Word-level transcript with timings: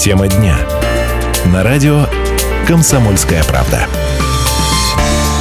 Тема 0.00 0.28
дня. 0.28 0.56
На 1.52 1.62
радио 1.62 2.06
«Комсомольская 2.66 3.44
правда». 3.44 3.86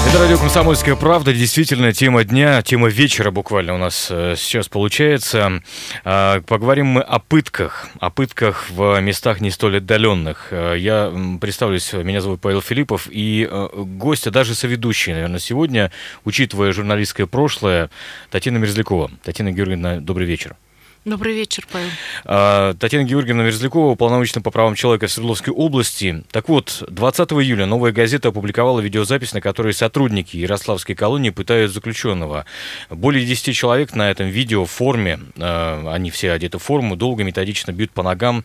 Это 0.06 0.20
радио 0.20 0.38
«Комсомольская 0.38 0.98
правда». 0.98 1.32
Действительно, 1.32 1.94
тема 1.94 2.26
дня, 2.26 2.62
тема 2.62 2.90
вечера 2.90 3.32
буквально 3.32 3.76
у 3.76 3.78
нас 3.78 4.10
э, 4.12 4.36
сейчас 4.38 4.68
получается. 4.68 5.62
Э, 6.04 6.42
поговорим 6.46 6.88
мы 6.88 7.02
о 7.02 7.20
пытках, 7.20 7.88
о 8.02 8.10
пытках 8.10 8.70
в 8.70 9.00
местах 9.00 9.40
не 9.40 9.50
столь 9.50 9.78
отдаленных. 9.78 10.48
Э, 10.52 10.76
я 10.78 11.10
представлюсь, 11.40 11.94
меня 11.94 12.20
зовут 12.20 12.42
Павел 12.42 12.62
Филиппов, 12.62 13.08
и 13.10 13.48
э, 13.50 13.70
гостя, 13.74 14.30
даже 14.30 14.56
соведущий, 14.56 15.14
наверное, 15.14 15.40
сегодня, 15.40 15.90
учитывая 16.26 16.74
журналистское 16.74 17.28
прошлое, 17.28 17.90
Татьяна 18.30 18.58
Мерзлякова. 18.58 19.10
Татьяна 19.24 19.54
Георгиевна, 19.54 20.02
добрый 20.02 20.28
вечер. 20.28 20.58
Добрый 21.06 21.34
вечер, 21.34 21.66
Павел. 21.72 21.88
А, 22.26 22.74
Татьяна 22.74 23.06
Георгиевна 23.06 23.44
Мерзлякова, 23.44 23.92
уполномоченная 23.92 24.44
по 24.44 24.52
правам 24.52 24.76
человека 24.76 25.08
Свердловской 25.08 25.54
области. 25.54 26.26
Так 26.32 26.50
вот, 26.50 26.84
20 26.90 27.32
июля 27.34 27.66
«Новая 27.66 27.94
газета» 27.94 28.30
опубликовала 28.30 28.82
видеозапись, 28.82 29.34
на 29.34 29.40
которой 29.40 29.74
сотрудники 29.74 30.36
Ярославской 30.36 30.96
колонии 30.96 31.30
пытают 31.30 31.72
заключенного. 31.72 32.46
Более 32.90 33.26
10 33.26 33.56
человек 33.56 33.96
на 33.96 34.12
этом 34.12 34.28
видео 34.28 34.66
в 34.66 34.72
форме, 34.72 35.22
а, 35.38 35.90
они 35.94 36.12
все 36.12 36.32
одеты 36.34 36.58
в 36.58 36.64
форму, 36.64 36.98
долго 36.98 37.24
методично 37.24 37.72
бьют 37.72 37.92
по 37.92 38.04
ногам 38.04 38.44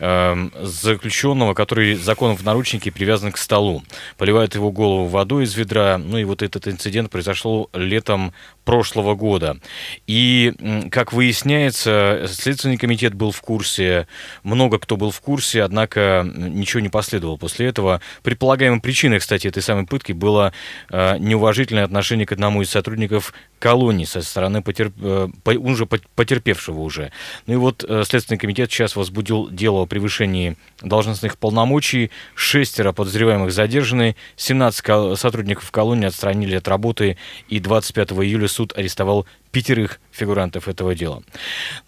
а, 0.00 0.36
заключенного, 0.60 1.54
который 1.54 1.94
законом 1.94 2.36
в 2.36 2.42
наручнике 2.42 2.90
привязан 2.90 3.30
к 3.30 3.38
столу. 3.38 3.84
Поливают 4.18 4.56
его 4.56 4.72
голову 4.72 5.06
водой 5.06 5.44
из 5.44 5.54
ведра. 5.54 5.98
Ну 5.98 6.18
и 6.18 6.24
вот 6.24 6.42
этот 6.42 6.66
инцидент 6.66 7.10
произошел 7.12 7.70
летом 7.72 8.32
прошлого 8.64 9.14
года. 9.14 9.58
И, 10.06 10.52
как 10.90 11.12
выясняется, 11.12 12.24
Следственный 12.28 12.76
комитет 12.76 13.14
был 13.14 13.30
в 13.30 13.40
курсе, 13.40 14.06
много 14.42 14.78
кто 14.78 14.96
был 14.96 15.10
в 15.10 15.20
курсе, 15.20 15.62
однако 15.62 16.24
ничего 16.24 16.80
не 16.80 16.88
последовало 16.88 17.36
после 17.36 17.66
этого. 17.66 18.00
Предполагаемой 18.22 18.80
причиной, 18.80 19.18
кстати, 19.18 19.48
этой 19.48 19.62
самой 19.62 19.86
пытки 19.86 20.12
было 20.12 20.52
э, 20.90 21.18
неуважительное 21.18 21.84
отношение 21.84 22.26
к 22.26 22.32
одному 22.32 22.62
из 22.62 22.70
сотрудников 22.70 23.34
колонии 23.58 24.04
со 24.04 24.22
стороны 24.22 24.62
потерп... 24.62 24.94
э, 25.00 25.28
уже 25.56 25.86
потерпевшего 25.86 26.80
уже. 26.80 27.12
Ну 27.46 27.54
и 27.54 27.56
вот 27.56 27.84
э, 27.86 28.04
Следственный 28.06 28.38
комитет 28.38 28.70
сейчас 28.70 28.96
возбудил 28.96 29.48
дело 29.50 29.82
о 29.82 29.86
превышении 29.86 30.56
должностных 30.80 31.38
полномочий. 31.38 32.10
Шестеро 32.34 32.92
подозреваемых 32.92 33.52
задержаны, 33.52 34.16
17 34.36 35.18
сотрудников 35.18 35.70
колонии 35.70 36.06
отстранили 36.06 36.56
от 36.56 36.68
работы, 36.68 37.16
и 37.48 37.58
25 37.58 38.12
июля 38.12 38.48
суд 38.52 38.72
арестовал 38.76 39.26
пятерых 39.50 40.00
фигурантов 40.10 40.68
этого 40.68 40.94
дела. 40.94 41.22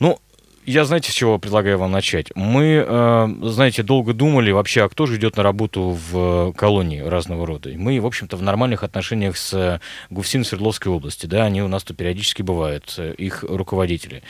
Ну, 0.01 0.19
я, 0.67 0.85
знаете, 0.85 1.13
с 1.13 1.15
чего 1.15 1.39
предлагаю 1.39 1.79
вам 1.79 1.93
начать? 1.93 2.29
Мы, 2.35 2.85
э, 2.87 3.29
знаете, 3.43 3.83
долго 3.83 4.13
думали 4.15 4.51
вообще, 4.51 4.85
а 4.85 4.89
кто 4.89 5.07
же 5.07 5.17
идет 5.17 5.37
на 5.37 5.43
работу 5.43 5.99
в 6.11 6.53
колонии 6.55 7.01
разного 7.01 7.47
рода. 7.47 7.71
Мы, 7.75 8.01
в 8.01 8.07
общем-то, 8.07 8.37
в 8.37 8.43
нормальных 8.43 8.83
отношениях 8.83 9.37
с 9.37 9.81
ГУФСИН 10.11 10.45
Свердловской 10.45 10.91
области, 10.91 11.27
да, 11.27 11.45
они 11.45 11.63
у 11.63 11.69
нас 11.69 11.85
тут 11.85 11.97
периодически 11.97 12.43
бывают, 12.43 12.95
э, 12.97 13.15
их 13.19 13.45
руководители. 13.47 14.23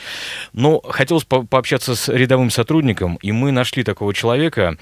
Но 0.53 0.81
хотелось 0.81 1.23
по 1.23 1.43
пообщаться 1.43 1.95
с 1.95 2.09
рядовым 2.09 2.49
сотрудником, 2.49 3.15
и 3.21 3.31
мы 3.31 3.51
нашли 3.51 3.83
такого 3.83 4.13
человека, 4.13 4.77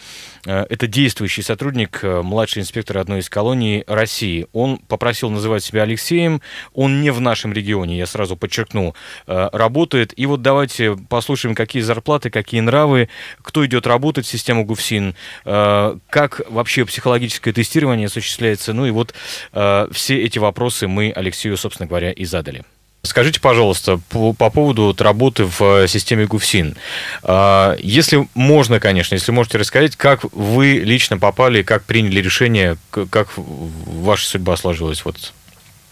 э, 0.45 0.65
это 0.69 0.87
действующий 0.87 1.43
сотрудник, 1.43 2.01
младший 2.03 2.61
инспектор 2.61 2.97
одной 2.97 3.19
из 3.19 3.29
колоний 3.29 3.83
России. 3.87 4.47
Он 4.53 4.77
попросил 4.77 5.29
называть 5.29 5.63
себя 5.63 5.83
Алексеем, 5.83 6.41
он 6.73 7.01
не 7.01 7.11
в 7.11 7.21
нашем 7.21 7.53
регионе, 7.53 7.97
я 7.97 8.05
сразу 8.05 8.35
подчеркну, 8.35 8.95
работает. 9.27 10.13
И 10.17 10.25
вот 10.25 10.41
давайте 10.41 10.95
послушаем 11.09 11.42
послушаем, 11.43 11.55
какие 11.55 11.81
зарплаты, 11.81 12.29
какие 12.29 12.61
нравы, 12.61 13.09
кто 13.41 13.65
идет 13.65 13.85
работать 13.85 14.25
в 14.25 14.29
систему 14.29 14.65
ГУФСИН, 14.65 15.15
э, 15.45 15.97
как 16.09 16.41
вообще 16.49 16.85
психологическое 16.85 17.51
тестирование 17.51 18.07
осуществляется. 18.07 18.73
Ну 18.73 18.85
и 18.85 18.91
вот 18.91 19.13
э, 19.51 19.87
все 19.91 20.21
эти 20.23 20.39
вопросы 20.39 20.87
мы 20.87 21.11
Алексею, 21.13 21.57
собственно 21.57 21.87
говоря, 21.87 22.11
и 22.11 22.25
задали. 22.25 22.63
Скажите, 23.05 23.41
пожалуйста, 23.41 23.99
по, 24.09 24.31
по 24.31 24.49
поводу 24.49 24.83
вот 24.83 25.01
работы 25.01 25.43
в 25.43 25.87
системе 25.87 26.25
ГУФСИН. 26.25 26.75
Э, 27.23 27.75
если 27.79 28.27
можно, 28.33 28.79
конечно, 28.79 29.15
если 29.15 29.33
можете 29.33 29.57
рассказать, 29.57 29.97
как 29.97 30.23
вы 30.33 30.81
лично 30.85 31.17
попали, 31.17 31.63
как 31.63 31.83
приняли 31.83 32.21
решение, 32.21 32.77
как 32.89 33.27
ваша 33.35 34.25
судьба 34.27 34.55
сложилась 34.55 35.03
вот 35.03 35.33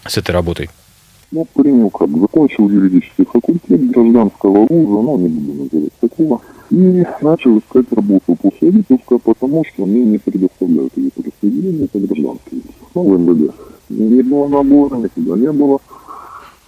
с 0.06 0.16
этой 0.16 0.30
работой? 0.30 0.70
Ну, 1.34 1.46
принял 1.54 1.88
как, 1.88 2.10
закончил 2.10 2.68
юридический 2.68 3.24
факультет 3.24 3.90
гражданского 3.90 4.66
вуза, 4.68 5.02
но 5.02 5.16
не 5.16 5.28
буду 5.28 5.62
называть 5.62 5.92
такого, 5.98 6.40
и 6.68 7.06
начал 7.22 7.58
искать 7.58 7.86
работу 7.90 8.36
после 8.36 8.70
выпуска, 8.70 9.16
потому 9.16 9.64
что 9.64 9.86
мне 9.86 10.04
не 10.04 10.18
предоставляют 10.18 10.92
ее 10.94 11.10
распределение 11.16 11.88
по 11.88 11.98
гражданский 12.00 12.62
вуз. 12.62 12.74
Ну, 12.94 13.02
в 13.04 13.18
МВД. 13.18 13.54
Не 13.88 14.22
было 14.22 14.46
набора, 14.46 14.96
никуда 14.96 15.38
не 15.38 15.52
было. 15.52 15.78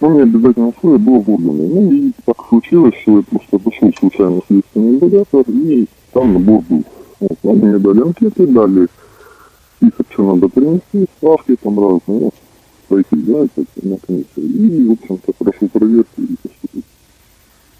Но 0.01 0.09
мне 0.09 0.23
обязательно 0.23 0.69
условие 0.69 0.97
было 0.99 1.19
в 1.19 1.29
органе. 1.29 1.69
Ну, 1.71 1.91
и 1.91 2.11
так 2.25 2.37
случилось, 2.49 2.95
что 3.03 3.17
я 3.17 3.23
просто 3.23 3.59
пошел 3.59 3.91
случайно 3.99 4.41
в 4.41 4.45
следственный 4.47 4.97
изолятор, 4.97 5.43
и 5.47 5.85
там 6.11 6.33
набор 6.33 6.63
был. 6.67 6.83
Вот, 7.19 7.37
они 7.43 7.61
мне 7.61 7.77
дали 7.77 8.01
анкеты, 8.01 8.47
дали 8.47 8.87
список, 9.77 10.07
что 10.09 10.33
надо 10.33 10.49
принести, 10.49 11.05
справки 11.17 11.55
там 11.61 11.79
разные. 11.79 12.31
Ну, 12.95 13.03
пойти, 13.03 13.25
да, 13.25 13.47
как 13.55 13.83
на 13.83 13.97
комиссию. 13.97 14.25
И, 14.37 14.87
в 14.87 14.91
общем-то, 14.93 15.33
прошел 15.33 15.69
проверку 15.69 16.21
и 16.21 16.35
поступил. 16.41 16.83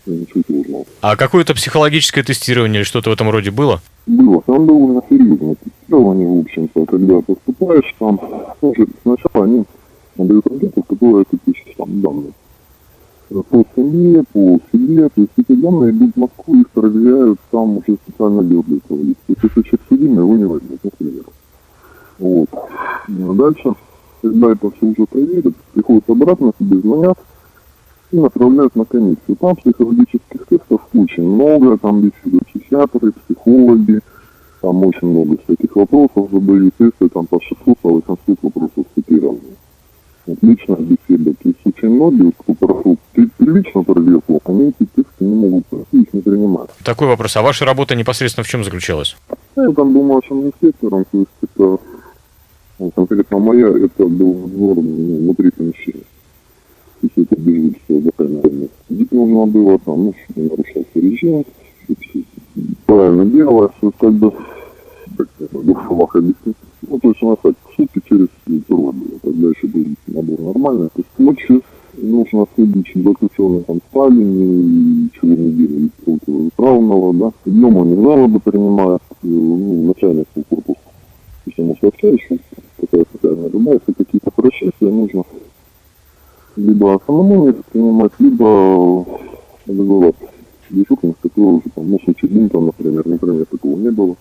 Я 0.06 0.16
ничего 0.18 0.44
не 0.48 0.60
узнал. 0.62 0.88
А 1.02 1.16
какое-то 1.16 1.54
психологическое 1.54 2.24
тестирование 2.24 2.80
или 2.80 2.84
что-то 2.84 3.10
в 3.10 3.14
этом 3.14 3.30
роде 3.30 3.52
было? 3.52 3.82
Было. 4.06 4.42
Там 4.46 4.68
довольно 4.68 5.02
серьезное 5.10 5.56
тестирование, 5.56 6.28
в 6.28 6.40
общем-то, 6.42 6.86
когда 6.86 7.22
поступаешь 7.22 7.96
там, 7.98 8.20
значит, 8.62 8.90
сначала 9.02 9.46
они 9.46 9.66
дают 10.16 10.46
анкету, 10.48 10.84
в 10.84 10.88
которой 10.88 11.26
ты 11.30 11.38
пишешь 11.38 11.74
там 11.78 12.02
данные. 12.02 12.32
По 13.30 13.66
семье, 13.76 14.24
по 14.32 14.60
себе, 14.72 15.10
то 15.10 15.22
есть 15.22 15.32
эти 15.38 15.54
данные 15.54 15.92
идут 15.92 16.12
в 16.16 16.20
Москву, 16.20 16.62
их 16.62 16.70
проверяют, 16.70 17.40
там 17.50 17.78
уже 17.78 17.98
специально 18.04 18.44
для 18.44 18.60
этого 18.60 19.00
если 19.28 19.62
человек 19.64 19.82
судимый, 19.90 20.24
его 20.24 20.36
не 20.36 20.46
возьмут, 20.46 20.84
например. 20.84 21.24
Вот. 22.20 22.50
Дальше 23.08 23.74
когда 24.26 24.52
это 24.52 24.72
все 24.72 24.86
уже 24.88 25.06
проверят, 25.06 25.54
приходят 25.74 26.10
обратно, 26.10 26.52
тебе 26.58 26.80
звонят 26.80 27.18
и 28.12 28.18
направляют 28.18 28.76
на 28.76 28.86
комиссию. 28.86 29.38
Там 29.40 29.56
психологических 29.56 30.46
тестов 30.48 30.82
очень 30.94 31.24
много, 31.24 31.78
там 31.78 32.02
беседуют 32.02 32.48
психиатры, 32.48 33.12
психологи, 33.12 34.02
там 34.62 34.84
очень 34.84 35.08
много 35.08 35.38
всяких 35.46 35.76
вопросов 35.76 36.32
задают, 36.32 36.74
тесты 36.78 37.10
там 37.10 37.28
по 37.28 37.40
600, 37.40 37.78
по 37.78 37.90
800 37.94 38.18
вопросов 38.42 38.86
разные. 39.08 39.56
Отличная 40.28 40.78
беседа. 40.78 41.34
То 41.34 41.50
есть 41.50 41.60
очень 41.66 41.90
многие, 41.90 42.32
кто 42.32 42.54
прошел 42.56 42.98
прилично 43.14 43.84
проверку, 43.84 44.42
они 44.46 44.70
эти 44.70 44.90
тесты 44.96 45.24
не 45.24 45.36
могут 45.36 45.68
пройти, 45.68 46.02
их 46.02 46.14
не 46.14 46.22
принимают. 46.22 46.72
Такой 46.84 47.08
вопрос. 47.08 47.38
А 47.38 47.44
ваша 47.44 47.66
работа 47.66 47.96
непосредственно 47.96 48.44
в 48.44 48.48
чем 48.48 48.64
заключалась? 48.64 49.16
Я 49.56 49.72
там 49.72 49.94
думал, 49.94 50.24
что 50.26 50.42
инспектором, 50.42 51.06
то 51.12 51.20
есть 51.20 51.30
это 51.44 51.78
ну, 52.80 52.92
конкретно 52.92 53.40
моя, 53.40 53.68
это 53.68 54.06
был 54.06 54.50
ну, 54.54 54.74
внутри 54.74 55.52
помещения. 55.52 56.04
То 57.02 57.08
есть 57.08 57.18
это 57.18 57.42
без 57.42 57.74
все 57.84 58.02
локальное 58.02 58.70
Ходить 58.88 59.12
нужно 59.12 59.46
было, 59.46 59.80
там, 59.80 60.06
ну, 60.06 60.14
чтобы 60.24 60.42
не 60.42 60.50
нарушался 60.50 60.88
режим, 60.96 61.46
правильно 62.86 63.26
делалось, 63.26 63.72
как 64.00 64.14
бы, 64.14 64.32
как 65.18 65.28
в 65.40 65.88
словах 65.88 66.16
объяснить. 66.16 66.56
Ну, 66.88 67.00
то 67.00 67.10
есть 67.10 67.24
у 67.24 67.30
нас 67.30 67.38
так, 67.42 67.56
сутки 67.76 68.02
через 68.08 68.28
турбо 68.68 68.92
было, 68.92 69.20
тогда 69.22 69.48
еще 69.50 69.68
был 69.68 69.86
набор 70.08 70.40
нормальный. 70.42 70.88
То 70.90 70.98
есть 70.98 71.10
ночью 71.18 71.64
нужно 71.98 72.46
следить, 72.56 72.88
чтобы 72.88 73.12
заключенные 73.12 73.64
там 73.64 73.80
спали, 73.90 74.24
ничего 74.24 75.28
не 75.28 75.52
делали 75.52 75.90
противоправного, 76.04 77.14
да. 77.14 77.32
Днем 77.46 77.82
они 77.82 77.96
жалобы 77.96 78.40
принимают, 78.40 79.02
ну, 79.24 79.88
начальник 79.88 80.28
корпуса. 80.50 80.80
Есть 81.46 81.58
ему 81.58 81.76
сообщаешь, 81.80 82.28
социальная 83.12 83.50
любая, 83.50 83.80
если 83.86 84.04
какие-то 84.04 84.32
происшествия 84.32 84.90
нужно 84.90 85.24
либо 86.56 87.02
самому 87.06 87.48
не 87.48 87.64
принимать, 87.72 88.12
либо 88.20 89.06
вызывать 89.66 90.16
дежурных, 90.70 91.18
которые 91.22 91.58
уже 91.58 91.70
там, 91.74 91.90
ну, 91.90 92.00
случае 92.00 92.32
бунта, 92.32 92.60
например, 92.60 93.06
например, 93.06 93.46
такого 93.46 93.78
не 93.78 93.92
было. 93.92 94.16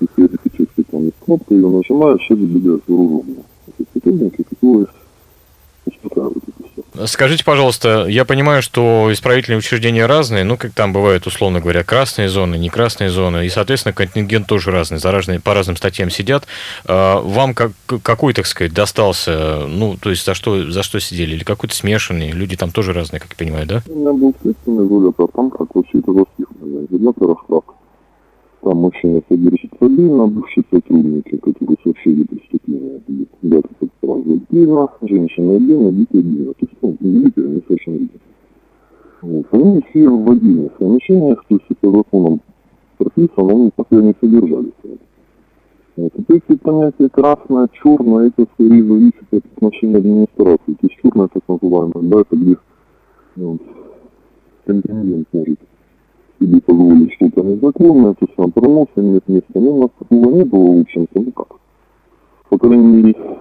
Если 0.00 0.26
электрический 0.26 0.82
там 0.84 1.04
есть 1.04 1.16
кнопка, 1.24 1.54
ее 1.54 1.68
нажимаешь, 1.68 2.20
все 2.22 2.36
забегают 2.36 2.82
вооруженные. 2.86 3.44
Это 3.78 3.88
сотрудники, 3.94 4.42
которые 4.42 4.86
успокаивают 5.86 6.44
это. 6.48 6.71
Скажите, 7.06 7.42
пожалуйста, 7.42 8.06
я 8.06 8.24
понимаю, 8.24 8.60
что 8.60 9.08
исправительные 9.10 9.58
учреждения 9.58 10.04
разные, 10.04 10.44
ну, 10.44 10.58
как 10.58 10.72
там 10.72 10.92
бывают, 10.92 11.26
условно 11.26 11.60
говоря, 11.60 11.84
красные 11.84 12.28
зоны, 12.28 12.56
не 12.56 12.68
красные 12.68 13.08
зоны, 13.08 13.46
и, 13.46 13.48
соответственно, 13.48 13.94
контингент 13.94 14.46
тоже 14.46 14.70
разный, 14.70 14.98
за 14.98 15.10
разные, 15.10 15.40
по 15.40 15.54
разным 15.54 15.76
статьям 15.76 16.10
сидят. 16.10 16.46
А, 16.84 17.20
вам 17.20 17.54
как, 17.54 17.72
какой, 18.02 18.34
так 18.34 18.46
сказать, 18.46 18.74
достался, 18.74 19.66
ну, 19.66 19.96
то 19.96 20.10
есть 20.10 20.24
за 20.26 20.34
что, 20.34 20.70
за 20.70 20.82
что 20.82 21.00
сидели, 21.00 21.34
или 21.36 21.44
какой-то 21.44 21.74
смешанный, 21.74 22.30
люди 22.30 22.56
там 22.56 22.70
тоже 22.70 22.92
разные, 22.92 23.20
как 23.20 23.30
я 23.30 23.36
понимаю, 23.36 23.66
да? 23.66 23.82
У 23.88 23.98
меня 23.98 24.12
был 24.12 24.34
следственный 24.42 24.86
изолятор, 24.86 25.28
там 25.34 25.50
как 25.50 25.74
вообще 25.74 25.98
это 25.98 26.12
распихано, 26.12 26.86
изолятор 26.90 27.36
штаб. 27.44 27.64
Там 28.62 28.78
машина 28.78 29.20
содержит 29.28 29.72
стабильно, 29.74 30.28
бывшие 30.28 30.62
сотрудники, 30.70 31.36
которые 31.36 31.76
совершили 31.82 32.22
преступление, 32.22 33.00
ребята 33.42 33.68
подсказывают 33.80 34.42
отдельно, 34.48 34.88
женщина 35.02 35.56
отдельно, 35.56 35.90
дети 35.90 36.16
отдельно. 36.16 36.52
То 36.52 36.60
есть, 36.60 36.74
ну, 36.80 36.96
дети, 37.00 37.40
они 37.40 37.62
совершенно 37.66 37.96
отдельно. 37.96 38.20
Вот. 39.22 39.46
Они 39.50 39.82
все 39.90 40.08
в 40.08 40.30
отдельных 40.30 40.72
помещениях, 40.74 41.44
то 41.48 41.54
есть 41.56 41.78
по 41.80 41.90
законам 41.90 42.40
прописано, 42.98 43.52
они 43.52 43.70
пока 43.74 43.96
не 43.96 44.14
содержались. 44.20 44.72
Вот. 44.84 46.12
Вот 46.16 46.30
эти 46.30 46.56
понятия 46.58 47.08
красное, 47.08 47.68
черное, 47.82 48.28
это 48.28 48.46
скорее 48.54 48.84
зависит 48.84 49.26
от 49.32 49.44
отношения 49.56 49.96
администрации. 49.96 50.74
То 50.74 50.86
есть 50.86 51.00
черное, 51.02 51.26
так 51.26 51.42
называемое, 51.48 52.10
да, 52.10 52.20
это 52.20 52.36
где 52.36 52.56
ну, 53.34 53.58
контингент 54.64 55.26
может 55.32 55.58
себе 56.40 56.60
позволить 56.60 57.12
что-то 57.14 57.42
незаконное, 57.82 58.14
то 58.14 58.24
есть 58.24 58.34
сам 58.36 58.52
пронос 58.52 58.88
имеет 58.96 59.28
место. 59.28 59.52
Но 59.54 59.70
у 59.70 59.82
нас 59.82 59.90
такого 59.98 60.30
не 60.30 60.44
было, 60.44 60.78
в 60.78 60.80
общем-то, 60.80 61.20
ну 61.20 61.32
как. 61.32 61.48
По 62.48 62.58
крайней 62.58 63.02
мере, 63.02 63.38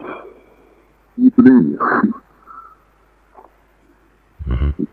не 1.17 1.29
при 1.29 1.51
мне. 1.51 1.77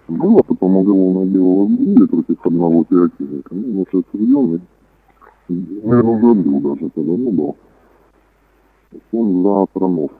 Было 0.09 0.43
потом 0.43 0.77
уголовное 0.77 1.27
дело 1.27 1.61
возбудили 1.61 2.06
против 2.06 2.47
одного 2.47 2.81
оперативника. 2.83 3.55
Ну, 3.55 3.73
может, 3.73 4.06
осужденный. 4.06 4.61
Наверное, 5.49 6.03
уже 6.03 6.35
был 6.35 6.61
даже 6.61 6.91
тогда, 6.91 7.12
ну, 7.12 7.31
был. 7.33 7.56
Он 9.12 9.43
за 9.43 9.67
пронос. 9.73 10.11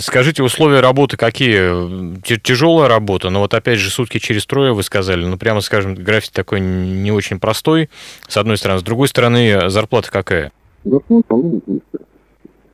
Скажите, 0.00 0.42
условия 0.42 0.80
работы 0.80 1.16
какие? 1.16 2.20
Тяжелая 2.42 2.88
работа, 2.88 3.30
но 3.30 3.40
вот 3.40 3.54
опять 3.54 3.78
же 3.78 3.90
сутки 3.90 4.18
через 4.18 4.44
трое, 4.46 4.72
вы 4.72 4.82
сказали, 4.82 5.24
ну 5.24 5.38
прямо 5.38 5.60
скажем, 5.60 5.94
график 5.94 6.32
такой 6.32 6.60
не 6.60 7.12
очень 7.12 7.38
простой, 7.38 7.88
с 8.26 8.36
одной 8.36 8.56
стороны. 8.56 8.80
С 8.80 8.82
другой 8.82 9.08
стороны, 9.08 9.70
зарплата 9.70 10.10
какая? 10.10 10.52
Зарплата, 10.84 11.26
ну, 11.30 11.62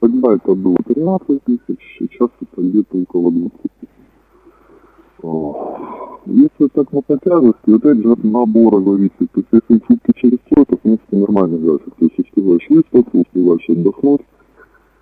тогда 0.01 0.35
это 0.35 0.55
было 0.55 0.77
13 0.87 1.45
тысяч, 1.45 1.79
сейчас 1.99 2.31
это 2.41 2.63
где-то 2.63 2.97
около 2.97 3.31
20 3.31 3.53
если 6.27 6.69
так 6.69 6.93
на 6.93 7.03
потяжести, 7.03 7.75
опять 7.75 8.03
же 8.03 8.13
от 8.13 8.25
набора 8.25 8.81
зависит. 8.83 9.31
То 9.33 9.41
есть 9.41 9.49
если 9.53 9.83
сутки 9.87 10.13
через 10.17 10.39
трое, 10.49 10.67
то 10.67 10.77
в 10.77 10.81
принципе 10.81 11.17
нормальный 11.17 11.59
график. 11.59 11.95
То 11.99 12.05
есть 12.05 12.19
успеваешь 12.19 12.67
выспаться, 12.69 13.19
успеваешь 13.19 13.69
отдохнуть, 13.69 14.21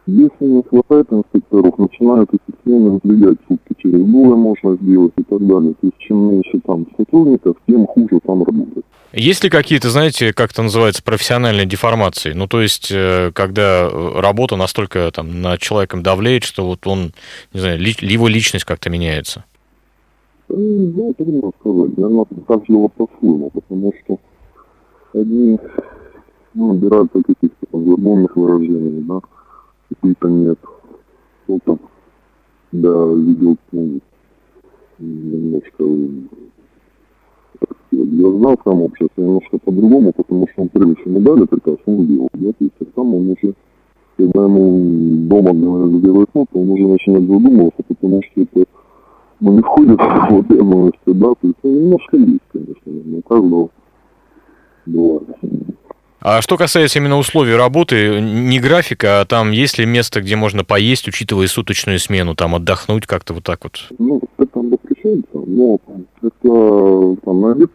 если 0.06 0.44
не 0.44 0.62
хватает 0.62 1.12
инспекторов, 1.12 1.78
начинают 1.78 2.30
эффективно 2.32 2.98
выдвигать 3.02 3.38
сутки 3.46 3.74
через 3.78 4.04
двое 4.04 4.34
можно 4.34 4.76
сделать 4.76 5.12
и 5.16 5.22
так 5.22 5.46
далее. 5.46 5.74
То 5.80 5.86
есть 5.86 5.98
чем 5.98 6.30
меньше 6.30 6.60
там 6.66 6.86
сотрудников, 6.96 7.56
тем 7.66 7.86
хуже 7.86 8.18
там 8.24 8.42
работать. 8.42 8.84
Есть 9.12 9.44
ли 9.44 9.50
какие-то, 9.50 9.90
знаете, 9.90 10.32
как 10.32 10.52
это 10.52 10.62
называется, 10.62 11.02
профессиональные 11.02 11.66
деформации? 11.66 12.32
Ну, 12.32 12.46
то 12.46 12.62
есть, 12.62 12.90
э, 12.90 13.30
когда 13.34 13.88
работа 13.90 14.56
настолько 14.56 15.10
там 15.12 15.42
на 15.42 15.58
человеком 15.58 16.02
давлеет, 16.02 16.44
что 16.44 16.66
вот 16.66 16.86
он, 16.86 17.12
не 17.52 17.60
знаю, 17.60 17.78
ли, 17.78 17.94
его 18.00 18.26
личность 18.26 18.64
как-то 18.64 18.88
меняется? 18.88 19.44
Ну, 20.48 21.14
трудно 21.16 21.52
сказать. 21.60 21.96
Наверное, 21.98 22.26
каждого 22.48 22.88
по-своему, 22.88 23.50
потому 23.50 23.92
что 24.02 24.18
одни 25.12 25.58
ну, 26.54 26.72
набираются 26.72 27.22
каких-то 27.22 27.66
там 27.70 27.84
жаргонных 27.86 28.34
выражений, 28.36 29.02
да, 29.02 29.20
какие-то 29.94 30.28
нет. 30.28 30.58
Кто-то, 31.44 31.78
да, 32.72 33.06
ведет, 33.14 33.58
ну, 33.72 34.00
немножко, 34.98 35.84
сказать, 37.56 38.08
я 38.12 38.30
знал 38.30 38.58
сам 38.64 38.82
общество 38.82 39.22
немножко 39.22 39.58
по-другому, 39.58 40.12
потому 40.12 40.46
что 40.48 40.62
он 40.62 40.68
прежде 40.68 40.96
чем 41.02 41.22
дали 41.22 41.44
приказ, 41.44 41.76
он 41.86 42.06
делал, 42.06 42.28
то 42.32 42.54
есть 42.60 42.74
сам 42.94 43.14
он 43.14 43.30
уже, 43.30 43.54
когда 44.16 44.44
ему 44.44 45.28
дома 45.28 45.52
говорят, 45.52 46.00
сделать 46.00 46.28
ну, 46.34 46.46
то 46.50 46.58
он 46.60 46.70
уже 46.70 46.86
начинает 46.86 47.22
задумываться, 47.26 47.82
потому 47.86 48.22
что 48.22 48.40
это 48.40 48.64
ну, 49.40 49.52
не 49.52 49.62
входит 49.62 49.98
в 49.98 50.38
обязанности, 50.38 50.98
да, 51.06 51.28
то 51.28 51.46
есть 51.48 51.58
ну, 51.62 51.70
немножко 51.70 52.16
есть, 52.16 52.40
конечно, 52.52 52.92
но 53.04 53.18
у 53.18 53.22
каждого 53.22 53.68
бывает. 54.86 55.36
А 56.24 56.40
что 56.40 56.56
касается 56.56 57.00
именно 57.00 57.18
условий 57.18 57.56
работы, 57.56 58.20
не 58.20 58.60
графика, 58.60 59.20
а 59.20 59.24
там 59.24 59.50
есть 59.50 59.78
ли 59.78 59.86
место, 59.86 60.20
где 60.20 60.36
можно 60.36 60.62
поесть, 60.62 61.08
учитывая 61.08 61.48
суточную 61.48 61.98
смену, 61.98 62.36
там 62.36 62.54
отдохнуть 62.54 63.06
как-то 63.06 63.34
вот 63.34 63.42
так 63.42 63.64
вот? 63.64 63.88
Ну, 63.98 64.22
это 64.38 64.46
там 64.52 64.70
запрещается, 64.70 65.32
но 65.34 65.80
это 66.22 67.16
там 67.24 67.40
на 67.40 67.50
обед 67.50 67.70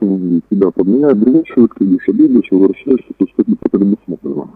тебя 0.49 0.71
подменяют, 0.71 1.19
другой 1.19 1.43
человек, 1.43 1.75
ты 1.77 1.83
идешь 1.83 2.07
обедаешь, 2.07 2.47
возвращаешься, 2.49 3.13
то 3.17 3.25
есть 3.25 3.33
это 3.37 3.69
предусмотрено. 3.69 4.49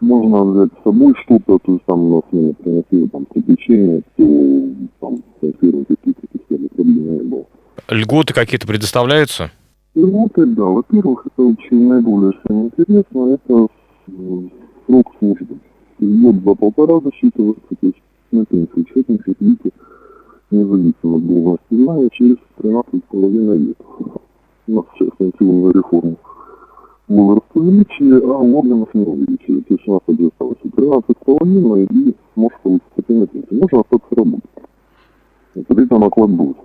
Можно 0.00 0.44
взять 0.44 0.70
с 0.80 0.82
собой 0.82 1.14
что-то, 1.22 1.58
то 1.58 1.72
есть 1.72 1.84
там 1.84 2.00
у 2.00 2.14
нас 2.14 2.22
смене 2.30 2.54
принесли 2.54 3.08
там 3.08 3.26
приключения, 3.26 4.02
то 4.16 4.88
там 4.98 5.22
консервы 5.42 5.84
какие-то, 5.84 6.22
системы 6.32 6.68
проблемы 6.70 7.10
не 7.10 7.22
было. 7.24 7.44
Льготы 7.90 8.32
какие-то 8.32 8.66
предоставляются? 8.66 9.50
Льготы, 9.94 10.46
да. 10.46 10.64
Во-первых, 10.64 11.26
это 11.26 11.42
очень 11.42 11.88
наиболее 11.88 12.32
интересно, 12.46 13.34
это 13.34 13.66
срок 14.86 15.06
службы. 15.18 15.58
Год 15.98 16.42
два 16.42 16.54
полтора 16.54 17.00
засчитывается, 17.00 17.62
то 17.68 17.86
есть 17.86 18.02
на 18.30 18.46
пенсию 18.46 18.84
человек 18.84 19.08
видите, 19.40 19.70
независимо 20.50 21.16
от 21.16 21.26
должности 21.26 21.74
знания, 21.74 22.08
через 22.12 22.36
13,5 22.58 23.56
лет. 23.58 23.76
У 24.68 24.72
нас 24.72 24.84
сейчас 24.94 25.08
пенсионная 25.18 25.72
реформа 25.72 26.16
возраст 27.08 27.46
увеличили, 27.54 28.20
а 28.20 28.38
у 28.38 28.58
органов 28.58 28.94
не 28.94 29.04
увеличили. 29.04 29.60
То 29.62 29.74
есть 29.74 29.88
у 29.88 29.92
нас 29.92 30.02
осталось 30.06 30.56
13,5 30.64 31.86
и 31.90 32.16
может 32.36 32.60
получить 32.60 32.86
степень 32.92 33.26
пенсии. 33.26 33.60
Можно 33.60 33.80
остаться 33.80 34.14
работать. 34.14 34.50
При 35.66 35.84
этом 35.84 36.04
оклад 36.04 36.30
будет. 36.30 36.56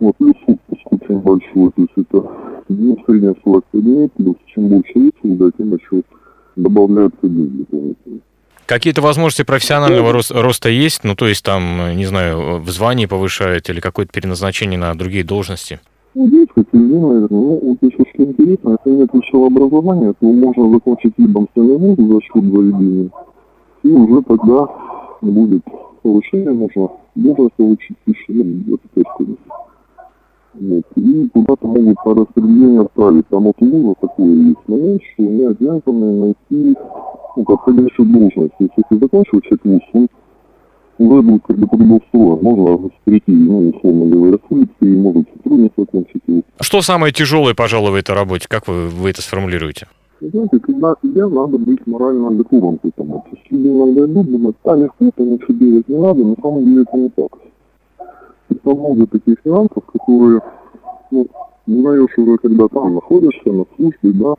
Вот, 0.00 0.16
плюс 0.16 0.34
отпуск 0.46 0.88
большой, 1.22 1.70
то 1.72 1.82
есть 1.82 1.92
это 1.96 2.30
ну, 2.68 2.96
средняя 3.06 3.34
45 3.44 3.82
дней, 3.82 4.08
плюс 4.16 4.36
чем 4.46 4.68
больше 4.68 5.12
да, 5.22 5.50
тем 5.56 5.74
еще 5.74 6.02
добавляются 6.56 7.18
деньги 7.22 7.58
дополнительные. 7.58 8.20
Какие-то 8.66 9.00
возможности 9.00 9.44
профессионального 9.44 10.12
роста, 10.12 10.42
роста 10.42 10.68
есть? 10.68 11.02
Ну, 11.02 11.14
то 11.14 11.26
есть 11.26 11.42
там, 11.42 11.96
не 11.96 12.04
знаю, 12.04 12.60
в 12.60 12.68
звании 12.68 13.06
повышают 13.06 13.70
или 13.70 13.80
какое-то 13.80 14.12
переназначение 14.12 14.78
на 14.78 14.94
другие 14.94 15.24
должности? 15.24 15.80
Ну, 16.14 16.28
есть 16.28 16.50
какие-то, 16.54 16.76
наверное. 16.76 17.28
Ну, 17.30 17.60
вот 17.62 17.78
если 17.80 18.04
что 18.12 18.24
интересно, 18.24 18.76
если 18.84 18.98
нет 18.98 19.10
высшего 19.12 19.46
образования, 19.46 20.12
то 20.20 20.26
можно 20.26 20.70
закончить 20.70 21.14
либо 21.16 21.46
вуз 21.54 21.96
за 21.96 22.20
счет 22.20 22.44
заведения, 22.44 23.10
и 23.82 23.88
уже 23.88 24.22
тогда 24.22 24.68
будет 25.22 25.62
повышение, 26.00 26.52
можно 26.52 26.90
должность 27.14 27.54
получить 27.54 27.96
еще, 28.06 28.32
ну, 28.32 28.44
25 28.66 29.04
степени. 29.14 29.36
Вот. 30.54 30.84
И 30.96 31.28
куда-то 31.32 31.66
могут 31.66 31.96
по 32.02 32.14
распределению 32.14 32.82
отправить. 32.82 33.28
Там 33.28 33.44
вот 33.44 33.56
у 33.60 33.94
такое 34.00 34.34
есть 34.34 34.68
момент, 34.68 35.02
что 35.14 35.22
они 35.22 35.46
обязаны 35.46 36.20
найти 36.20 36.76
ну, 37.36 37.44
подходящую 37.44 38.06
должность. 38.06 38.56
То 38.58 38.64
есть, 38.64 38.74
если 38.76 39.00
закончил 39.00 39.40
человек 39.40 39.84
вуз, 39.92 40.08
он 40.98 41.06
уже 41.06 41.22
будет 41.22 41.42
как 41.46 41.56
бы 41.58 41.66
трудоустроен. 41.68 42.42
Можно 42.42 42.90
перейти, 43.04 43.32
ну, 43.32 43.68
условно 43.68 44.06
говоря, 44.06 44.36
с 44.36 44.50
улицы 44.50 44.72
и 44.80 44.96
может 44.96 45.28
сотрудник 45.36 45.72
закончить 45.76 46.22
его. 46.26 46.42
Что 46.60 46.82
самое 46.82 47.12
тяжелое, 47.12 47.54
пожалуй, 47.54 47.92
в 47.92 47.94
этой 47.94 48.14
работе? 48.14 48.46
Как 48.48 48.66
вы, 48.66 48.88
вы 48.88 49.10
это 49.10 49.22
сформулируете? 49.22 49.86
Знаете, 50.20 50.58
когда 50.58 50.96
тебе 51.00 51.26
надо 51.26 51.58
быть 51.58 51.86
морально 51.86 52.30
готовым 52.32 52.78
к 52.78 52.84
этому. 52.84 53.24
То 53.30 53.36
есть 53.36 53.50
люди 53.50 53.68
иногда 53.68 54.04
идут, 54.04 54.30
думают, 54.30 54.56
а 54.64 54.74
легко, 54.74 55.04
это 55.04 55.22
ничего 55.22 55.54
делать 55.54 55.88
не 55.88 55.96
надо, 55.96 56.24
на 56.24 56.34
самом 56.42 56.64
деле 56.64 56.82
это 56.82 56.96
не 56.96 57.08
так. 57.10 57.38
Это 58.50 58.74
много 58.74 59.06
таких 59.06 59.36
финансов, 59.44 59.84
которые, 59.84 60.40
ну, 61.12 61.26
узнаешь 61.68 62.18
уже, 62.18 62.36
когда 62.38 62.66
там 62.66 62.94
находишься, 62.94 63.52
на 63.52 63.64
службе, 63.76 64.12
да, 64.12 64.34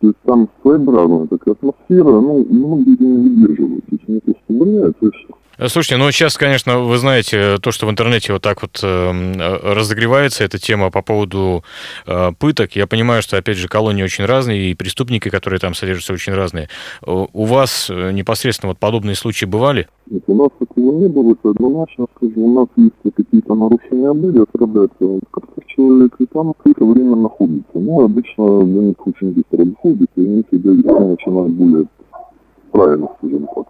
то 0.00 0.06
есть 0.06 0.18
там 0.24 0.48
своеобразная 0.62 1.26
такая 1.26 1.54
атмосфера, 1.54 2.20
ну, 2.20 2.46
многие 2.48 2.96
не 3.02 3.28
выдерживают, 3.28 3.84
то 3.84 3.96
есть 3.96 4.04
они 4.08 4.20
просто 4.20 4.42
влияют, 4.48 4.96
и 5.02 5.10
все. 5.10 5.34
Слушайте, 5.58 5.96
ну 5.96 6.10
сейчас, 6.10 6.36
конечно, 6.36 6.80
вы 6.80 6.98
знаете, 6.98 7.58
то, 7.58 7.70
что 7.70 7.86
в 7.86 7.90
интернете 7.90 8.32
вот 8.32 8.42
так 8.42 8.62
вот 8.62 8.80
эм, 8.82 9.34
э, 9.34 9.74
разогревается 9.74 10.42
эта 10.42 10.58
тема 10.58 10.90
по 10.90 11.00
поводу 11.00 11.62
э, 12.06 12.32
пыток. 12.38 12.72
Я 12.72 12.88
понимаю, 12.88 13.22
что, 13.22 13.36
опять 13.36 13.56
же, 13.56 13.68
колонии 13.68 14.02
очень 14.02 14.24
разные, 14.24 14.70
и 14.70 14.74
преступники, 14.74 15.28
которые 15.28 15.60
там 15.60 15.74
содержатся, 15.74 16.12
очень 16.12 16.34
разные. 16.34 16.68
У 17.06 17.44
вас 17.44 17.88
э, 17.88 18.10
непосредственно 18.10 18.70
вот 18.70 18.78
подобные 18.78 19.14
случаи 19.14 19.44
бывали? 19.44 19.86
Нет, 20.10 20.24
у 20.26 20.34
нас 20.34 20.50
такого 20.58 20.98
не 20.98 21.08
было, 21.08 21.32
это 21.32 21.50
однозначно 21.50 22.06
скажу. 22.16 22.32
У 22.36 22.54
нас 22.54 22.68
есть 22.76 23.14
какие-то 23.14 23.54
нарушения 23.54 24.12
были, 24.12 24.42
отправляется 24.42 25.20
как 25.30 25.44
человек, 25.68 26.14
и 26.18 26.26
там 26.26 26.52
какое-то 26.54 26.84
время 26.84 27.14
находится. 27.14 27.72
Ну, 27.74 28.04
обычно 28.04 28.64
для 28.64 28.82
них 28.82 29.06
очень 29.06 29.32
быстро 29.32 29.64
доходит, 29.64 30.10
и 30.16 30.20
они 30.20 30.44
себя 30.50 30.72
начинают 30.72 31.52
более 31.52 31.86
правильно, 32.72 33.08
скажем 33.18 33.46
так 33.54 33.66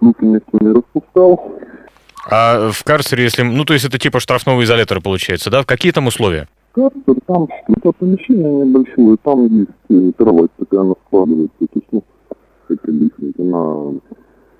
никто 0.00 0.58
не 0.60 0.72
распускал. 0.74 1.52
А 2.30 2.70
в 2.70 2.84
карцере, 2.84 3.24
если... 3.24 3.42
Ну, 3.42 3.64
то 3.64 3.74
есть 3.74 3.84
это 3.84 3.98
типа 3.98 4.20
штрафного 4.20 4.62
изолятора 4.62 5.00
получается, 5.00 5.50
да? 5.50 5.62
В 5.62 5.66
какие 5.66 5.92
там 5.92 6.06
условия? 6.06 6.48
карцер, 6.74 7.16
там 7.26 7.48
это 7.68 7.92
помещение 7.92 8.66
небольшое, 8.66 9.16
там 9.22 9.46
есть 9.46 9.70
э, 9.90 10.12
кровать 10.16 10.50
такая, 10.58 10.80
она 10.80 10.94
складывается, 11.06 11.56
то 11.58 11.66
есть, 11.72 11.86
ну, 11.92 12.02
как 12.68 12.88
объяснить, 12.88 13.38
она 13.38 14.00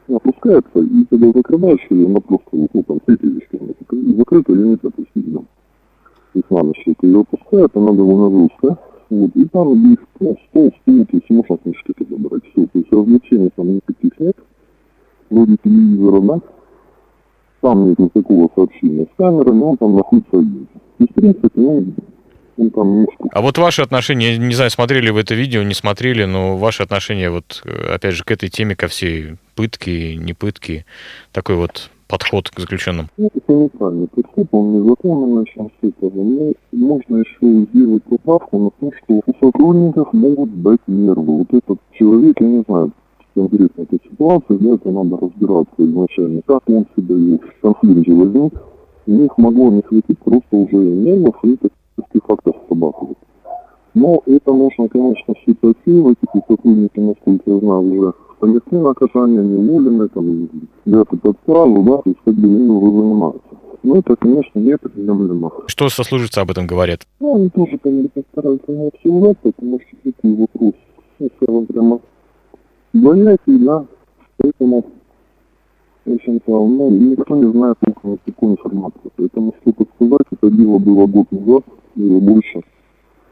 опускается, 0.09 0.79
и 0.79 1.05
когда 1.11 1.33
закрываешь 1.33 1.87
ее, 1.91 2.07
она 2.07 2.21
просто, 2.21 2.49
ну, 2.53 2.83
там, 2.85 3.01
светилечко, 3.05 3.59
закрыта 4.17 4.53
или 4.53 4.63
нет, 4.63 4.85
опустить, 4.85 5.33
да. 5.33 5.41
То 5.41 6.39
есть 6.39 6.51
на 6.51 6.63
ночь 6.63 6.83
это 6.87 7.07
ее 7.07 7.21
опускает, 7.21 7.71
она 7.75 7.93
довольно 7.93 8.49
жесткая. 8.49 8.79
Вот, 9.11 9.31
и 9.35 9.45
там 9.47 9.91
есть 9.91 10.01
ну, 10.19 10.37
стол, 10.49 10.73
стул, 10.81 11.07
то 11.07 11.17
есть 11.17 11.31
можно 11.31 11.57
книжки 11.59 11.93
туда 11.93 12.17
брать, 12.17 12.43
все. 12.53 12.67
То 12.67 12.79
есть 12.79 12.91
развлечений 12.91 13.51
там 13.55 13.75
никаких 13.75 14.19
нет, 14.19 14.37
вроде 15.35 15.57
телевизора, 15.63 16.21
да. 16.21 16.41
Там 17.61 17.89
нет 17.89 17.99
никакого 17.99 18.51
сообщения 18.55 19.07
с 19.07 19.17
камерой, 19.17 19.55
но 19.55 19.71
он 19.71 19.77
там 19.79 19.97
находится 19.97 20.39
один. 20.39 20.69
И, 20.99 21.05
в 21.05 21.15
принципе, 21.15 21.49
ну, 21.55 21.85
он 22.57 22.71
там 22.71 22.93
немножко... 22.93 23.29
А 23.33 23.41
вот 23.41 23.59
ваши 23.59 23.83
отношения, 23.83 24.37
не 24.39 24.55
знаю, 24.55 24.71
смотрели 24.71 25.11
вы 25.11 25.21
это 25.21 25.35
видео, 25.35 25.63
не 25.63 25.75
смотрели, 25.75 26.25
но 26.25 26.57
ваши 26.57 26.83
отношения 26.83 27.31
вот, 27.31 27.65
опять 27.91 28.15
же, 28.15 28.23
к 28.23 28.31
этой 28.31 28.49
теме, 28.49 28.77
ко 28.77 28.87
всей 28.87 29.37
пытке, 29.55 30.17
не 30.17 30.35
пытке, 30.35 30.85
такой 31.33 31.57
вот 31.57 31.91
подход 32.07 32.51
к 32.51 32.61
заключенным? 32.61 33.09
Ну, 33.17 33.31
это 33.35 33.53
уникальный 33.53 34.09
подход, 34.09 34.47
он 34.53 34.83
незаконный, 34.83 35.39
начнем 35.41 35.71
с 35.71 35.87
этого. 35.87 36.23
Но 36.23 36.53
можно 36.73 37.17
еще 37.17 37.67
сделать 37.73 38.03
поправку 38.05 38.59
на 38.59 38.71
то, 38.71 38.97
что 38.99 39.23
у 39.27 39.35
сотрудников 39.41 40.13
могут 40.13 40.51
быть 40.51 40.81
нервы. 40.87 41.39
Вот 41.39 41.49
этот 41.51 41.79
человек, 41.93 42.37
я 42.41 42.47
не 42.47 42.63
знаю, 42.69 42.93
конкретно 43.35 43.83
этой 43.83 44.01
ситуации, 44.11 44.57
да, 44.57 44.75
это 44.75 44.91
надо 44.91 45.17
разбираться 45.17 45.75
изначально, 45.79 46.43
как 46.47 46.63
он 46.69 46.87
себя 46.97 47.15
вел. 47.15 47.41
Конфликт 47.61 48.07
же 48.07 48.15
возник, 48.15 48.53
у 49.07 49.11
них 49.11 49.39
могло 49.39 49.71
не 49.71 49.83
хватить 49.83 50.19
просто 50.19 50.57
уже 50.57 50.77
нервов, 50.77 51.37
и 51.43 51.55
это 51.55 51.69
фактор 52.27 52.55
срабатывает. 52.67 53.19
Но 53.95 54.23
это 54.27 54.53
нужно, 54.53 54.89
конечно, 54.89 55.35
все 55.35 55.53
отсеивать, 55.53 56.19
эти 56.23 56.45
сотрудники, 56.49 56.99
насколько 56.99 57.51
я 57.51 57.59
знаю, 57.59 57.81
уже 57.81 58.13
понесли 58.41 58.79
наказание, 58.79 59.43
не 59.43 59.57
уволены, 59.57 60.09
там, 60.09 60.49
где-то 60.85 61.17
под 61.17 61.37
сразу, 61.47 61.83
да, 61.83 61.97
то 61.99 62.11
есть 62.11 62.19
как 62.25 62.35
бы 62.35 62.49
ими 62.49 62.67
занимаются. 62.67 63.49
Но 63.85 63.97
это, 63.97 64.17
конечно, 64.17 64.59
не 64.59 64.73
неприемлемо. 64.73 65.53
Что 65.67 65.89
сослуживцы 65.89 66.39
об 66.39 66.51
этом 66.51 66.67
говорят? 66.67 67.01
Ну, 67.21 67.37
они 67.37 67.51
тоже, 67.51 67.79
конечно, 67.79 68.23
стараются 68.33 68.73
не 68.73 68.89
обсуждать, 68.89 69.39
потому 69.39 69.79
что 69.81 70.13
такой 70.13 70.35
вопрос, 70.35 70.73
ну, 71.19 71.29
скажем 71.37 71.67
прямо, 71.67 72.01
двоякий, 72.95 73.59
да, 73.59 73.85
поэтому, 74.39 74.85
в 76.05 76.13
общем-то, 76.13 76.67
ну, 76.67 76.91
никто 76.91 77.37
не 77.37 77.51
знает 77.51 77.77
толком 77.81 78.19
такой 78.25 78.53
информации. 78.53 79.11
Поэтому 79.17 79.55
что-то 79.61 79.87
сказать, 79.95 80.27
это 80.31 80.51
дело 80.51 80.79
было 80.79 81.07
год 81.07 81.31
назад, 81.31 81.65
или 81.97 82.21
больше. 82.21 82.63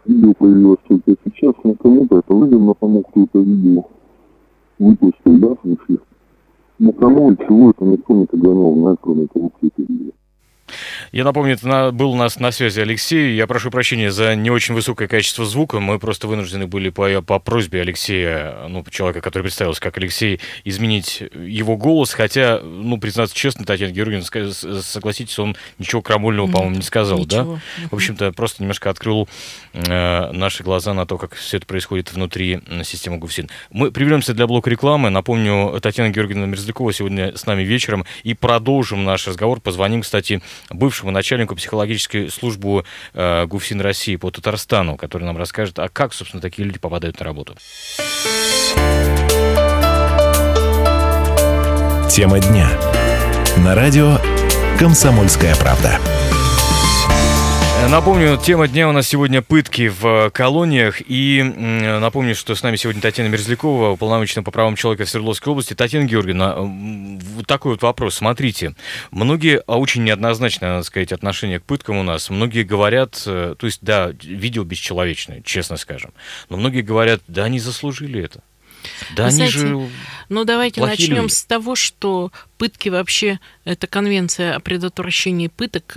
Видео 0.04 0.34
появилось 0.34 0.80
только 0.88 1.14
сейчас, 1.24 1.54
но 1.62 1.74
кому-то 1.74 2.18
это 2.18 2.34
выгодно, 2.34 2.74
тому, 2.74 3.02
кто 3.02 3.22
это 3.22 3.38
видео 3.38 3.84
выпустил, 4.78 5.38
да, 5.38 5.54
в 5.62 5.74
эфир. 5.74 6.02
Но 6.78 6.92
кому 6.92 7.30
и 7.30 7.36
чего 7.38 7.70
это 7.70 7.84
никто 7.84 8.14
не 8.14 8.26
знает, 8.74 8.98
кроме 9.00 9.26
того, 9.28 9.50
кто 9.50 9.66
это 9.68 9.82
видел. 9.82 10.12
Я 11.12 11.24
напомню, 11.24 11.52
это 11.52 11.90
был 11.92 12.12
у 12.12 12.16
нас 12.16 12.40
на 12.40 12.50
связи 12.52 12.80
Алексей. 12.80 13.36
Я 13.36 13.46
прошу 13.46 13.70
прощения 13.70 14.10
за 14.10 14.34
не 14.34 14.48
очень 14.48 14.74
высокое 14.74 15.08
качество 15.08 15.44
звука. 15.44 15.78
Мы 15.78 15.98
просто 15.98 16.26
вынуждены 16.26 16.66
были 16.66 16.88
по, 16.88 17.20
по 17.20 17.38
просьбе 17.38 17.82
Алексея, 17.82 18.66
ну, 18.68 18.82
человека, 18.88 19.20
который 19.20 19.42
представился 19.42 19.78
как 19.82 19.98
Алексей, 19.98 20.40
изменить 20.64 21.22
его 21.34 21.76
голос. 21.76 22.14
Хотя, 22.14 22.60
ну, 22.60 22.96
признаться 22.96 23.36
честно, 23.36 23.66
Татьяна 23.66 23.92
Георгиевна, 23.92 24.24
согласитесь, 24.80 25.38
он 25.38 25.54
ничего 25.78 26.00
крамольного, 26.00 26.50
по-моему, 26.50 26.76
не 26.76 26.82
сказал, 26.82 27.18
ничего. 27.18 27.60
да? 27.76 27.88
В 27.90 27.94
общем-то, 27.94 28.32
просто 28.32 28.62
немножко 28.62 28.88
открыл 28.88 29.28
э, 29.74 30.32
наши 30.32 30.62
глаза 30.62 30.94
на 30.94 31.04
то, 31.04 31.18
как 31.18 31.34
все 31.34 31.58
это 31.58 31.66
происходит 31.66 32.10
внутри 32.14 32.60
системы 32.84 33.18
ГУФСИН. 33.18 33.50
Мы 33.70 33.90
приберемся 33.90 34.32
для 34.32 34.46
блока 34.46 34.70
рекламы. 34.70 35.10
Напомню, 35.10 35.78
Татьяна 35.82 36.08
Георгиевна 36.08 36.46
Мерзлякова 36.46 36.90
сегодня 36.94 37.36
с 37.36 37.44
нами 37.44 37.64
вечером. 37.64 38.06
И 38.22 38.32
продолжим 38.32 39.04
наш 39.04 39.28
разговор. 39.28 39.60
Позвоним, 39.60 40.00
кстати, 40.00 40.40
бывшему 40.70 41.01
начальнику 41.10 41.56
психологической 41.56 42.30
службы 42.30 42.84
э, 43.14 43.46
ГУФСИН 43.46 43.80
России 43.80 44.16
по 44.16 44.30
Татарстану, 44.30 44.96
который 44.96 45.24
нам 45.24 45.36
расскажет, 45.36 45.78
а 45.78 45.88
как, 45.88 46.14
собственно, 46.14 46.40
такие 46.40 46.64
люди 46.64 46.78
попадают 46.78 47.18
на 47.18 47.24
работу. 47.24 47.56
Тема 52.10 52.40
дня. 52.40 52.68
На 53.58 53.74
радио 53.74 54.18
«Комсомольская 54.78 55.54
правда». 55.56 55.98
Напомню, 57.90 58.38
тема 58.42 58.68
дня 58.68 58.88
у 58.88 58.92
нас 58.92 59.06
сегодня 59.06 59.42
пытки 59.42 59.88
в 59.88 60.30
колониях. 60.30 61.02
И 61.06 61.42
напомню, 61.42 62.34
что 62.34 62.54
с 62.54 62.62
нами 62.62 62.76
сегодня 62.76 63.02
Татьяна 63.02 63.28
Мерзлякова, 63.28 63.90
уполномоченная 63.90 64.44
по 64.44 64.50
правам 64.50 64.76
человека 64.76 65.04
в 65.04 65.10
Свердловской 65.10 65.50
области. 65.50 65.74
Татьяна 65.74 66.04
Георгиевна, 66.04 66.56
вот 66.56 67.46
такой 67.46 67.72
вот 67.72 67.82
вопрос. 67.82 68.14
Смотрите, 68.14 68.74
многие, 69.10 69.62
а 69.66 69.78
очень 69.78 70.04
неоднозначное, 70.04 70.70
надо 70.70 70.84
сказать, 70.84 71.12
отношение 71.12 71.60
к 71.60 71.64
пыткам 71.64 71.98
у 71.98 72.02
нас. 72.02 72.30
Многие 72.30 72.62
говорят, 72.62 73.22
э, 73.26 73.56
то 73.58 73.66
есть, 73.66 73.80
да, 73.82 74.12
видео 74.22 74.64
бесчеловечное, 74.64 75.42
честно 75.42 75.76
скажем. 75.76 76.12
Но 76.48 76.56
многие 76.56 76.82
говорят, 76.82 77.20
да, 77.28 77.44
они 77.44 77.60
заслужили 77.60 78.22
это. 78.22 78.42
Да, 79.14 79.24
Вы 79.24 79.28
они 79.28 79.36
знаете, 79.36 79.58
же 79.58 79.88
ну 80.28 80.44
давайте 80.44 80.80
начнем 80.80 81.22
люди. 81.22 81.32
с 81.32 81.44
того, 81.44 81.76
что 81.76 82.32
пытки 82.58 82.88
вообще, 82.88 83.38
это 83.64 83.86
конвенция 83.86 84.56
о 84.56 84.60
предотвращении 84.60 85.48
пыток 85.48 85.96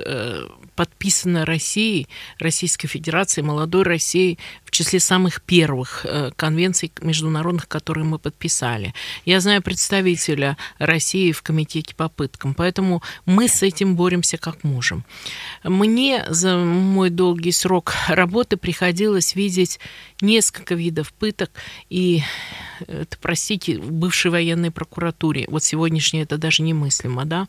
э, 0.76 0.86
подписана 0.86 1.46
Россией, 1.46 2.08
Российской 2.40 2.88
Федерацией, 2.88 3.46
молодой 3.46 3.84
Россией 3.84 4.38
в 4.64 4.72
числе 4.72 5.00
самых 5.00 5.42
первых 5.42 6.06
э, 6.06 6.32
конвенций 6.36 6.92
международных, 7.02 7.68
которые 7.68 8.04
мы 8.06 8.20
подписали. 8.20 8.94
Я 9.26 9.40
знаю 9.40 9.62
представителя 9.62 10.58
России 10.78 11.32
в 11.32 11.42
комитете 11.42 11.96
по 11.96 12.10
пыткам, 12.10 12.54
поэтому 12.54 13.02
мы 13.26 13.48
с 13.48 13.64
этим 13.64 13.96
боремся 13.96 14.38
как 14.38 14.64
можем. 14.64 15.04
Мне 15.64 16.26
за 16.30 16.58
мой 16.58 17.10
долгий 17.10 17.52
срок 17.52 17.94
работы 18.08 18.58
приходилось 18.58 19.36
видеть 19.36 19.80
несколько 20.22 20.76
видов 20.76 21.14
пыток, 21.14 21.52
и 21.90 22.24
это, 22.88 23.18
простите, 23.22 23.80
в 23.80 23.92
бывшей 23.92 24.32
военной 24.32 24.72
прокуратуре, 24.72 25.46
вот 25.48 25.64
сегодняшнее 25.64 26.24
это 26.24 26.38
даже 26.38 26.64
немыслимо, 26.64 27.26
да, 27.26 27.48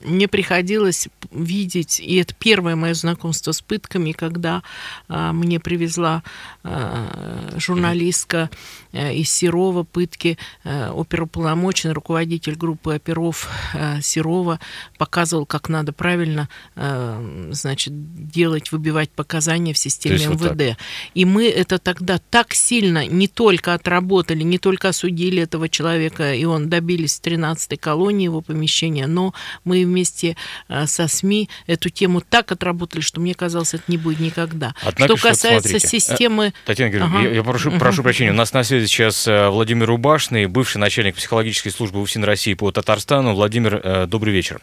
мне 0.00 0.28
приходилось 0.28 1.08
видеть, 1.30 2.00
и 2.00 2.16
это 2.16 2.34
первое 2.34 2.76
мое 2.76 2.94
знакомство 2.94 3.52
с 3.52 3.60
пытками, 3.60 4.12
когда 4.12 4.62
а, 5.08 5.32
мне 5.32 5.58
привезла 5.58 6.22
а, 6.62 7.54
журналистка 7.56 8.50
а, 8.92 9.10
из 9.10 9.30
Серова 9.30 9.82
пытки, 9.82 10.38
а, 10.64 10.92
оперуполномоченный 10.92 11.94
руководитель 11.94 12.54
группы 12.54 12.94
оперов 12.94 13.48
а, 13.74 14.00
Серова 14.00 14.60
показывал, 14.98 15.46
как 15.46 15.68
надо 15.68 15.92
правильно 15.92 16.48
а, 16.76 17.50
значит, 17.50 17.92
делать, 18.28 18.70
выбивать 18.70 19.10
показания 19.10 19.72
в 19.72 19.78
системе 19.78 20.26
МВД. 20.26 20.40
Вот 20.40 20.76
и 21.14 21.24
мы 21.24 21.48
это 21.48 21.78
тогда 21.78 22.18
так 22.30 22.54
сильно 22.54 23.06
не 23.06 23.26
только 23.26 23.74
отработали, 23.74 24.42
не 24.42 24.58
только 24.58 24.90
осудили 24.90 25.42
этого 25.42 25.68
человека, 25.68 26.34
и 26.34 26.44
он 26.44 26.68
добились 26.68 27.20
13-й 27.22 27.76
колонии 27.76 28.24
его 28.24 28.40
помещения, 28.40 29.06
но 29.06 29.34
мы 29.64 29.87
вместе 29.88 30.36
э, 30.68 30.86
со 30.86 31.08
СМИ 31.08 31.48
эту 31.66 31.90
тему 31.90 32.20
так 32.20 32.52
отработали, 32.52 33.00
что 33.00 33.20
мне 33.20 33.34
казалось, 33.34 33.74
это 33.74 33.84
не 33.88 33.96
будет 33.96 34.20
никогда. 34.20 34.74
Однако, 34.82 35.16
что 35.16 35.28
касается 35.28 35.72
вот 35.72 35.82
системы... 35.82 36.46
Э, 36.48 36.52
Татьяна 36.66 36.90
Георгиевна, 36.90 37.18
ага. 37.20 37.28
я, 37.28 37.34
я 37.34 37.42
прошу, 37.42 37.72
прошу 37.72 38.02
прощения, 38.02 38.30
у 38.30 38.34
нас 38.34 38.52
на 38.52 38.62
связи 38.64 38.86
сейчас 38.86 39.26
э, 39.26 39.48
Владимир 39.48 39.86
Рубашный, 39.86 40.46
бывший 40.46 40.78
начальник 40.78 41.16
психологической 41.16 41.72
службы 41.72 42.00
УФСИН 42.00 42.24
России 42.24 42.54
по 42.54 42.70
Татарстану. 42.70 43.34
Владимир, 43.34 44.06
добрый 44.06 44.32
вечер. 44.32 44.60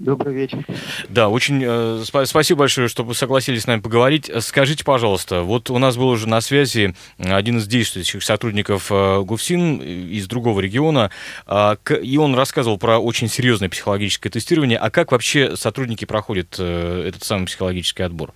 Добрый 0.00 0.34
вечер. 0.34 0.64
Да, 1.10 1.28
очень 1.28 1.62
э, 1.62 2.02
спасибо 2.04 2.60
большое, 2.60 2.88
что 2.88 3.04
вы 3.04 3.14
согласились 3.14 3.64
с 3.64 3.66
нами 3.66 3.80
поговорить. 3.80 4.30
Скажите, 4.40 4.82
пожалуйста, 4.82 5.42
вот 5.42 5.68
у 5.68 5.76
нас 5.76 5.98
был 5.98 6.08
уже 6.08 6.26
на 6.26 6.40
связи 6.40 6.94
один 7.18 7.58
из 7.58 7.66
действующих 7.66 8.22
сотрудников 8.22 8.90
э, 8.90 9.20
ГУФСИН 9.20 9.82
из 9.82 10.26
другого 10.26 10.60
региона, 10.60 11.10
э, 11.46 11.76
и 12.02 12.16
он 12.16 12.34
рассказывал 12.34 12.78
про 12.78 12.98
очень 12.98 13.28
серьезное 13.28 13.68
психологическое 13.68 14.30
тестирование. 14.30 14.78
А 14.78 14.90
как 14.90 15.12
вообще 15.12 15.54
сотрудники 15.54 16.06
проходят 16.06 16.56
э, 16.58 17.04
этот 17.06 17.22
самый 17.22 17.44
психологический 17.44 18.02
отбор? 18.02 18.32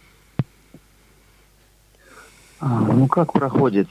А, 2.61 2.79
ну, 2.79 3.09
как 3.09 3.33
проходит? 3.33 3.89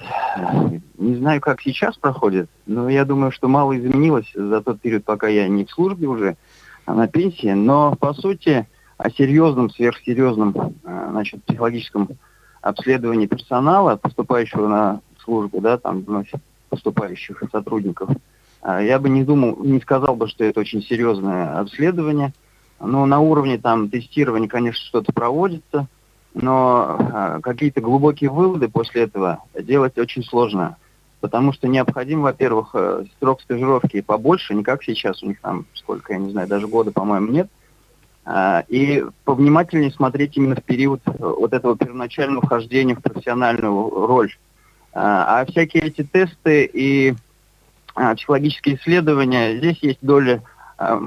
Не 1.00 1.16
знаю, 1.16 1.42
как 1.42 1.60
сейчас 1.62 1.98
проходит, 1.98 2.52
но 2.68 2.88
я 2.88 3.04
думаю, 3.04 3.32
что 3.32 3.48
мало 3.48 3.76
изменилось 3.76 4.32
за 4.36 4.62
тот 4.62 4.80
период, 4.80 5.06
пока 5.06 5.28
я 5.28 5.48
не 5.48 5.66
в 5.66 5.72
службе 5.72 6.08
уже 6.08 6.38
на 6.88 7.08
пенсии, 7.08 7.52
но 7.52 7.96
по 7.96 8.14
сути 8.14 8.68
о 8.98 9.10
серьезном, 9.10 9.70
сверхсерьезном 9.70 10.76
э, 10.84 11.08
значит, 11.12 11.44
психологическом 11.44 12.10
обследовании 12.62 13.26
персонала, 13.26 13.96
поступающего 13.96 14.68
на 14.68 15.02
службу, 15.24 15.62
да, 15.62 15.78
там 15.78 16.02
вновь 16.02 16.32
поступающих 16.70 17.44
сотрудников, 17.52 18.10
э, 18.64 18.86
я 18.86 19.00
бы 19.00 19.10
не 19.10 19.24
думал, 19.24 19.58
не 19.64 19.80
сказал 19.82 20.16
бы, 20.16 20.28
что 20.28 20.44
это 20.44 20.60
очень 20.60 20.82
серьезное 20.82 21.60
обследование. 21.60 22.34
Ну, 22.80 23.06
на 23.06 23.20
уровне 23.20 23.58
там 23.58 23.90
тестирования, 23.90 24.50
конечно, 24.50 24.84
что-то 24.86 25.14
проводится, 25.14 25.88
но 26.34 26.98
э, 27.00 27.40
какие-то 27.42 27.82
глубокие 27.82 28.30
выводы 28.30 28.68
после 28.68 29.04
этого 29.04 29.44
делать 29.60 29.98
очень 29.98 30.24
сложно. 30.24 30.78
Потому 31.24 31.54
что 31.54 31.70
необходим, 31.70 32.22
во-первых, 32.22 32.72
э, 32.74 33.06
срок 33.18 33.40
стажировки 33.40 34.02
побольше, 34.02 34.54
не 34.54 34.62
как 34.62 34.84
сейчас, 34.84 35.24
у 35.24 35.28
них 35.28 35.40
там 35.40 35.66
сколько, 35.74 36.12
я 36.12 36.20
не 36.20 36.32
знаю, 36.32 36.50
даже 36.50 36.68
года, 36.68 36.92
по-моему, 36.92 37.32
нет. 37.32 37.48
Э, 38.26 38.64
и 38.68 39.06
повнимательнее 39.24 39.92
смотреть 39.92 40.36
именно 40.36 40.58
в 40.58 40.64
период 40.66 41.00
э, 41.06 41.12
вот 41.18 41.54
этого 41.54 41.78
первоначального 41.78 42.46
вхождения 42.46 42.94
в 42.94 43.02
профессиональную 43.02 43.90
роль. 43.90 44.32
Э, 44.32 44.36
а 44.96 45.46
всякие 45.46 45.84
эти 45.84 46.04
тесты 46.04 46.66
и 46.66 47.14
э, 47.96 48.16
психологические 48.16 48.76
исследования, 48.76 49.60
здесь 49.60 49.78
есть 49.82 50.00
доля 50.02 50.44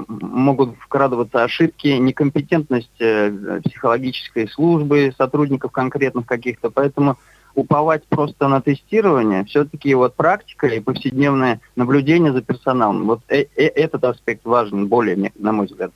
могут 0.07 0.75
вкрадываться 0.79 1.43
ошибки, 1.43 1.89
некомпетентность 1.89 2.99
э, 2.99 3.61
психологической 3.63 4.47
службы, 4.49 5.13
сотрудников 5.15 5.71
конкретных 5.71 6.25
каких-то. 6.25 6.71
Поэтому 6.71 7.19
уповать 7.57 8.03
просто 8.07 8.47
на 8.47 8.61
тестирование, 8.61 9.43
все-таки 9.45 9.93
вот 9.95 10.15
практика 10.15 10.67
и 10.67 10.79
повседневное 10.79 11.59
наблюдение 11.75 12.31
за 12.31 12.41
персоналом, 12.41 13.07
вот 13.07 13.21
э 13.29 13.41
-э 13.41 13.67
этот 13.67 14.03
аспект 14.03 14.45
важен 14.45 14.87
более, 14.87 15.31
на 15.35 15.51
мой 15.51 15.65
взгляд. 15.65 15.91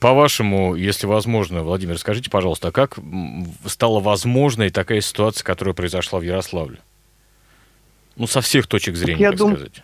По-вашему, 0.00 0.74
если 0.74 1.06
возможно, 1.06 1.62
Владимир, 1.62 1.98
скажите, 1.98 2.30
пожалуйста, 2.30 2.68
а 2.68 2.72
как 2.72 2.98
стала 3.64 4.00
возможной 4.00 4.68
такая 4.70 5.00
ситуация, 5.00 5.44
которая 5.44 5.74
произошла 5.74 6.18
в 6.18 6.22
Ярославле? 6.22 6.78
Ну, 8.16 8.26
со 8.26 8.40
всех 8.42 8.66
точек 8.66 8.96
зрения, 8.96 9.30
так 9.30 9.38
дум... 9.38 9.52
сказать. 9.52 9.82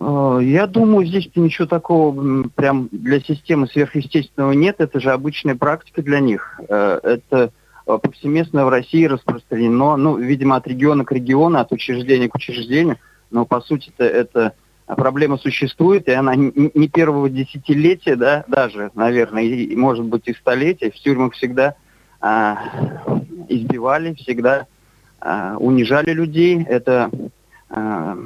Э, 0.00 0.38
я 0.42 0.66
думаю, 0.66 1.06
здесь 1.06 1.30
ничего 1.34 1.66
такого 1.66 2.48
прям 2.54 2.88
для 2.92 3.20
системы 3.20 3.66
сверхъестественного 3.66 4.52
нет. 4.52 4.76
Это 4.78 5.00
же 5.00 5.10
обычная 5.10 5.54
практика 5.54 6.02
для 6.02 6.20
них. 6.20 6.60
Э, 6.68 7.00
это 7.02 7.36
э, 7.36 7.48
повсеместно 7.86 8.66
в 8.66 8.68
России 8.68 9.04
распространено, 9.04 9.96
ну, 9.96 10.16
видимо, 10.16 10.56
от 10.56 10.66
региона 10.66 11.04
к 11.04 11.12
региону, 11.12 11.58
от 11.58 11.72
учреждения 11.72 12.28
к 12.28 12.34
учреждению. 12.34 12.98
Но, 13.30 13.46
по 13.46 13.60
сути 13.60 13.92
это 13.96 14.52
проблема 14.86 15.38
существует, 15.38 16.08
и 16.08 16.12
она 16.12 16.34
не 16.34 16.88
первого 16.88 17.30
десятилетия, 17.30 18.16
да, 18.16 18.44
даже, 18.48 18.90
наверное, 18.94 19.44
и, 19.44 19.74
может 19.76 20.04
быть, 20.04 20.26
и 20.26 20.34
столетия. 20.34 20.90
В 20.90 20.94
тюрьмах 20.94 21.34
всегда 21.34 21.76
а, 22.20 22.58
избивали, 23.48 24.14
всегда 24.14 24.66
а, 25.20 25.56
унижали 25.58 26.10
людей. 26.10 26.62
Это, 26.64 27.10
а, 27.70 28.18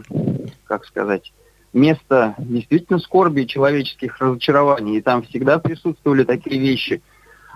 как 0.65 0.87
сказать, 0.87 1.33
место 1.73 2.35
действительно 2.39 2.99
скорби 2.99 3.43
и 3.43 3.47
человеческих 3.47 4.19
разочарований, 4.21 4.99
и 4.99 5.03
там 5.03 5.23
всегда 5.23 5.59
присутствовали 5.59 6.25
такие 6.25 6.59
вещи. 6.59 7.03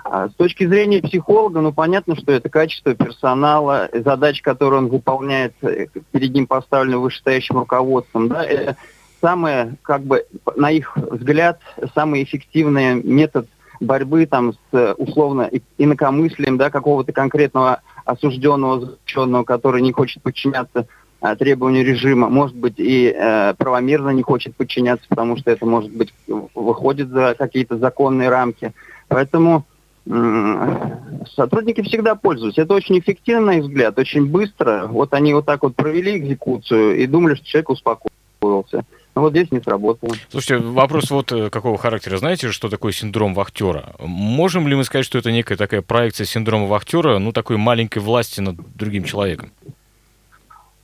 А 0.05 0.29
с 0.29 0.35
точки 0.35 0.67
зрения 0.67 1.01
психолога, 1.01 1.61
ну 1.61 1.73
понятно, 1.73 2.15
что 2.15 2.31
это 2.33 2.49
качество 2.49 2.95
персонала, 2.95 3.89
задач, 3.93 4.43
которые 4.43 4.79
он 4.79 4.89
выполняет 4.89 5.55
э, 5.63 5.87
перед 6.13 6.35
ним 6.35 6.47
поставлены 6.47 6.99
вышестоящим 6.99 7.59
руководством, 7.59 8.29
да, 8.29 8.45
это 8.45 8.77
самое, 9.21 9.77
как 9.83 10.03
бы, 10.03 10.27
на 10.57 10.71
их 10.71 10.97
взгляд, 10.97 11.61
самый 11.95 12.23
эффективный 12.23 13.03
метод 13.03 13.49
борьбы 13.81 14.27
там 14.27 14.53
с 14.53 14.95
условно 14.99 15.51
инакомыслием, 15.79 16.59
да, 16.59 16.71
какого-то 16.71 17.13
конкретного 17.13 17.81
осужденного, 18.05 18.81
заключенного, 18.81 19.45
который 19.45 19.81
не 19.81 19.93
хочет 19.93 20.23
подчиняться 20.23 20.87
Э, 21.25 21.37
требованию 21.37 21.87
режима, 21.87 22.29
может 22.29 22.55
быть, 22.55 22.75
и 22.77 23.07
э, 23.07 23.55
правомерно 23.55 24.11
не 24.11 24.23
хочет 24.23 24.55
подчиняться, 24.57 25.07
потому 25.09 25.39
что 25.39 25.51
это, 25.51 25.65
может 25.65 25.91
быть, 25.91 26.13
выходит 26.27 27.09
за 27.09 27.35
какие-то 27.39 27.79
законные 27.79 28.29
рамки. 28.29 28.75
Поэтому 29.09 29.61
э, 29.61 29.61
сотрудники 30.07 31.83
всегда 31.83 32.15
пользуются. 32.15 32.63
Это 32.63 32.75
очень 32.75 32.99
эффективно, 32.99 33.53
их 33.53 33.65
взгляд, 33.65 33.99
очень 33.99 34.27
быстро. 34.27 34.87
Вот 34.87 35.15
они 35.15 35.33
вот 35.35 35.47
так 35.47 35.63
вот 35.63 35.75
провели 35.75 36.19
экзекуцию 36.19 36.99
и 36.99 37.07
думали, 37.07 37.35
что 37.35 37.47
человек 37.47 37.71
успокоился. 37.71 38.85
Но 39.15 39.23
вот 39.23 39.31
здесь 39.31 39.51
не 39.53 39.61
сработало. 39.61 40.13
Слушайте, 40.29 40.65
вопрос 40.67 41.11
вот 41.11 41.31
э, 41.31 41.49
какого 41.49 41.79
характера. 41.79 42.19
Знаете, 42.19 42.51
что 42.51 42.69
такое 42.69 42.93
синдром 42.93 43.33
вахтера? 43.33 43.95
Можем 44.01 44.67
ли 44.67 44.75
мы 44.75 44.83
сказать, 44.83 45.07
что 45.07 45.19
это 45.19 45.31
некая 45.31 45.57
такая 45.57 45.83
проекция 45.83 46.25
синдрома 46.25 46.67
вахтера, 46.67 47.19
ну, 47.19 47.33
такой 47.33 47.57
маленькой 47.57 48.01
власти 48.01 48.41
над 48.41 48.57
другим 48.77 49.05
человеком? 49.05 49.53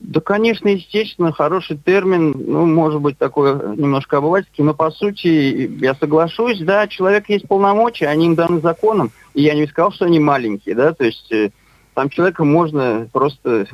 Да, 0.00 0.20
конечно, 0.20 0.68
естественно, 0.68 1.30
хороший 1.30 1.76
термин, 1.76 2.34
ну, 2.34 2.64
может 2.64 3.02
быть, 3.02 3.18
такой 3.18 3.52
немножко 3.76 4.16
обывательский, 4.16 4.64
но 4.64 4.72
по 4.72 4.90
сути 4.90 5.70
я 5.78 5.94
соглашусь, 5.94 6.58
да, 6.60 6.88
человек 6.88 7.28
есть 7.28 7.46
полномочия, 7.46 8.08
они 8.08 8.26
им 8.26 8.34
даны 8.34 8.60
законом, 8.60 9.10
и 9.34 9.42
я 9.42 9.54
не 9.54 9.66
сказал, 9.66 9.92
что 9.92 10.06
они 10.06 10.18
маленькие, 10.18 10.74
да, 10.74 10.94
то 10.94 11.04
есть 11.04 11.30
э, 11.30 11.50
там 11.92 12.08
человека 12.08 12.44
можно 12.44 13.08
просто 13.12 13.66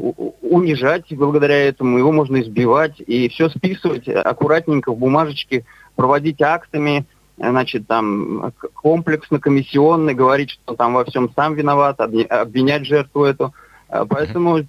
унижать 0.43 1.05
благодаря 1.11 1.59
этому, 1.59 1.97
его 1.97 2.11
можно 2.11 2.41
избивать 2.41 3.01
и 3.07 3.29
все 3.29 3.49
списывать 3.49 4.09
аккуратненько 4.09 4.91
в 4.91 4.99
бумажечке, 4.99 5.65
проводить 5.95 6.43
актами, 6.43 7.07
значит, 7.39 7.87
там 7.87 8.53
комплексно, 8.75 9.39
комиссионный, 9.39 10.15
говорить, 10.15 10.51
что 10.51 10.75
там 10.75 10.95
во 10.95 11.05
всем 11.05 11.31
сам 11.37 11.55
виноват, 11.55 12.01
обвинять 12.01 12.85
жертву 12.85 13.23
эту– 13.23 13.55
поэтому 13.89 14.65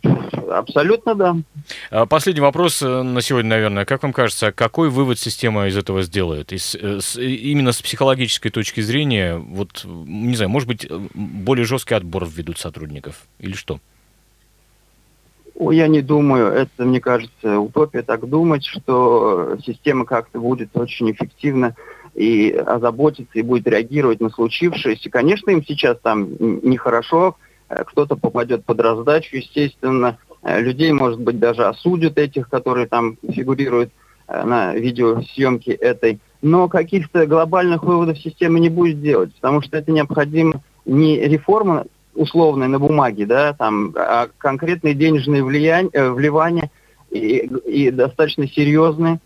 абсолютно 0.50 1.16
да. 1.16 1.36
А, 1.90 2.06
последний 2.06 2.42
вопрос 2.42 2.82
э, 2.82 3.02
на 3.02 3.22
сегодня, 3.22 3.50
наверное. 3.50 3.86
Как 3.86 4.04
вам 4.04 4.14
кажется, 4.14 4.52
какой 4.52 4.90
вывод 4.90 5.20
система 5.20 5.68
из 5.68 5.78
этого 5.78 6.04
сделает? 6.04 6.54
Из, 6.54 6.76
э, 6.76 7.00
с, 7.02 7.20
именно 7.20 7.72
с 7.72 7.82
психологической 7.82 8.52
точки 8.52 8.82
зрения, 8.82 9.38
вот, 9.38 9.86
не 9.86 10.36
знаю, 10.36 10.50
может 10.50 10.68
быть, 10.68 10.86
э, 10.86 11.00
более 11.14 11.66
жесткий 11.66 11.96
отбор 11.96 12.28
введут 12.28 12.60
сотрудников 12.60 13.28
или 13.40 13.54
что? 13.54 13.80
Ой, 15.56 15.78
я 15.78 15.88
не 15.88 16.02
думаю. 16.02 16.52
Это, 16.52 16.86
мне 16.86 17.02
кажется, 17.02 17.60
утопия 17.60 18.04
так 18.04 18.30
думать, 18.30 18.66
что 18.66 19.58
система 19.66 20.06
как-то 20.06 20.40
будет 20.40 20.70
очень 20.78 21.12
эффективно 21.12 21.76
и 22.14 22.52
озаботиться, 22.52 23.40
и 23.40 23.42
будет 23.42 23.68
реагировать 23.68 24.20
на 24.22 24.30
случившееся. 24.30 25.10
Конечно, 25.10 25.50
им 25.50 25.66
сейчас 25.66 25.98
там 26.02 26.30
нехорошо, 26.40 27.36
Э, 27.36 27.47
кто-то 27.68 28.16
попадет 28.16 28.66
под 28.66 28.80
раздачу, 28.80 29.38
естественно. 29.38 30.18
Э, 30.44 30.62
людей, 30.62 30.92
может 30.92 31.20
быть, 31.20 31.40
даже 31.40 31.66
осудят 31.66 32.18
этих, 32.18 32.50
которые 32.50 32.88
там 32.88 33.18
фигурируют 33.30 33.92
э, 34.28 34.44
на 34.44 34.74
видеосъемке 34.74 35.74
этой. 35.74 36.20
Но 36.42 36.70
каких-то 36.70 37.26
глобальных 37.26 37.84
выводов 37.84 38.18
система 38.20 38.60
не 38.60 38.70
будет 38.70 39.02
делать, 39.02 39.34
потому 39.36 39.62
что 39.62 39.78
это 39.78 39.92
необходимо 39.92 40.62
не 40.86 41.20
реформа 41.20 41.86
условная 42.14 42.68
на 42.68 42.80
бумаге, 42.80 43.26
да, 43.26 43.54
там, 43.54 43.94
а 43.96 44.28
конкретные 44.38 44.94
денежные 44.94 45.44
влияния, 45.44 46.12
вливания 46.12 46.72
и, 47.12 47.50
и 47.66 47.92
достаточно 47.92 48.48
серьезные, 48.48 49.20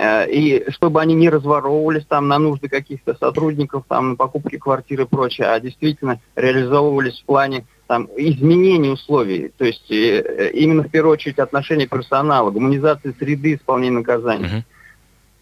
и 0.00 0.64
чтобы 0.68 1.02
они 1.02 1.14
не 1.14 1.28
разворовывались 1.28 2.06
там 2.06 2.28
на 2.28 2.38
нужды 2.38 2.68
каких-то 2.68 3.14
сотрудников, 3.14 3.84
там, 3.88 4.10
на 4.10 4.16
покупки 4.16 4.56
квартиры 4.56 5.02
и 5.02 5.06
прочее, 5.06 5.48
а 5.48 5.60
действительно 5.60 6.20
реализовывались 6.34 7.20
в 7.20 7.24
плане 7.26 7.66
там, 7.90 8.08
изменение 8.16 8.92
условий, 8.92 9.50
то 9.58 9.64
есть 9.64 9.90
э, 9.90 10.52
именно 10.54 10.84
в 10.84 10.90
первую 10.92 11.14
очередь 11.14 11.40
отношения 11.40 11.88
персонала, 11.88 12.52
гуманизации 12.52 13.12
среды 13.18 13.56
исполнения 13.56 13.98
наказаний. 13.98 14.46
Угу. 14.46 14.64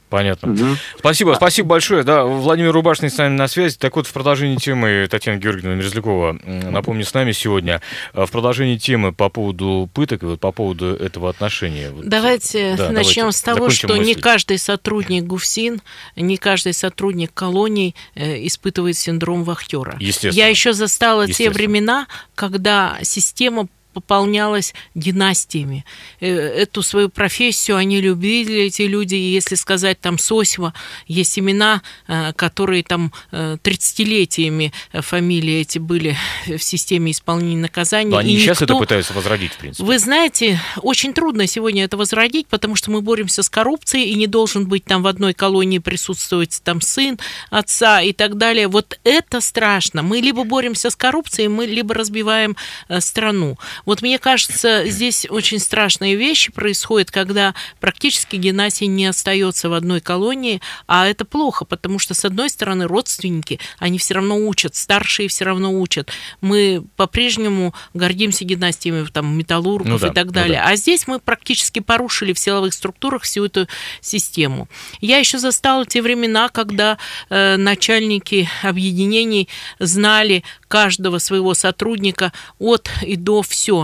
Понятно. 0.09 0.53
Угу. 0.53 0.77
Спасибо, 0.99 1.35
спасибо 1.37 1.69
большое. 1.69 2.03
Да, 2.03 2.25
Владимир 2.25 2.73
Рубашный 2.73 3.11
с 3.11 3.19
нами 3.19 3.37
на 3.37 3.49
связи. 3.49 3.77
Так 3.77 3.97
вот, 3.97 4.07
в 4.07 4.13
продолжении 4.13 4.57
темы 4.57 5.07
Татьяна 5.11 5.39
Георгиевна 5.39 5.75
Мерзлякова, 5.75 6.39
напомню, 6.45 7.05
с 7.05 7.13
нами 7.15 7.33
сегодня. 7.33 7.83
А 8.13 8.27
в 8.27 8.31
продолжении 8.31 8.77
темы 8.77 9.13
по 9.13 9.29
поводу 9.29 9.91
пыток 9.93 10.23
и 10.23 10.27
вот 10.27 10.41
по 10.41 10.53
поводу 10.53 10.95
этого 10.95 11.29
отношения. 11.29 11.93
Давайте 12.03 12.75
да, 12.77 12.91
начнем 12.91 13.23
давайте. 13.23 13.39
с 13.39 13.43
того, 13.43 13.71
что 13.71 13.89
мысль. 13.89 14.07
не 14.07 14.15
каждый 14.15 14.59
сотрудник 14.59 15.25
ГУФСИН, 15.25 15.81
не 16.17 16.37
каждый 16.37 16.73
сотрудник 16.73 17.33
колоний 17.35 17.95
э, 18.15 18.47
испытывает 18.47 18.97
синдром 18.97 19.45
вахтера. 19.45 19.97
Я 19.99 20.49
еще 20.49 20.73
застала 20.73 21.27
те 21.27 21.51
времена, 21.51 22.07
когда 22.35 22.99
система 23.03 23.69
пополнялась 24.01 24.75
династиями. 24.95 25.85
Э, 26.21 26.29
эту 26.29 26.83
свою 26.83 27.09
профессию 27.09 27.77
они 27.77 28.01
любили, 28.01 28.63
эти 28.63 28.83
люди, 28.83 29.17
если 29.17 29.57
сказать 29.57 30.01
там 30.01 30.19
Сосева, 30.19 30.73
есть 31.09 31.37
имена, 31.39 31.83
э, 32.07 32.33
которые 32.35 32.85
там 32.85 33.13
30-летиями 33.33 34.73
э, 34.93 35.01
фамилии 35.03 35.61
эти 35.61 35.79
были 35.79 36.17
в 36.47 36.59
системе 36.59 37.11
исполнения 37.11 37.57
наказания. 37.57 38.11
Но 38.11 38.19
они 38.19 38.35
и 38.35 38.39
сейчас 38.39 38.61
никто... 38.61 38.75
это 38.75 38.81
пытаются 38.81 39.15
возродить, 39.15 39.53
в 39.53 39.57
принципе. 39.57 39.85
Вы 39.85 39.99
знаете, 39.99 40.61
очень 40.77 41.13
трудно 41.13 41.49
сегодня 41.49 41.85
это 41.85 41.97
возродить, 41.97 42.47
потому 42.47 42.77
что 42.77 42.93
мы 42.93 43.01
боремся 43.01 43.43
с 43.43 43.51
коррупцией, 43.51 44.11
и 44.11 44.15
не 44.15 44.29
должен 44.29 44.69
быть 44.69 44.85
там 44.85 45.03
в 45.03 45.09
одной 45.09 45.35
колонии 45.35 45.79
присутствовать 45.79 46.61
там 46.63 46.81
сын 46.81 47.19
отца 47.51 48.01
и 48.01 48.13
так 48.13 48.37
далее. 48.37 48.69
Вот 48.69 48.99
это 49.03 49.41
страшно. 49.41 50.03
Мы 50.03 50.19
либо 50.19 50.45
боремся 50.45 50.91
с 50.91 50.97
коррупцией, 50.97 51.49
мы 51.49 51.67
либо 51.67 51.95
разбиваем 51.95 52.57
страну. 53.01 53.59
Вот 53.89 54.03
мне 54.03 54.19
кажется, 54.19 54.85
здесь 54.85 55.27
очень 55.31 55.59
страшные 55.59 56.15
вещи 56.15 56.53
происходят, 56.53 57.11
когда 57.11 57.55
практически 57.81 58.37
Геннадий 58.37 58.87
не 58.87 59.07
остается 59.07 59.71
в 59.71 59.73
одной 59.73 60.03
колонии, 60.03 60.61
а 60.87 61.07
это 61.07 61.25
плохо, 61.25 61.65
потому 61.65 61.99
что, 61.99 62.13
с 62.13 62.23
одной 62.27 62.51
стороны, 62.51 62.87
родственники, 62.87 63.59
они 63.79 63.97
все 63.97 64.13
равно 64.13 64.37
учат, 64.37 64.75
старшие 64.75 65.31
все 65.31 65.47
равно 65.47 65.73
учат. 65.73 66.11
Мы 66.43 66.85
по-прежнему 66.97 67.75
гордимся 67.95 68.45
династиями 68.45 69.07
там, 69.07 69.39
металлургов 69.39 69.89
ну 69.89 69.99
да, 69.99 70.09
и 70.09 70.13
так 70.13 70.33
далее. 70.33 70.59
Ну 70.59 70.67
да. 70.67 70.71
А 70.71 70.77
здесь 70.77 71.07
мы 71.07 71.19
практически 71.19 71.79
порушили 71.79 72.35
в 72.35 72.39
силовых 72.39 72.75
структурах 72.75 73.23
всю 73.23 73.47
эту 73.47 73.69
систему. 74.03 74.69
Я 75.01 75.17
еще 75.17 75.39
застала 75.39 75.87
те 75.87 76.03
времена, 76.03 76.51
когда 76.51 76.99
э, 77.31 77.57
начальники 77.57 78.51
объединений 78.63 79.49
знали 79.79 80.45
каждого 80.69 81.17
своего 81.17 81.55
сотрудника 81.55 82.35
от 82.59 82.91
и 83.01 83.17
до 83.17 83.41
все 83.41 83.78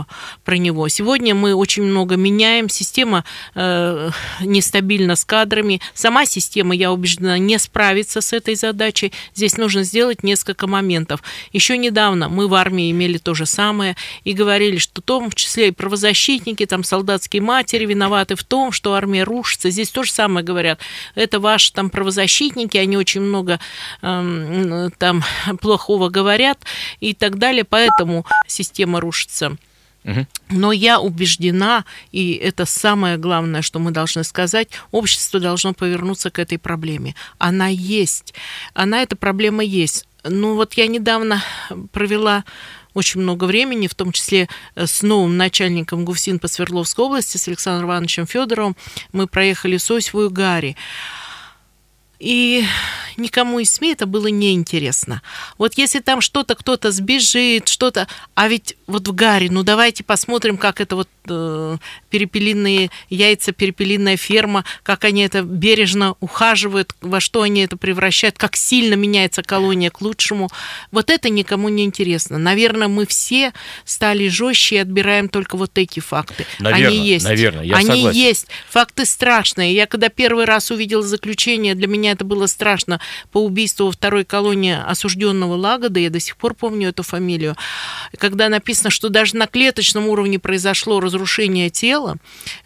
про 0.44 0.56
него. 0.56 0.88
Сегодня 0.88 1.34
мы 1.34 1.54
очень 1.54 1.82
много 1.82 2.16
меняем, 2.16 2.68
система 2.68 3.24
э, 3.54 4.10
нестабильна 4.40 5.16
с 5.16 5.24
кадрами, 5.24 5.80
сама 5.94 6.26
система, 6.26 6.74
я 6.74 6.92
убеждена, 6.92 7.38
не 7.38 7.58
справится 7.58 8.20
с 8.20 8.32
этой 8.32 8.54
задачей. 8.54 9.12
Здесь 9.34 9.56
нужно 9.56 9.82
сделать 9.82 10.22
несколько 10.22 10.66
моментов. 10.66 11.22
Еще 11.52 11.78
недавно 11.78 12.28
мы 12.28 12.48
в 12.48 12.54
армии 12.54 12.90
имели 12.90 13.18
то 13.18 13.34
же 13.34 13.46
самое 13.46 13.96
и 14.24 14.32
говорили, 14.32 14.78
что 14.78 15.00
в 15.00 15.04
том 15.04 15.30
числе 15.32 15.68
и 15.68 15.70
правозащитники, 15.70 16.66
там 16.66 16.84
солдатские 16.84 17.42
матери 17.42 17.86
виноваты 17.86 18.36
в 18.36 18.44
том, 18.44 18.72
что 18.72 18.94
армия 18.94 19.24
рушится. 19.24 19.70
Здесь 19.70 19.90
то 19.90 20.02
же 20.02 20.12
самое 20.12 20.44
говорят. 20.44 20.80
Это 21.14 21.40
ваши 21.40 21.72
там 21.72 21.90
правозащитники, 21.90 22.76
они 22.76 22.96
очень 22.96 23.20
много 23.20 23.60
э, 24.02 24.88
там 24.98 25.24
плохого 25.60 26.08
говорят 26.08 26.58
и 27.00 27.14
так 27.14 27.38
далее, 27.38 27.64
поэтому 27.64 28.24
система 28.46 29.00
рушится. 29.00 29.56
Но 30.50 30.72
я 30.72 31.00
убеждена, 31.00 31.84
и 32.12 32.32
это 32.34 32.66
самое 32.66 33.16
главное, 33.16 33.62
что 33.62 33.78
мы 33.78 33.90
должны 33.90 34.22
сказать, 34.24 34.68
общество 34.90 35.40
должно 35.40 35.72
повернуться 35.72 36.30
к 36.30 36.38
этой 36.38 36.58
проблеме. 36.58 37.14
Она 37.38 37.68
есть. 37.68 38.34
Она, 38.74 39.02
эта 39.02 39.16
проблема 39.16 39.64
есть. 39.64 40.06
Ну 40.22 40.54
вот 40.54 40.74
я 40.74 40.86
недавно 40.86 41.42
провела 41.92 42.44
очень 42.94 43.20
много 43.20 43.44
времени, 43.44 43.88
в 43.88 43.94
том 43.94 44.12
числе 44.12 44.48
с 44.76 45.02
новым 45.02 45.36
начальником 45.36 46.04
ГУФСИН 46.04 46.38
по 46.38 46.48
Свердловской 46.48 47.04
области, 47.04 47.36
с 47.36 47.48
Александром 47.48 47.88
Ивановичем 47.90 48.26
Федоровым. 48.26 48.76
Мы 49.12 49.26
проехали 49.26 49.76
Сосьву 49.76 50.26
и 50.26 50.28
Гарри. 50.28 50.76
И 52.24 52.64
никому 53.18 53.58
из 53.58 53.70
СМИ 53.74 53.92
это 53.92 54.06
было 54.06 54.28
неинтересно. 54.28 55.20
Вот 55.58 55.74
если 55.74 56.00
там 56.00 56.22
что-то 56.22 56.54
кто-то 56.54 56.90
сбежит, 56.90 57.68
что-то... 57.68 58.08
А 58.34 58.48
ведь 58.48 58.76
вот 58.86 59.06
в 59.06 59.14
Гарри, 59.14 59.48
ну 59.48 59.62
давайте 59.62 60.04
посмотрим, 60.04 60.56
как 60.56 60.80
это 60.80 60.96
вот 60.96 61.08
э, 61.28 61.76
перепелиные 62.08 62.90
яйца, 63.10 63.52
перепелиная 63.52 64.16
ферма, 64.16 64.64
как 64.82 65.04
они 65.04 65.22
это 65.22 65.42
бережно 65.42 66.16
ухаживают, 66.20 66.94
во 67.02 67.20
что 67.20 67.42
они 67.42 67.62
это 67.62 67.76
превращают, 67.76 68.38
как 68.38 68.56
сильно 68.56 68.94
меняется 68.94 69.42
колония 69.42 69.90
к 69.90 70.00
лучшему. 70.00 70.48
Вот 70.90 71.10
это 71.10 71.28
никому 71.28 71.68
не 71.68 71.84
интересно. 71.84 72.38
Наверное, 72.38 72.88
мы 72.88 73.06
все 73.06 73.52
стали 73.84 74.28
жестче 74.28 74.76
и 74.76 74.78
отбираем 74.78 75.28
только 75.28 75.58
вот 75.58 75.76
эти 75.76 76.00
факты. 76.00 76.46
Наверное, 76.58 76.88
они 76.88 77.06
есть. 77.06 77.24
Наверное, 77.26 77.64
я 77.64 77.76
они 77.76 77.86
согласен. 77.86 78.18
есть. 78.18 78.46
Факты 78.70 79.04
страшные. 79.04 79.74
Я 79.74 79.86
когда 79.86 80.08
первый 80.08 80.46
раз 80.46 80.70
увидел 80.70 81.02
заключение, 81.02 81.74
для 81.74 81.86
меня 81.86 82.13
это 82.14 82.24
было 82.24 82.46
страшно 82.46 83.00
по 83.30 83.44
убийству 83.44 83.86
во 83.86 83.92
второй 83.92 84.24
колонии 84.24 84.74
осужденного 84.74 85.54
Лагода, 85.54 86.00
я 86.00 86.10
до 86.10 86.20
сих 86.20 86.36
пор 86.36 86.54
помню 86.54 86.88
эту 86.88 87.02
фамилию, 87.02 87.56
когда 88.18 88.48
написано, 88.48 88.90
что 88.90 89.08
даже 89.08 89.36
на 89.36 89.46
клеточном 89.46 90.08
уровне 90.08 90.38
произошло 90.38 91.00
разрушение 91.00 91.70
тела, 91.70 92.16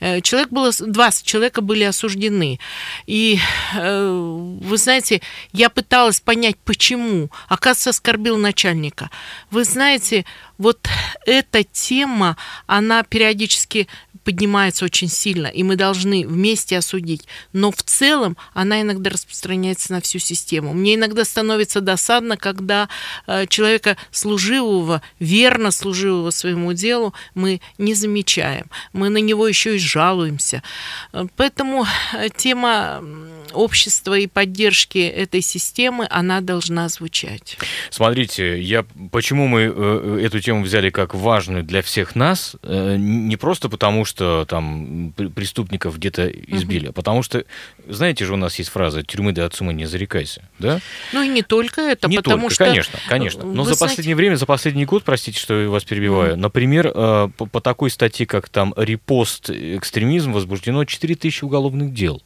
э, 0.01 0.21
человек 0.21 0.51
было, 0.51 0.71
два 0.79 1.11
человека 1.11 1.61
были 1.61 1.85
осуждены. 1.85 2.61
И 3.07 3.39
э, 3.75 4.59
вы 4.63 4.77
знаете, 4.77 5.21
я 5.53 5.69
пыталась 5.71 6.21
понять, 6.21 6.57
почему. 6.65 7.31
Оказывается, 7.49 7.91
оскорбил 7.91 8.37
начальника. 8.37 9.11
Вы 9.51 9.65
знаете, 9.65 10.25
вот 10.59 10.89
эта 11.25 11.63
тема, 11.65 12.37
она 12.67 13.03
периодически 13.05 13.89
поднимается 14.25 14.85
очень 14.85 15.09
сильно, 15.09 15.47
и 15.47 15.63
мы 15.63 15.77
должны 15.77 16.27
вместе 16.27 16.79
осудить. 16.79 17.27
Но 17.53 17.71
в 17.71 17.83
целом 17.83 18.37
она 18.55 18.83
иногда 18.83 19.11
распространяется 19.11 19.93
на 19.93 20.01
всю 20.01 20.19
систему. 20.19 20.73
Мне 20.75 20.95
иногда 20.95 21.25
становится 21.25 21.81
досадно, 21.81 22.37
когда 22.37 22.89
э, 23.27 23.47
человека 23.47 23.97
служивого, 24.11 25.03
верно 25.19 25.71
служивого 25.71 26.31
своему 26.31 26.73
делу, 26.73 27.15
мы 27.35 27.61
не 27.79 27.95
замечаем. 27.95 28.67
Мы 28.93 29.09
на 29.09 29.19
него 29.19 29.47
еще 29.47 29.77
и 29.77 29.79
жалуемся. 29.79 30.63
Э, 31.13 31.27
поэтому 31.37 31.87
э, 32.15 32.29
тема 32.37 33.03
общества 33.53 34.19
и 34.19 34.27
поддержки 34.27 34.99
этой 34.99 35.41
системы, 35.41 36.07
она 36.11 36.41
должна 36.41 36.89
звучать. 36.89 37.57
Смотрите, 37.91 38.61
я, 38.61 38.85
почему 39.11 39.47
мы 39.47 39.63
эту 40.23 40.41
тему 40.41 40.63
взяли 40.63 40.91
как 40.91 41.15
важную 41.15 41.65
для 41.65 41.83
всех 41.83 42.15
нас, 42.15 42.57
не 42.63 43.37
просто 43.37 43.69
потому, 43.69 44.05
что 44.05 44.18
что 44.19 44.45
там 44.47 45.13
преступников 45.13 45.97
где-то 45.97 46.29
избили, 46.29 46.87
угу. 46.87 46.95
потому 46.95 47.23
что, 47.23 47.45
знаете 47.87 48.25
же, 48.25 48.33
у 48.33 48.37
нас 48.37 48.59
есть 48.59 48.69
фраза 48.69 49.05
«тюрьмы 49.05 49.31
до 49.31 49.45
отцума 49.45 49.73
не 49.73 49.87
зарекайся», 49.87 50.43
да? 50.59 50.81
Ну 51.13 51.23
и 51.23 51.29
не 51.29 51.43
только 51.43 51.83
это, 51.83 52.09
не 52.09 52.17
потому 52.17 52.49
только, 52.49 52.55
что... 52.55 52.65
конечно, 52.65 52.99
конечно. 53.09 53.45
Но 53.45 53.63
за 53.63 53.75
знаете... 53.75 53.95
последнее 53.95 54.17
время, 54.17 54.35
за 54.35 54.47
последний 54.47 54.87
год, 54.87 55.05
простите, 55.05 55.39
что 55.39 55.55
я 55.61 55.69
вас 55.69 55.85
перебиваю, 55.85 56.33
угу. 56.33 56.41
например, 56.41 56.91
э, 56.93 57.29
по, 57.37 57.47
по 57.47 57.61
такой 57.61 57.91
статье, 57.91 58.27
как 58.27 58.49
там 58.49 58.75
«Репост 58.77 59.51
экстремизм» 59.51 60.33
возбуждено 60.33 60.85
4000 60.85 61.45
уголовных 61.45 61.95
дел 61.95 62.21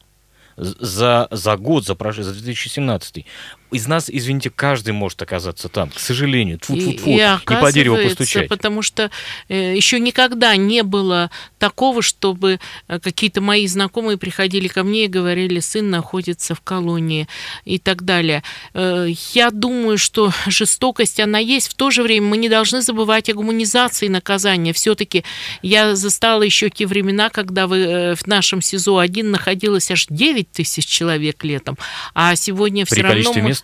за, 0.55 1.27
за 1.31 1.57
год, 1.57 1.85
за, 1.85 1.95
за 1.95 2.33
2017 2.33 3.25
из 3.73 3.87
нас, 3.87 4.09
извините, 4.09 4.49
каждый 4.49 4.91
может 4.91 5.21
оказаться 5.21 5.67
там, 5.67 5.89
к 5.89 5.99
сожалению. 5.99 6.59
Тьфу 6.59 6.75
-тьфу 6.75 6.95
-тьфу. 6.95 7.09
И, 7.09 7.13
и 7.13 7.53
не 7.53 7.61
по 7.61 7.71
дереву 7.71 7.97
постучать. 7.97 8.47
Потому 8.47 8.81
что 8.81 9.09
э, 9.49 9.75
еще 9.75 9.99
никогда 9.99 10.55
не 10.55 10.83
было 10.83 11.31
такого, 11.57 12.01
чтобы 12.01 12.59
э, 12.87 12.99
какие-то 12.99 13.41
мои 13.41 13.67
знакомые 13.67 14.17
приходили 14.17 14.67
ко 14.67 14.83
мне 14.83 15.05
и 15.05 15.07
говорили, 15.07 15.59
сын 15.59 15.89
находится 15.89 16.55
в 16.55 16.61
колонии 16.61 17.27
и 17.65 17.79
так 17.79 18.03
далее. 18.03 18.43
Э, 18.73 19.07
я 19.33 19.49
думаю, 19.49 19.97
что 19.97 20.31
жестокость, 20.47 21.19
она 21.19 21.39
есть. 21.39 21.69
В 21.69 21.73
то 21.73 21.91
же 21.91 22.03
время 22.03 22.27
мы 22.27 22.37
не 22.37 22.49
должны 22.49 22.81
забывать 22.81 23.29
о 23.29 23.33
гуманизации 23.33 24.07
наказания. 24.07 24.73
Все-таки 24.73 25.23
я 25.61 25.95
застала 25.95 26.43
еще 26.43 26.69
те 26.69 26.85
времена, 26.85 27.29
когда 27.29 27.67
вы, 27.67 28.15
в 28.15 28.27
нашем 28.27 28.61
СИЗО-1 28.61 29.23
находилось 29.23 29.89
аж 29.91 30.07
9 30.09 30.51
тысяч 30.51 30.85
человек 30.85 31.43
летом, 31.43 31.77
а 32.13 32.35
сегодня 32.35 32.85
все 32.85 33.01
равно... 33.01 33.33
Мы... 33.33 33.41
мест? 33.41 33.62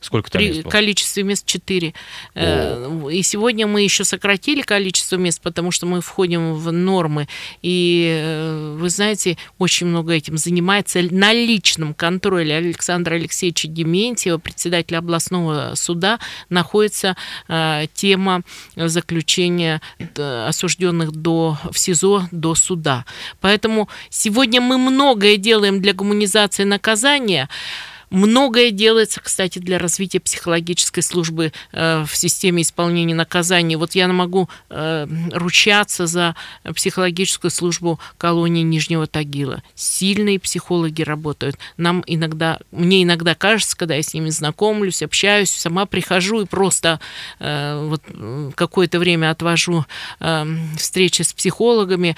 Сколько 0.00 0.30
там 0.30 0.42
мест 0.42 0.62
было? 0.62 0.70
количестве 0.70 1.22
мест 1.22 1.44
4. 1.44 1.88
О. 1.88 1.92
Э, 2.34 3.10
и 3.12 3.22
сегодня 3.22 3.66
мы 3.66 3.82
еще 3.82 4.04
сократили 4.04 4.62
количество 4.62 5.16
мест, 5.16 5.40
потому 5.42 5.70
что 5.70 5.86
мы 5.86 6.00
входим 6.00 6.54
в 6.54 6.72
нормы. 6.72 7.28
И 7.60 8.08
э, 8.10 8.76
вы 8.78 8.88
знаете, 8.88 9.36
очень 9.58 9.86
много 9.86 10.14
этим 10.14 10.38
занимается 10.38 11.02
на 11.02 11.32
личном 11.32 11.92
контроле 11.92 12.56
Александра 12.56 13.14
Алексеевича 13.14 13.68
Дементьева, 13.68 14.38
председателя 14.38 14.98
областного 14.98 15.74
суда, 15.74 16.18
находится 16.48 17.16
э, 17.48 17.86
тема 17.92 18.42
заключения 18.76 19.82
осужденных 20.16 21.12
до, 21.12 21.58
в 21.70 21.78
СИЗО 21.78 22.28
до 22.30 22.54
суда. 22.54 23.04
Поэтому 23.40 23.88
сегодня 24.08 24.62
мы 24.62 24.78
многое 24.78 25.36
делаем 25.36 25.82
для 25.82 25.92
гуманизации 25.92 26.64
наказания. 26.64 27.48
Многое 28.10 28.72
делается, 28.72 29.20
кстати, 29.20 29.60
для 29.60 29.78
развития 29.78 30.18
психологической 30.18 31.02
службы 31.02 31.52
э, 31.72 32.04
в 32.04 32.16
системе 32.16 32.62
исполнения 32.62 33.14
наказаний. 33.14 33.76
Вот 33.76 33.94
я 33.94 34.08
могу 34.08 34.48
э, 34.68 35.06
ручаться 35.32 36.06
за 36.06 36.34
психологическую 36.74 37.52
службу 37.52 38.00
колонии 38.18 38.62
Нижнего 38.62 39.06
Тагила. 39.06 39.62
Сильные 39.76 40.40
психологи 40.40 41.02
работают. 41.02 41.56
Нам 41.76 42.02
иногда, 42.06 42.58
мне 42.72 43.04
иногда 43.04 43.36
кажется, 43.36 43.76
когда 43.76 43.94
я 43.94 44.02
с 44.02 44.12
ними 44.12 44.30
знакомлюсь, 44.30 45.02
общаюсь, 45.02 45.50
сама 45.50 45.86
прихожу 45.86 46.42
и 46.42 46.46
просто 46.46 46.98
э, 47.38 47.86
вот 47.88 48.02
какое-то 48.56 48.98
время 48.98 49.30
отвожу 49.30 49.84
встречи 50.76 51.22
с 51.22 51.32
психологами, 51.32 52.16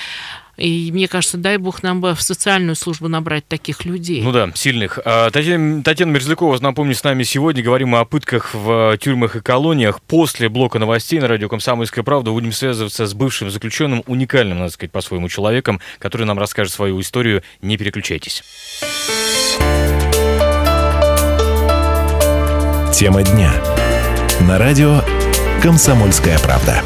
и 0.57 0.91
мне 0.93 1.09
кажется, 1.09 1.39
дай 1.39 1.57
бог 1.57 1.83
нам 1.83 2.01
бы 2.01 2.15
в 2.15 2.23
социальную 2.23 2.77
службу 2.77 3.09
набрать 3.09 3.47
таких 3.47 3.85
людей. 3.85 4.23
Ну 4.23 4.33
да, 4.33 4.51
сильных. 4.55 4.99
А, 5.05 5.31
Татьяна, 5.31 5.83
Татьяна 5.83 6.11
Мерзлякова, 6.13 6.59
напомню, 6.61 6.95
с 6.95 7.03
нами 7.03 7.23
сегодня. 7.23 7.63
Говорим 7.63 7.89
мы 7.89 8.01
о 8.01 8.05
пытках 8.05 8.55
в 8.55 8.97
тюрьмах 8.99 9.37
и 9.37 9.41
колониях. 9.41 10.03
После 10.03 10.49
блока 10.49 10.79
новостей 10.79 11.21
на 11.21 11.29
радио 11.29 11.49
«Комсомольская 11.49 12.05
правда» 12.05 12.31
будем 12.31 12.53
связываться 12.53 13.07
с 13.07 13.15
бывшим 13.15 13.51
заключенным, 13.51 14.03
уникальным, 14.07 14.59
надо 14.59 14.73
сказать, 14.73 14.93
по-своему 14.93 15.29
человеком, 15.29 15.81
который 15.99 16.27
нам 16.27 16.39
расскажет 16.39 16.73
свою 16.73 17.01
историю. 17.01 17.43
Не 17.63 17.77
переключайтесь. 17.77 18.43
Тема 22.95 23.23
дня. 23.23 23.53
На 24.41 24.59
радио 24.59 25.01
«Комсомольская 25.63 26.39
правда». 26.39 26.83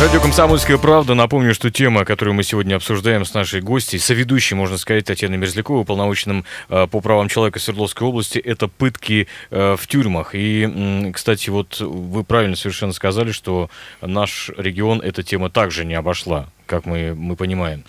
Радио 0.00 0.20
«Комсомольская 0.20 0.76
правда». 0.76 1.14
Напомню, 1.14 1.54
что 1.54 1.70
тема, 1.70 2.04
которую 2.04 2.34
мы 2.34 2.42
сегодня 2.42 2.74
обсуждаем 2.74 3.24
с 3.24 3.32
нашей 3.32 3.60
гостьей, 3.60 4.00
соведущей, 4.00 4.56
можно 4.56 4.76
сказать, 4.76 5.04
Татьяной 5.06 5.38
Мерзляковой, 5.38 5.82
уполномоченным 5.82 6.44
э, 6.68 6.86
по 6.88 7.00
правам 7.00 7.28
человека 7.28 7.58
Свердловской 7.60 8.06
области, 8.06 8.38
это 8.38 8.68
пытки 8.68 9.28
э, 9.50 9.76
в 9.78 9.86
тюрьмах. 9.86 10.30
И, 10.34 11.10
кстати, 11.14 11.48
вот 11.48 11.80
вы 11.80 12.24
правильно 12.24 12.56
совершенно 12.56 12.92
сказали, 12.92 13.30
что 13.30 13.70
наш 14.02 14.50
регион 14.56 15.00
эта 15.00 15.22
тема 15.22 15.48
также 15.48 15.84
не 15.84 15.94
обошла 15.94 16.48
как 16.66 16.86
мы, 16.86 17.14
мы 17.14 17.36
понимаем. 17.36 17.84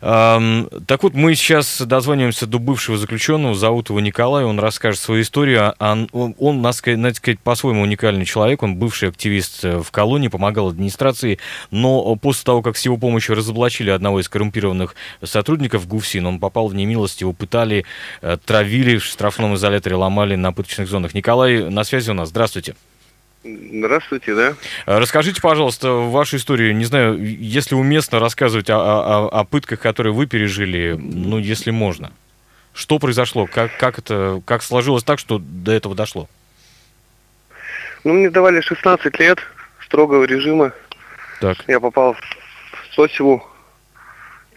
Эм, 0.00 0.68
так 0.86 1.02
вот, 1.02 1.14
мы 1.14 1.34
сейчас 1.34 1.80
дозваниваемся 1.80 2.46
до 2.46 2.58
бывшего 2.58 2.98
заключенного, 2.98 3.54
зовут 3.54 3.90
его 3.90 4.00
Николай, 4.00 4.44
он 4.44 4.58
расскажет 4.58 5.00
свою 5.00 5.22
историю. 5.22 5.74
Он, 5.78 6.08
он, 6.12 6.34
он 6.38 6.62
надо 6.62 6.76
сказать, 6.76 7.40
по-своему 7.40 7.82
уникальный 7.82 8.24
человек, 8.24 8.62
он 8.62 8.76
бывший 8.76 9.08
активист 9.08 9.62
в 9.62 9.90
колонии, 9.90 10.28
помогал 10.28 10.68
администрации, 10.68 11.38
но 11.70 12.16
после 12.16 12.44
того, 12.44 12.62
как 12.62 12.76
с 12.76 12.84
его 12.84 12.96
помощью 12.96 13.34
разоблачили 13.34 13.90
одного 13.90 14.20
из 14.20 14.28
коррумпированных 14.28 14.94
сотрудников 15.22 15.86
ГУФСИН, 15.86 16.26
он 16.26 16.38
попал 16.40 16.68
в 16.68 16.74
немилость, 16.74 17.20
его 17.20 17.32
пытали, 17.32 17.84
э, 18.20 18.36
травили 18.44 18.98
в 18.98 19.04
штрафном 19.04 19.54
изоляторе, 19.54 19.96
ломали 19.96 20.34
на 20.36 20.52
пыточных 20.52 20.88
зонах. 20.88 21.14
Николай 21.14 21.70
на 21.70 21.84
связи 21.84 22.10
у 22.10 22.14
нас. 22.14 22.28
Здравствуйте, 22.30 22.74
да. 23.44 24.54
Э, 24.86 24.98
расскажите, 24.98 25.40
пожалуйста, 25.40 25.90
вашу 25.92 26.36
историю. 26.36 26.76
Не 26.76 26.84
знаю, 26.84 27.22
если 27.22 27.74
уместно 27.74 28.20
рассказывать 28.20 28.70
о, 28.70 28.76
о, 28.76 29.28
о 29.28 29.44
пытках, 29.44 29.80
которые 29.80 30.12
вы 30.12 30.26
пережили, 30.26 30.96
ну, 30.98 31.38
если 31.38 31.70
можно. 31.70 32.12
Что 32.74 32.98
произошло? 32.98 33.46
Как, 33.46 33.76
как 33.76 33.98
это, 33.98 34.40
как 34.46 34.62
сложилось 34.62 35.04
так, 35.04 35.18
что 35.18 35.38
до 35.38 35.72
этого 35.72 35.94
дошло? 35.94 36.28
Ну, 38.04 38.14
мне 38.14 38.30
давали 38.30 38.60
16 38.60 39.18
лет 39.18 39.38
строгого 39.84 40.24
режима. 40.24 40.72
Так. 41.40 41.58
Я 41.68 41.80
попал 41.80 42.14
в 42.14 42.94
Сосеву, 42.94 43.46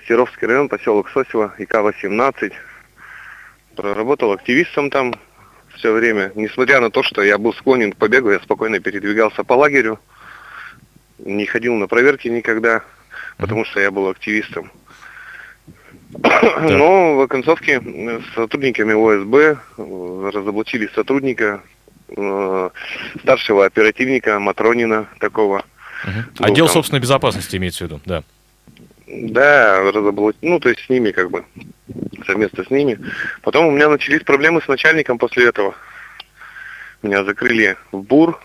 Серовский 0.08 0.48
район, 0.48 0.70
поселок 0.70 1.10
Сосево, 1.10 1.54
ИК-18. 1.58 2.54
Проработал 3.76 4.32
активистом 4.32 4.90
там, 4.90 5.14
все 5.76 5.92
время. 5.92 6.32
Несмотря 6.36 6.80
на 6.80 6.90
то, 6.90 7.04
что 7.04 7.24
я 7.24 7.38
был 7.38 7.54
склонен 7.54 7.92
к 7.92 7.98
побегу, 7.98 8.32
я 8.32 8.40
спокойно 8.40 8.80
передвигался 8.80 9.44
по 9.44 9.54
лагерю. 9.54 10.00
Не 11.20 11.46
ходил 11.46 11.76
на 11.76 11.88
проверки 11.88 12.28
никогда, 12.28 12.82
потому 13.38 13.66
что 13.66 13.80
я 13.80 13.92
был 13.92 14.10
активистом. 14.10 14.72
Но 16.12 17.16
в 17.16 17.22
оконцовке 17.22 17.82
с 17.82 18.36
сотрудниками 18.36 18.94
ОСБ 18.94 19.60
разоблачили 20.34 20.90
сотрудника, 20.94 21.62
э, 22.10 22.70
старшего 23.22 23.66
оперативника 23.66 24.40
Матронина 24.40 25.08
такого. 25.20 25.66
Угу. 26.04 26.46
Отдел 26.46 26.68
там... 26.68 26.74
собственной 26.74 27.02
безопасности 27.02 27.58
имеется 27.58 27.84
в 27.84 27.88
виду, 27.88 28.02
да. 28.06 28.24
Да, 29.08 29.82
разоблачили, 29.92 30.50
ну, 30.50 30.60
то 30.60 30.70
есть 30.70 30.86
с 30.86 30.90
ними 30.90 31.12
как 31.12 31.32
бы 31.32 31.44
совместно 32.26 32.64
с 32.64 32.70
ними. 32.70 33.00
Потом 33.42 33.68
у 33.68 33.72
меня 33.72 33.90
начались 33.90 34.24
проблемы 34.24 34.62
с 34.62 34.68
начальником 34.68 35.18
после 35.18 35.48
этого. 35.48 35.76
Меня 37.02 37.24
закрыли 37.24 37.78
в 37.92 38.02
БУР, 38.02 38.40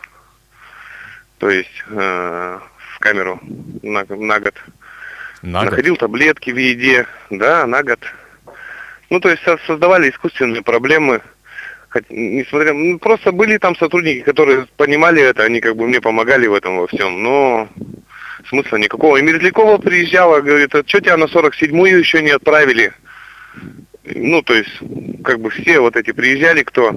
то 1.38 1.48
есть 1.48 1.84
э, 1.88 2.58
в 2.94 2.98
камеру 2.98 3.40
на, 3.82 4.04
на 4.08 4.40
год. 4.40 4.54
На 5.42 5.64
Находил 5.64 5.94
год? 5.94 6.00
таблетки 6.00 6.50
в 6.50 6.56
еде, 6.56 7.06
да, 7.30 7.66
на 7.66 7.82
год. 7.82 8.00
Ну, 9.08 9.20
то 9.20 9.28
есть 9.28 9.42
создавали 9.66 10.10
искусственные 10.10 10.62
проблемы. 10.62 11.22
Хоть, 11.88 12.04
несмотря, 12.10 12.72
ну, 12.72 12.98
просто 12.98 13.32
были 13.32 13.58
там 13.58 13.74
сотрудники, 13.76 14.20
которые 14.20 14.66
понимали 14.76 15.22
это, 15.22 15.42
они 15.42 15.60
как 15.60 15.76
бы 15.76 15.88
мне 15.88 16.00
помогали 16.00 16.46
в 16.46 16.54
этом 16.54 16.78
во 16.78 16.86
всем, 16.86 17.22
но 17.22 17.68
смысла 18.48 18.76
никакого. 18.76 19.16
И 19.16 19.22
Мерзлякова 19.22 19.78
приезжала, 19.78 20.40
говорит, 20.40 20.74
а 20.74 20.84
что 20.86 21.00
тебя 21.00 21.16
на 21.16 21.24
47-ю 21.24 21.98
еще 21.98 22.22
не 22.22 22.30
отправили? 22.30 22.92
Ну, 24.04 24.42
то 24.42 24.54
есть, 24.54 24.70
как 25.22 25.40
бы 25.40 25.50
все 25.50 25.80
вот 25.80 25.96
эти 25.96 26.12
приезжали, 26.12 26.62
кто 26.62 26.90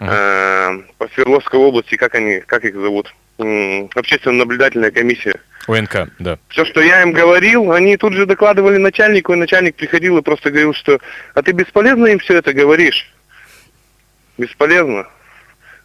э, 0.00 0.78
по 0.98 1.08
Свердловской 1.14 1.58
области, 1.58 1.96
как 1.96 2.14
они, 2.14 2.40
как 2.40 2.64
их 2.64 2.74
зовут, 2.74 3.14
общественно-наблюдательная 3.38 4.90
комиссия. 4.90 5.40
ОНК, 5.68 6.08
да. 6.18 6.38
Все, 6.48 6.64
что 6.64 6.80
я 6.80 7.02
им 7.02 7.12
говорил, 7.12 7.72
они 7.72 7.96
тут 7.96 8.14
же 8.14 8.26
докладывали 8.26 8.78
начальнику, 8.78 9.34
и 9.34 9.36
начальник 9.36 9.76
приходил 9.76 10.18
и 10.18 10.22
просто 10.22 10.50
говорил, 10.50 10.74
что 10.74 10.98
а 11.34 11.42
ты 11.42 11.52
бесполезно 11.52 12.06
им 12.06 12.18
все 12.18 12.38
это 12.38 12.52
говоришь. 12.52 13.12
Бесполезно. 14.38 15.06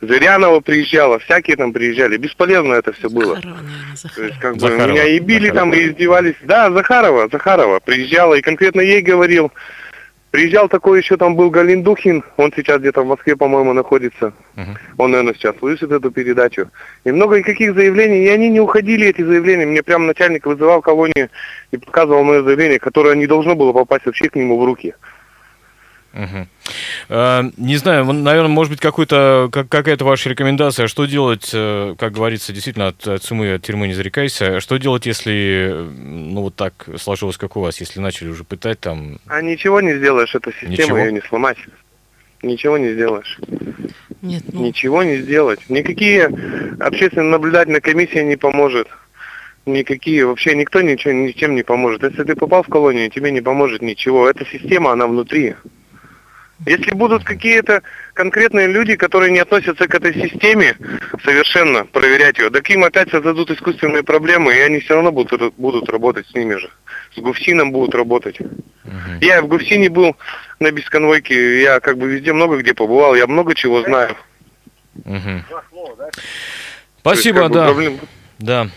Зырянова 0.02 0.60
приезжала, 0.60 1.20
всякие 1.20 1.56
там 1.56 1.72
приезжали. 1.74 2.18
Бесполезно 2.18 2.74
это 2.74 2.92
все 2.94 3.10
было. 3.10 3.36
Захарова, 3.36 3.62
наверное, 3.62 3.96
Захарова. 3.96 4.16
То 4.16 4.24
есть, 4.24 4.40
как 4.40 4.54
бы, 4.54 4.60
Захарова. 4.60 4.92
меня 4.92 5.04
и 5.06 5.20
били 5.20 5.48
Захарова. 5.48 5.72
там, 5.72 5.74
и 5.74 5.88
издевались. 5.88 6.36
Да, 6.44 6.72
Захарова, 6.72 7.30
Захарова 7.32 7.80
приезжала, 7.80 8.34
и 8.36 8.42
конкретно 8.42 8.82
ей 8.82 9.02
говорил, 9.02 9.52
Приезжал 10.34 10.68
такой 10.68 10.98
еще 10.98 11.16
там 11.16 11.36
был 11.36 11.52
Галин 11.52 11.84
Духин, 11.84 12.24
он 12.38 12.52
сейчас 12.56 12.80
где-то 12.80 13.04
в 13.04 13.06
Москве, 13.06 13.36
по-моему, 13.36 13.72
находится. 13.74 14.34
Uh-huh. 14.56 14.78
Он, 14.98 15.12
наверное, 15.12 15.36
сейчас 15.36 15.56
слышит 15.60 15.92
эту 15.92 16.10
передачу. 16.10 16.72
И 17.04 17.12
много 17.12 17.36
и 17.36 17.44
каких 17.44 17.76
заявлений, 17.76 18.24
и 18.24 18.30
они 18.30 18.50
не 18.50 18.60
уходили, 18.60 19.10
эти 19.10 19.22
заявления. 19.22 19.68
Мне 19.68 19.84
прям 19.84 20.08
начальник 20.08 20.48
вызывал 20.48 20.82
колонию 20.82 21.30
и 21.70 21.78
показывал 21.78 22.24
мое 22.24 22.42
заявление, 22.42 22.80
которое 22.80 23.16
не 23.16 23.28
должно 23.28 23.54
было 23.54 23.74
попасть 23.74 24.08
вообще 24.08 24.28
к 24.28 24.36
нему 24.36 24.60
в 24.60 24.66
руки. 24.66 24.96
Угу. 26.14 26.48
Не 27.58 27.76
знаю, 27.78 28.06
наверное, 28.06 28.50
может 28.50 28.72
быть, 28.72 28.80
какой-то, 28.80 29.50
как, 29.52 29.68
какая-то 29.68 30.06
ваша 30.06 30.30
рекомендация, 30.30 30.88
что 30.88 31.06
делать, 31.06 31.50
э, 31.54 31.96
как 31.98 32.14
говорится, 32.14 32.54
действительно, 32.54 32.88
от, 32.88 33.08
от 33.08 33.24
сумы, 33.24 33.54
от 33.54 33.64
тюрьмы 33.64 33.88
не 33.88 33.94
зарекайся. 33.94 34.60
Что 34.60 34.78
делать, 34.78 35.06
если, 35.06 35.74
ну, 35.74 36.42
вот 36.42 36.56
так 36.56 36.88
сложилось, 36.98 37.38
как 37.38 37.58
у 37.58 37.62
вас, 37.62 37.80
если 37.80 38.00
начали 38.00 38.30
уже 38.30 38.44
пытать 38.44 38.80
там... 38.80 39.20
А 39.28 39.42
ничего 39.42 39.82
не 39.82 39.96
сделаешь, 39.96 40.36
эта 40.36 40.52
система, 40.52 40.72
ничего? 40.72 40.98
ее 41.00 41.12
не 41.12 41.22
сломать. 41.22 41.58
Ничего 42.44 42.78
не 42.78 42.94
сделаешь. 42.94 43.40
Нет, 44.22 44.44
ну... 44.52 44.66
Ничего 44.66 45.04
не 45.04 45.18
сделать. 45.18 45.60
Никакие 45.70 46.26
общественно-наблюдательная 46.80 47.82
комиссия 47.82 48.24
не 48.24 48.36
поможет. 48.36 48.88
Никакие, 49.66 50.26
вообще 50.26 50.56
никто 50.56 50.82
ничего, 50.82 51.14
ничем 51.14 51.56
не 51.56 51.64
поможет. 51.64 52.04
Если 52.04 52.24
ты 52.24 52.36
попал 52.36 52.64
в 52.64 52.68
колонию, 52.68 53.10
тебе 53.10 53.32
не 53.32 53.42
поможет 53.42 53.82
ничего. 53.82 54.30
Эта 54.30 54.46
система, 54.46 54.92
она 54.92 55.08
внутри. 55.08 55.56
Если 56.66 56.92
будут 56.94 57.24
какие-то 57.24 57.82
конкретные 58.14 58.68
люди, 58.68 58.96
которые 58.96 59.32
не 59.32 59.40
относятся 59.40 59.88
к 59.88 59.96
этой 59.96 60.14
системе 60.14 60.78
совершенно, 61.24 61.86
проверять 61.86 62.38
ее, 62.38 62.50
так 62.50 62.70
им 62.70 62.84
опять 62.84 63.10
создадут 63.10 63.52
искусственные 63.52 64.04
проблемы, 64.04 64.54
и 64.54 64.60
они 64.60 64.80
все 64.80 64.96
равно 64.96 65.12
будут, 65.12 65.54
будут 65.56 65.90
работать 65.90 66.28
с 66.28 66.34
ними 66.34 66.56
же. 66.56 66.70
С 67.16 67.20
Гуфсином 67.20 67.72
будут 67.72 67.96
работать. 67.96 68.40
Угу. 68.40 69.20
Я 69.22 69.42
в 69.42 69.48
Гуфсине 69.48 69.90
был 69.90 70.16
на 70.60 70.72
бесконвойке, 70.72 71.62
я 71.62 71.80
как 71.80 71.98
бы 71.98 72.08
везде 72.08 72.34
много 72.34 72.58
где 72.58 72.74
побывал, 72.74 73.16
я 73.16 73.28
много 73.28 73.56
чего 73.56 73.84
знаю. 73.84 74.16
Угу. 75.06 75.44
Спасибо, 77.00 77.42
есть, 77.42 77.54
да. 77.54 77.66
Проблем... 77.66 78.00
Да. 78.40 78.70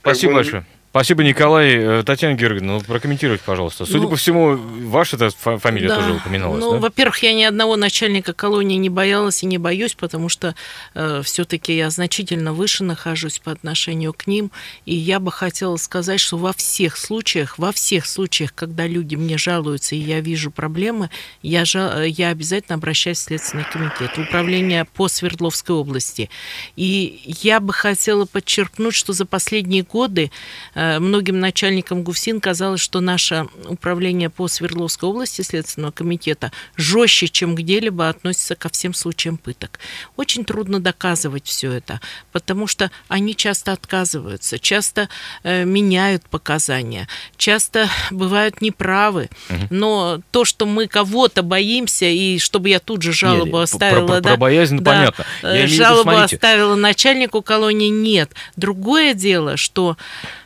Спасибо 0.00 0.32
бы, 0.32 0.36
большое. 0.36 0.64
Спасибо, 0.92 1.24
Николай. 1.24 1.74
Э, 1.74 2.02
Татьяна 2.04 2.34
Георгиевна, 2.34 2.74
ну, 2.74 2.80
прокомментируйте, 2.82 3.42
пожалуйста. 3.46 3.86
Судя 3.86 4.00
ну, 4.00 4.10
по 4.10 4.16
всему, 4.16 4.56
ваша 4.56 5.16
эта 5.16 5.30
фамилия 5.30 5.88
да, 5.88 5.96
тоже 5.96 6.12
упоминалась, 6.12 6.60
Ну, 6.62 6.72
да? 6.72 6.80
во-первых, 6.80 7.22
я 7.22 7.32
ни 7.32 7.44
одного 7.44 7.76
начальника 7.76 8.34
колонии 8.34 8.76
не 8.76 8.90
боялась 8.90 9.42
и 9.42 9.46
не 9.46 9.56
боюсь, 9.56 9.94
потому 9.94 10.28
что 10.28 10.54
э, 10.94 11.22
все-таки 11.24 11.74
я 11.74 11.88
значительно 11.88 12.52
выше 12.52 12.84
нахожусь 12.84 13.38
по 13.38 13.52
отношению 13.52 14.12
к 14.12 14.26
ним. 14.26 14.50
И 14.84 14.94
я 14.94 15.18
бы 15.18 15.32
хотела 15.32 15.78
сказать, 15.78 16.20
что 16.20 16.36
во 16.36 16.52
всех 16.52 16.98
случаях, 16.98 17.56
во 17.56 17.72
всех 17.72 18.04
случаях, 18.04 18.54
когда 18.54 18.86
люди 18.86 19.14
мне 19.14 19.38
жалуются, 19.38 19.94
и 19.94 19.98
я 19.98 20.20
вижу 20.20 20.50
проблемы, 20.50 21.08
я, 21.40 21.64
жал, 21.64 22.02
я 22.02 22.28
обязательно 22.28 22.74
обращаюсь 22.74 23.16
в 23.16 23.22
Следственный 23.22 23.64
комитет, 23.64 24.18
управление 24.18 24.84
по 24.84 25.08
Свердловской 25.08 25.74
области. 25.74 26.28
И 26.76 27.18
я 27.24 27.60
бы 27.60 27.72
хотела 27.72 28.26
подчеркнуть, 28.26 28.94
что 28.94 29.14
за 29.14 29.24
последние 29.24 29.84
годы 29.84 30.30
э, 30.74 30.81
Э, 30.81 30.81
многим 31.00 31.40
начальникам 31.40 32.02
ГУФСИН 32.02 32.40
казалось, 32.40 32.80
что 32.80 33.00
наше 33.00 33.46
управление 33.66 34.30
по 34.30 34.48
Свердловской 34.48 35.08
области 35.08 35.42
Следственного 35.42 35.92
комитета 35.92 36.52
жестче, 36.76 37.28
чем 37.28 37.54
где-либо 37.54 38.08
относится 38.08 38.54
ко 38.54 38.68
всем 38.68 38.94
случаям 38.94 39.36
пыток. 39.36 39.78
Очень 40.16 40.44
трудно 40.44 40.80
доказывать 40.80 41.46
все 41.46 41.72
это, 41.72 42.00
потому 42.32 42.66
что 42.66 42.90
они 43.08 43.36
часто 43.36 43.72
отказываются, 43.72 44.58
часто 44.58 45.08
э, 45.42 45.64
меняют 45.64 46.24
показания, 46.28 47.08
часто 47.36 47.88
бывают 48.10 48.60
неправы. 48.60 49.28
Угу. 49.50 49.66
Но 49.70 50.20
то, 50.30 50.44
что 50.44 50.66
мы 50.66 50.86
кого-то 50.86 51.42
боимся, 51.42 52.06
и 52.06 52.38
чтобы 52.38 52.68
я 52.68 52.78
тут 52.80 53.02
же 53.02 53.12
жалобу 53.12 53.58
нет, 53.58 53.64
оставила... 53.64 54.06
Про, 54.06 54.14
про, 54.14 54.20
да, 54.20 54.28
про 54.30 54.36
боязнь 54.36 54.78
да, 54.78 54.90
понятно. 54.90 55.24
Я 55.42 55.66
жалобу 55.66 56.10
виду, 56.10 56.22
оставила 56.22 56.74
начальнику 56.74 57.42
колонии, 57.42 57.88
нет. 57.88 58.30
Другое 58.56 59.14
дело, 59.14 59.56
что 59.56 59.96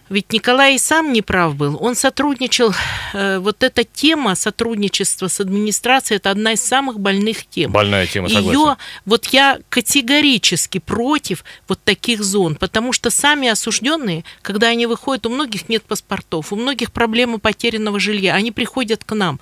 ведь 0.09 0.33
Николай 0.33 0.77
и 0.77 0.79
сам 0.79 1.13
не 1.13 1.23
прав 1.23 1.57
был. 1.57 1.77
Он 1.81 1.95
сотрудничал, 1.95 2.73
э, 3.13 3.39
вот 3.39 3.63
эта 3.63 3.85
тема 3.85 4.35
сотрудничества 4.35 5.29
с 5.29 5.41
администрацией, 5.41 6.17
это 6.17 6.31
одна 6.31 6.53
из 6.53 6.61
самых 6.61 7.01
больных 7.01 7.47
тем. 7.47 7.73
Больная 7.73 8.07
тема, 8.07 8.29
согласен. 8.29 8.61
Ее, 8.61 8.77
вот 9.05 9.27
я 9.27 9.59
категорически 9.69 10.79
против 10.79 11.45
вот 11.69 11.81
таких 11.83 12.23
зон, 12.23 12.55
потому 12.55 12.93
что 12.93 13.11
сами 13.11 13.49
осужденные, 13.49 14.25
когда 14.43 14.69
они 14.69 14.87
выходят, 14.87 15.27
у 15.27 15.31
многих 15.31 15.69
нет 15.69 15.83
паспортов, 15.83 16.53
у 16.53 16.57
многих 16.57 16.93
проблемы 16.93 17.39
потерянного 17.39 17.99
жилья, 17.99 18.35
они 18.35 18.53
приходят 18.53 19.05
к 19.05 19.15
нам 19.15 19.41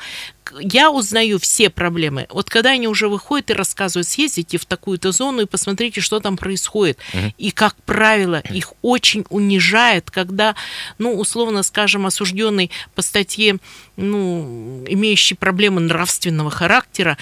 я 0.61 0.91
узнаю 0.91 1.39
все 1.39 1.71
проблемы. 1.71 2.27
Вот 2.31 2.51
когда 2.51 2.71
они 2.71 2.89
уже 2.89 3.09
выходят 3.09 3.51
и 3.51 3.55
рассказывают, 3.55 4.07
съездите 4.07 4.59
в 4.59 4.65
такую-то 4.65 5.13
зону 5.13 5.43
и 5.43 5.47
посмотрите, 5.47 6.01
что 6.01 6.21
там 6.21 6.37
происходит. 6.37 6.99
Угу. 7.13 7.35
И, 7.39 7.51
как 7.51 7.77
правило, 7.85 8.43
их 8.51 8.73
очень 8.83 9.25
унижает, 9.31 10.11
когда, 10.11 10.54
ну, 10.99 11.19
условно 11.19 11.63
скажем, 11.63 12.07
осужденный 12.07 12.71
по 12.95 13.03
статье, 13.03 13.57
ну, 13.97 14.85
имеющий 14.89 15.35
проблемы 15.35 15.81
нравственного 15.81 16.51
характера, 16.51 17.17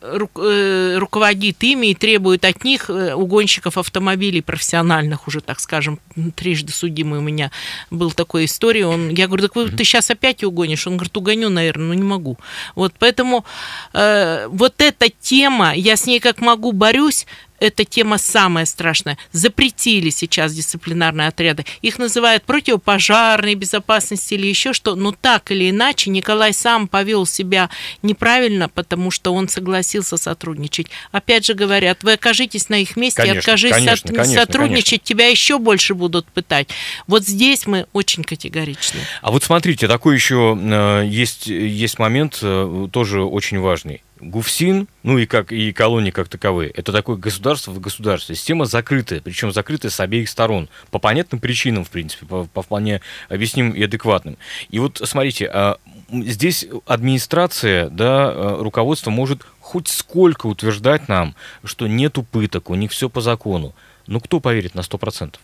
Э, 0.00 0.96
руководит 0.98 1.60
ими 1.64 1.88
и 1.88 1.94
требует 1.94 2.44
от 2.44 2.62
них 2.62 2.88
э, 2.88 3.14
угонщиков 3.14 3.76
автомобилей 3.76 4.42
профессиональных 4.42 5.26
уже, 5.26 5.40
так 5.40 5.58
скажем, 5.58 5.98
трижды 6.36 6.72
судимый 6.72 7.18
у 7.18 7.22
меня 7.22 7.50
был 7.90 8.12
такой 8.12 8.44
история. 8.44 8.86
Он, 8.86 9.08
я 9.08 9.26
говорю, 9.26 9.48
так 9.48 9.56
вы, 9.56 9.70
ты 9.70 9.82
сейчас 9.82 10.08
опять 10.12 10.44
угонишь? 10.44 10.86
Он 10.86 10.98
говорит, 10.98 11.16
угоню, 11.16 11.48
наверное, 11.48 11.88
но 11.88 11.94
не 11.94 12.04
могу. 12.04 12.38
Вот 12.76 12.94
поэтому 12.96 13.44
э, 13.92 14.46
вот 14.48 14.74
эта 14.78 15.08
тема, 15.08 15.74
я 15.74 15.96
с 15.96 16.06
ней 16.06 16.20
как 16.20 16.40
могу 16.40 16.70
борюсь, 16.70 17.26
эта 17.60 17.84
тема 17.84 18.18
самая 18.18 18.66
страшная. 18.66 19.18
Запретили 19.32 20.10
сейчас 20.10 20.54
дисциплинарные 20.54 21.28
отряды. 21.28 21.64
Их 21.82 21.98
называют 21.98 22.44
противопожарной 22.44 23.54
безопасности 23.54 24.34
или 24.34 24.46
еще 24.46 24.72
что. 24.72 24.94
Но 24.94 25.12
так 25.12 25.50
или 25.50 25.70
иначе 25.70 26.10
Николай 26.10 26.52
сам 26.52 26.88
повел 26.88 27.26
себя 27.26 27.70
неправильно, 28.02 28.68
потому 28.68 29.10
что 29.10 29.34
он 29.34 29.48
согласился 29.48 30.16
сотрудничать. 30.16 30.88
Опять 31.12 31.46
же 31.46 31.54
говорят, 31.54 32.02
вы 32.02 32.14
окажитесь 32.14 32.68
на 32.68 32.76
их 32.76 32.96
месте, 32.96 33.22
конечно, 33.22 33.38
откажись 33.38 33.72
конечно, 33.72 33.92
от, 33.92 34.16
конечно, 34.16 34.40
сотрудничать, 34.40 34.90
конечно. 34.90 35.06
тебя 35.06 35.26
еще 35.26 35.58
больше 35.58 35.94
будут 35.94 36.26
пытать. 36.26 36.68
Вот 37.06 37.26
здесь 37.26 37.66
мы 37.66 37.86
очень 37.92 38.24
категоричны. 38.24 39.00
А 39.22 39.30
вот 39.30 39.44
смотрите, 39.44 39.88
такой 39.88 40.14
еще 40.14 40.58
э, 40.60 41.06
есть, 41.06 41.46
есть 41.46 41.98
момент 41.98 42.38
э, 42.42 42.88
тоже 42.92 43.22
очень 43.22 43.58
важный. 43.58 44.02
ГУФСИН, 44.20 44.88
ну 45.02 45.18
и 45.18 45.26
как 45.26 45.52
и 45.52 45.72
колонии 45.72 46.10
как 46.10 46.28
таковые, 46.28 46.70
это 46.70 46.92
такое 46.92 47.16
государство 47.16 47.70
в 47.70 47.80
государстве. 47.80 48.34
Система 48.34 48.64
закрытая, 48.64 49.20
причем 49.20 49.52
закрытая 49.52 49.90
с 49.90 50.00
обеих 50.00 50.28
сторон. 50.28 50.68
По 50.90 50.98
понятным 50.98 51.40
причинам, 51.40 51.84
в 51.84 51.90
принципе, 51.90 52.26
по, 52.26 52.44
по 52.44 52.62
вполне 52.62 53.00
объяснимым 53.28 53.72
и 53.72 53.82
адекватным. 53.82 54.36
И 54.70 54.78
вот 54.78 55.00
смотрите, 55.04 55.50
а, 55.52 55.78
здесь 56.10 56.66
администрация, 56.86 57.88
да, 57.90 58.28
а, 58.28 58.62
руководство 58.62 59.10
может 59.10 59.44
хоть 59.60 59.88
сколько 59.88 60.46
утверждать 60.46 61.08
нам, 61.08 61.34
что 61.64 61.86
нету 61.86 62.22
пыток, 62.22 62.70
у 62.70 62.74
них 62.74 62.90
все 62.90 63.08
по 63.08 63.20
закону. 63.20 63.74
Ну 64.06 64.20
кто 64.20 64.40
поверит 64.40 64.74
на 64.74 64.82
сто 64.82 64.96
процентов? 64.98 65.42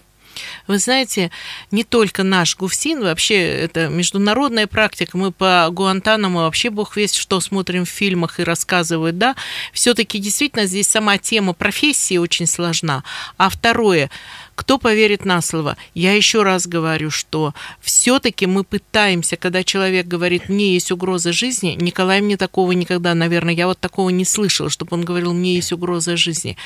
Вы 0.66 0.79
знаете, 0.79 1.31
не 1.70 1.85
только 1.85 2.23
наш 2.23 2.57
ГУФСИН, 2.57 3.03
вообще 3.03 3.37
это 3.37 3.88
международная 3.88 4.66
практика. 4.66 5.16
Мы 5.16 5.33
по 5.33 5.68
Гуантанаму 5.70 6.40
вообще 6.40 6.70
бог 6.70 6.97
весть, 6.97 7.16
что 7.16 7.40
смотрим 7.40 7.85
в 7.85 7.90
фильмах 7.90 8.40
и 8.40 8.44
рассказывают, 8.44 9.18
да. 9.18 9.37
Все-таки 9.73 10.18
действительно 10.18 10.66
здесь 10.66 10.88
сама 10.88 11.18
тема 11.18 11.53
профессии 11.53 12.16
очень 12.16 12.47
сложна. 12.47 13.05
А 13.37 13.49
второе, 13.49 14.11
кто 14.55 14.79
поверит 14.79 15.25
на 15.25 15.40
слово? 15.40 15.77
Я 15.95 16.14
еще 16.14 16.43
раз 16.43 16.67
говорю, 16.67 17.11
что 17.11 17.55
все-таки 17.81 18.47
мы 18.47 18.64
пытаемся, 18.64 19.37
когда 19.37 19.64
человек 19.64 20.07
говорит, 20.07 20.49
мне 20.49 20.75
есть 20.75 20.90
угроза 20.93 21.33
жизни, 21.33 21.77
Николай 21.81 22.21
мне 22.21 22.37
такого 22.37 22.73
никогда, 22.73 23.14
наверное, 23.14 23.55
я 23.55 23.67
вот 23.67 23.79
такого 23.79 24.11
не 24.11 24.25
слышала, 24.25 24.71
чтобы 24.71 24.95
он 24.97 25.05
говорил, 25.05 25.33
мне 25.33 25.57
есть 25.57 25.73
угроза 25.73 26.17
жизни. 26.17 26.57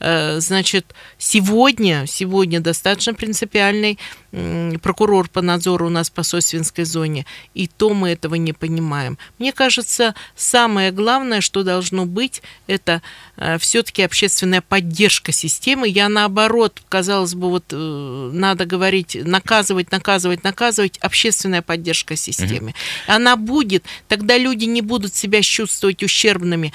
Э, 0.00 0.40
значит, 0.40 0.94
сегодня, 1.18 2.04
сегодня 2.06 2.60
достаточно 2.60 3.14
принципиальный 3.14 3.98
прокурор 4.82 5.28
по 5.28 5.40
надзору 5.40 5.86
у 5.86 5.90
нас 5.90 6.10
по 6.10 6.22
Сосвинской 6.22 6.84
зоне, 6.84 7.24
и 7.54 7.66
то 7.66 7.94
мы 7.94 8.10
этого 8.10 8.34
не 8.34 8.52
понимаем. 8.52 9.16
Мне 9.38 9.52
кажется, 9.52 10.14
самое 10.36 10.90
главное, 10.92 11.40
что 11.40 11.62
должно 11.62 12.04
быть, 12.04 12.42
это 12.66 13.00
э, 13.36 13.58
все-таки 13.58 14.02
общественная 14.02 14.60
поддержка 14.60 15.32
системы. 15.32 15.88
Я 15.88 16.10
наоборот, 16.10 16.82
казалось 16.88 17.34
бы, 17.34 17.37
вот 17.46 17.64
э, 17.70 18.30
надо 18.32 18.66
говорить, 18.66 19.16
наказывать, 19.22 19.92
наказывать, 19.92 20.44
наказывать, 20.44 20.98
общественная 20.98 21.62
поддержка 21.62 22.16
системе. 22.16 22.74
Mm-hmm. 23.06 23.14
Она 23.14 23.36
будет, 23.36 23.84
тогда 24.08 24.36
люди 24.36 24.64
не 24.64 24.82
будут 24.82 25.14
себя 25.14 25.42
чувствовать 25.42 26.02
ущербными. 26.02 26.72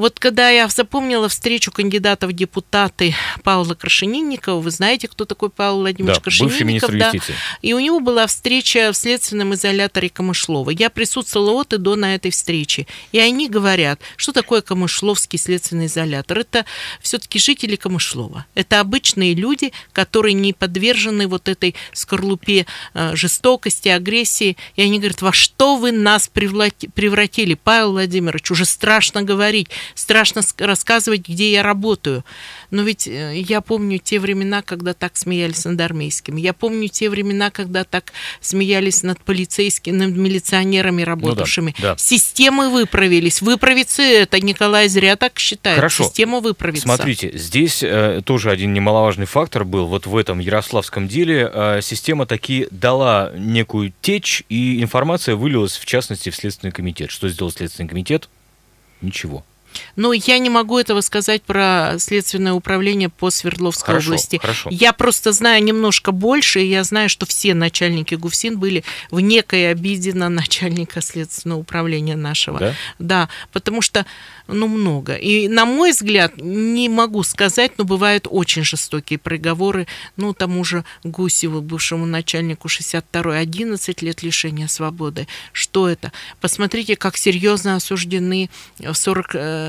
Вот 0.00 0.18
когда 0.18 0.48
я 0.48 0.66
запомнила 0.68 1.28
встречу 1.28 1.70
кандидата 1.70 2.26
в 2.26 2.32
депутаты 2.32 3.14
Павла 3.42 3.74
Крашенинникова, 3.74 4.58
вы 4.58 4.70
знаете, 4.70 5.08
кто 5.08 5.26
такой 5.26 5.50
Павел 5.50 5.80
Владимирович 5.80 6.16
да, 6.16 6.22
Крашенинников? 6.22 6.96
Да, 6.96 7.12
и 7.60 7.74
у 7.74 7.78
него 7.80 8.00
была 8.00 8.26
встреча 8.26 8.92
в 8.92 8.96
следственном 8.96 9.52
изоляторе 9.52 10.08
Камышлова. 10.08 10.70
Я 10.70 10.88
присутствовала 10.88 11.60
от 11.60 11.74
и 11.74 11.76
до 11.76 11.96
на 11.96 12.14
этой 12.14 12.30
встрече. 12.30 12.86
И 13.12 13.18
они 13.18 13.50
говорят, 13.50 14.00
что 14.16 14.32
такое 14.32 14.62
Камышловский 14.62 15.38
следственный 15.38 15.84
изолятор. 15.84 16.38
Это 16.38 16.64
все-таки 17.02 17.38
жители 17.38 17.76
Камышлова. 17.76 18.46
Это 18.54 18.80
обычные 18.80 19.34
люди, 19.34 19.70
которые 19.92 20.32
не 20.32 20.54
подвержены 20.54 21.26
вот 21.26 21.46
этой 21.46 21.74
скорлупе 21.92 22.64
э, 22.94 23.16
жестокости, 23.16 23.88
агрессии. 23.90 24.56
И 24.76 24.80
они 24.80 24.96
говорят, 24.96 25.20
во 25.20 25.34
что 25.34 25.49
вы 25.76 25.92
нас 25.92 26.28
превратили, 26.28 27.54
Павел 27.54 27.92
Владимирович, 27.92 28.50
уже 28.50 28.64
страшно 28.64 29.22
говорить 29.22 29.68
страшно 29.94 30.42
рассказывать, 30.58 31.28
где 31.28 31.52
я 31.52 31.62
работаю. 31.62 32.24
Но 32.70 32.82
ведь 32.82 33.06
э, 33.08 33.34
я 33.36 33.60
помню 33.60 33.98
те 33.98 34.20
времена, 34.20 34.62
когда 34.62 34.94
так 34.94 35.16
смеялись 35.16 35.64
над 35.64 35.80
армейским. 35.80 36.36
Я 36.36 36.52
помню 36.52 36.88
те 36.88 37.10
времена, 37.10 37.50
когда 37.50 37.84
так 37.84 38.12
смеялись 38.40 39.02
над 39.02 39.20
полицейскими, 39.22 39.96
над 39.96 40.16
милиционерами 40.16 41.02
работавшими. 41.02 41.74
Ну 41.76 41.82
да, 41.82 41.94
да. 41.94 41.98
Системы 41.98 42.70
выправились. 42.70 43.42
Выправиться 43.42 44.02
это 44.02 44.40
Николай 44.40 44.88
зря 44.88 45.16
так 45.16 45.38
считает. 45.38 45.76
Хорошо. 45.76 46.04
Система 46.04 46.40
выправится. 46.40 46.82
Смотрите, 46.82 47.32
здесь 47.34 47.82
э, 47.82 48.22
тоже 48.24 48.50
один 48.50 48.72
немаловажный 48.72 49.26
фактор 49.26 49.64
был. 49.64 49.86
Вот 49.86 50.06
в 50.06 50.16
этом 50.16 50.38
ярославском 50.38 51.08
деле 51.08 51.50
э, 51.52 51.80
система 51.82 52.26
таки 52.26 52.68
дала 52.70 53.32
некую 53.36 53.92
течь, 54.00 54.44
и 54.48 54.82
информация 54.82 55.36
вылилась, 55.50 55.76
в 55.76 55.84
частности, 55.84 56.30
в 56.30 56.36
Следственный 56.36 56.72
комитет. 56.72 57.10
Что 57.10 57.28
сделал 57.28 57.50
Следственный 57.50 57.88
комитет? 57.88 58.28
Ничего. 59.00 59.44
Но 59.96 60.12
я 60.12 60.38
не 60.38 60.50
могу 60.50 60.78
этого 60.78 61.00
сказать 61.00 61.42
про 61.42 61.94
следственное 61.98 62.52
управление 62.52 63.08
по 63.08 63.30
Свердловской 63.30 63.86
хорошо, 63.94 64.10
области. 64.10 64.38
Хорошо. 64.40 64.70
Я 64.72 64.92
просто 64.92 65.32
знаю 65.32 65.62
немножко 65.62 66.12
больше, 66.12 66.60
и 66.60 66.66
я 66.66 66.84
знаю, 66.84 67.08
что 67.08 67.26
все 67.26 67.54
начальники 67.54 68.14
ГУФСИН 68.14 68.58
были 68.58 68.84
в 69.10 69.20
некой 69.20 69.70
обиде 69.70 70.14
на 70.14 70.28
начальника 70.28 71.00
следственного 71.00 71.60
управления 71.60 72.16
нашего. 72.16 72.58
Да? 72.58 72.74
Да, 72.98 73.28
потому 73.52 73.82
что 73.82 74.06
ну, 74.52 74.68
много. 74.68 75.14
И, 75.14 75.48
на 75.48 75.64
мой 75.64 75.92
взгляд, 75.92 76.32
не 76.36 76.88
могу 76.88 77.22
сказать, 77.22 77.72
но 77.78 77.84
бывают 77.84 78.26
очень 78.28 78.64
жестокие 78.64 79.18
приговоры. 79.18 79.86
Ну, 80.16 80.34
тому 80.34 80.64
же 80.64 80.84
Гусеву, 81.04 81.60
бывшему 81.60 82.06
начальнику 82.06 82.68
62-й, 82.68 83.38
11 83.38 84.02
лет 84.02 84.22
лишения 84.22 84.66
свободы. 84.66 85.28
Что 85.52 85.88
это? 85.88 86.12
Посмотрите, 86.40 86.96
как 86.96 87.16
серьезно 87.16 87.76
осуждены 87.76 88.50
в 88.78 88.94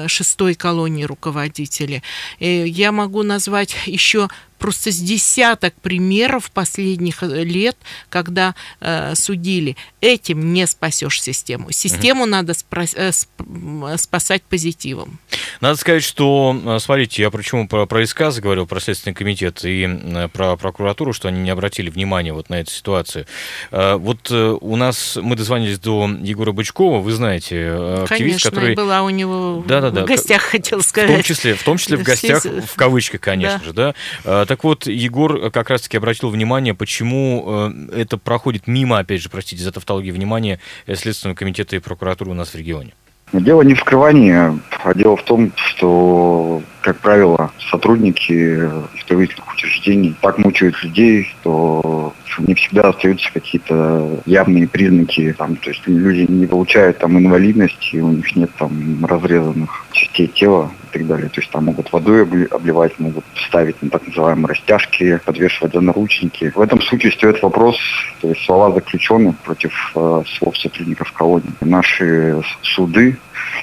46-й 0.05 0.55
колонии 0.55 1.03
руководители. 1.03 2.03
И 2.39 2.47
я 2.67 2.91
могу 2.91 3.23
назвать 3.23 3.75
еще 3.85 4.29
просто 4.61 4.91
с 4.91 4.97
десяток 4.97 5.73
примеров 5.73 6.51
последних 6.51 7.23
э, 7.23 7.43
лет, 7.43 7.75
когда 8.09 8.53
э, 8.79 9.15
судили. 9.15 9.75
Этим 10.01 10.53
не 10.53 10.67
спасешь 10.67 11.19
систему. 11.19 11.71
Систему 11.71 12.21
угу. 12.23 12.29
надо 12.29 12.53
спра- 12.53 12.95
э, 12.95 13.97
спасать 13.97 14.43
позитивом. 14.43 15.19
Надо 15.61 15.77
сказать, 15.77 16.03
что, 16.03 16.55
э, 16.63 16.77
смотрите, 16.79 17.23
я 17.23 17.31
почему 17.31 17.67
про, 17.67 17.87
про 17.87 18.05
СК 18.05 18.29
заговорил, 18.29 18.67
про 18.67 18.79
Следственный 18.79 19.15
комитет 19.15 19.65
и 19.65 20.29
про 20.31 20.55
прокуратуру, 20.57 21.11
что 21.11 21.27
они 21.27 21.39
не 21.39 21.49
обратили 21.49 21.89
внимания 21.89 22.31
вот 22.31 22.49
на 22.49 22.61
эту 22.61 22.69
ситуацию. 22.69 23.25
Вот 23.71 24.31
у 24.31 24.75
нас, 24.75 25.17
мы 25.19 25.35
дозвонились 25.35 25.79
до 25.79 26.07
Егора 26.21 26.51
Бычкова, 26.51 26.99
вы 26.99 27.11
знаете, 27.13 27.71
активист, 28.03 28.09
конечно, 28.09 28.49
который... 28.51 28.75
была 28.75 29.01
у 29.01 29.09
него 29.09 29.63
да, 29.67 29.81
да, 29.81 29.89
да. 29.89 30.03
в 30.03 30.05
гостях, 30.05 30.43
хотел 30.43 30.81
сказать. 30.81 31.09
В 31.09 31.13
том 31.13 31.23
числе, 31.23 31.53
в, 31.55 31.63
том 31.63 31.77
числе 31.77 31.97
в 31.97 32.03
гостях, 32.03 32.43
в 32.43 32.75
кавычках, 32.75 33.21
конечно 33.21 33.59
да. 33.59 33.65
же, 33.65 33.73
да. 33.73 34.45
Так 34.51 34.65
вот, 34.65 34.85
Егор 34.85 35.49
как 35.49 35.69
раз-таки 35.69 35.95
обратил 35.95 36.29
внимание, 36.29 36.73
почему 36.73 37.69
э, 37.93 38.01
это 38.01 38.17
проходит 38.17 38.67
мимо, 38.67 38.99
опять 38.99 39.21
же, 39.21 39.29
простите 39.29 39.63
за 39.63 39.71
тавтологию, 39.71 40.13
внимания 40.13 40.59
Следственного 40.93 41.37
комитета 41.37 41.77
и 41.77 41.79
прокуратуры 41.79 42.31
у 42.31 42.33
нас 42.33 42.49
в 42.49 42.55
регионе. 42.55 42.91
Дело 43.31 43.61
не 43.61 43.75
в 43.75 43.79
скрывании, 43.79 44.59
а 44.83 44.93
дело 44.93 45.15
в 45.15 45.23
том, 45.23 45.53
что, 45.55 46.61
как 46.81 46.99
правило, 46.99 47.53
сотрудники 47.69 48.59
исправительных 48.97 49.53
учреждений 49.53 50.17
так 50.19 50.37
мучают 50.37 50.83
людей, 50.83 51.23
что 51.23 52.13
не 52.39 52.53
всегда 52.55 52.89
остаются 52.89 53.31
какие-то 53.31 54.19
явные 54.25 54.67
признаки, 54.67 55.33
там, 55.37 55.55
то 55.55 55.69
есть 55.69 55.87
люди 55.87 56.29
не 56.29 56.45
получают 56.45 56.97
там 56.97 57.17
инвалидности, 57.17 57.95
у 57.95 58.09
них 58.09 58.35
нет 58.35 58.51
там 58.59 59.05
разрезанных 59.05 59.85
частей 59.93 60.27
тела 60.27 60.69
так 60.91 61.07
далее. 61.07 61.29
То 61.29 61.41
есть 61.41 61.51
там 61.51 61.65
могут 61.65 61.91
водой 61.91 62.23
обливать, 62.23 62.99
могут 62.99 63.25
ставить 63.47 63.81
на 63.81 63.89
так 63.89 64.05
называемые 64.07 64.47
растяжки, 64.47 65.19
подвешивать 65.25 65.73
за 65.73 65.81
наручники. 65.81 66.51
В 66.55 66.61
этом 66.61 66.81
случае 66.81 67.11
стоит 67.11 67.41
вопрос, 67.41 67.77
то 68.21 68.29
есть 68.29 68.43
слова 68.45 68.71
заключенных 68.71 69.37
против 69.39 69.91
э, 69.95 70.23
слов 70.37 70.57
сотрудников 70.57 71.11
колонии. 71.13 71.51
Наши 71.61 72.41
суды 72.61 73.17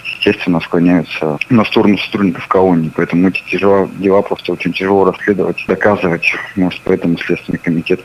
естественно, 0.05 0.61
склоняются 0.61 1.39
на 1.49 1.64
сторону 1.64 1.99
сотрудников 1.99 2.47
колонии. 2.49 2.91
Поэтому 2.95 3.29
эти 3.29 3.43
тяжело, 3.49 3.89
дела 3.99 4.22
просто 4.22 4.53
очень 4.53 4.72
тяжело 4.72 5.05
расследовать, 5.05 5.64
доказывать. 5.66 6.26
Может, 6.57 6.81
поэтому 6.85 7.16
Следственный 7.18 7.59
комитет 7.59 8.01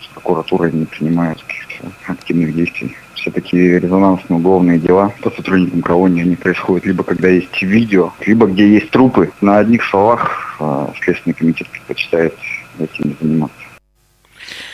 с 0.00 0.06
прокуратурой 0.14 0.72
не 0.72 0.86
принимают 0.86 1.42
каких-то 1.42 2.12
активных 2.12 2.54
действий. 2.54 2.96
Все 3.20 3.30
такие 3.30 3.78
резонансные 3.78 4.38
уголовные 4.38 4.78
дела 4.78 5.12
по 5.20 5.30
сотрудникам 5.30 5.82
колонии, 5.82 6.22
они 6.22 6.36
происходят 6.36 6.86
либо 6.86 7.04
когда 7.04 7.28
есть 7.28 7.60
видео, 7.60 8.14
либо 8.24 8.46
где 8.46 8.66
есть 8.66 8.90
трупы. 8.90 9.30
На 9.42 9.58
одних 9.58 9.84
словах 9.84 10.56
э, 10.58 10.86
Следственный 11.02 11.34
комитет 11.34 11.68
предпочитает 11.68 12.34
этим 12.78 13.10
не 13.10 13.16
заниматься. 13.20 13.56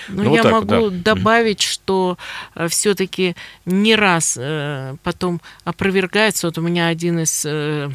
Ну, 0.09 0.22
ну 0.22 0.36
я 0.36 0.44
вот 0.44 0.53
могу 0.53 0.90
да. 0.90 1.14
добавить, 1.14 1.61
что 1.61 2.18
э, 2.55 2.68
все-таки 2.68 3.34
не 3.64 3.97
раз 3.97 4.38
э, 4.40 4.94
потом 5.03 5.40
опровергается. 5.64 6.47
Вот 6.47 6.59
у 6.59 6.61
меня 6.61 6.86
один 6.86 7.18
из 7.18 7.44
э, 7.44 7.90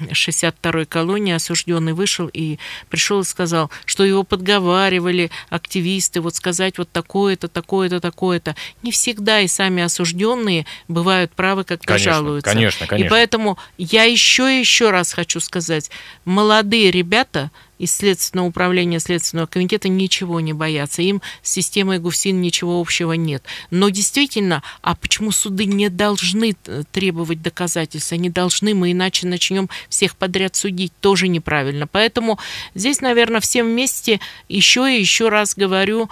62-й 0.00 0.86
колонии 0.86 1.32
осужденный 1.32 1.92
вышел 1.92 2.28
и 2.32 2.58
пришел 2.88 3.20
и 3.20 3.24
сказал, 3.24 3.70
что 3.84 4.04
его 4.04 4.22
подговаривали 4.22 5.30
активисты 5.48 6.20
вот 6.20 6.34
сказать 6.34 6.78
вот 6.78 6.90
такое-то, 6.90 7.48
такое-то, 7.48 8.00
такое-то. 8.00 8.54
Не 8.82 8.92
всегда 8.92 9.40
и 9.40 9.48
сами 9.48 9.82
осужденные 9.82 10.66
бывают 10.88 11.32
правы, 11.32 11.64
когда 11.64 11.84
конечно, 11.84 12.12
жалуются. 12.12 12.50
Конечно, 12.50 12.86
конечно. 12.86 13.06
И 13.06 13.10
поэтому 13.10 13.58
я 13.78 14.04
еще 14.04 14.54
и 14.54 14.60
еще 14.60 14.90
раз 14.90 15.12
хочу 15.12 15.40
сказать, 15.40 15.90
молодые 16.24 16.90
ребята– 16.90 17.50
из 17.78 17.94
Следственного 17.94 18.48
управления 18.48 19.00
Следственного 19.00 19.46
комитета 19.46 19.88
ничего 19.88 20.40
не 20.40 20.52
боятся. 20.52 21.02
Им 21.02 21.22
с 21.42 21.52
системой 21.52 21.98
ГУФСИН 21.98 22.40
ничего 22.40 22.80
общего 22.80 23.12
нет. 23.12 23.42
Но 23.70 23.88
действительно, 23.88 24.62
а 24.82 24.94
почему 24.94 25.30
суды 25.32 25.66
не 25.66 25.88
должны 25.88 26.56
э, 26.66 26.82
требовать 26.90 27.42
доказательств? 27.42 28.12
Они 28.12 28.30
должны, 28.30 28.74
мы 28.74 28.92
иначе 28.92 29.26
начнем 29.26 29.68
всех 29.88 30.16
подряд 30.16 30.56
судить. 30.56 30.92
Тоже 31.00 31.28
неправильно. 31.28 31.86
Поэтому 31.86 32.38
здесь, 32.74 33.00
наверное, 33.00 33.40
всем 33.40 33.66
вместе 33.66 34.20
еще 34.48 34.90
и 34.90 34.98
еще 34.98 35.28
раз 35.28 35.54
говорю, 35.54 36.08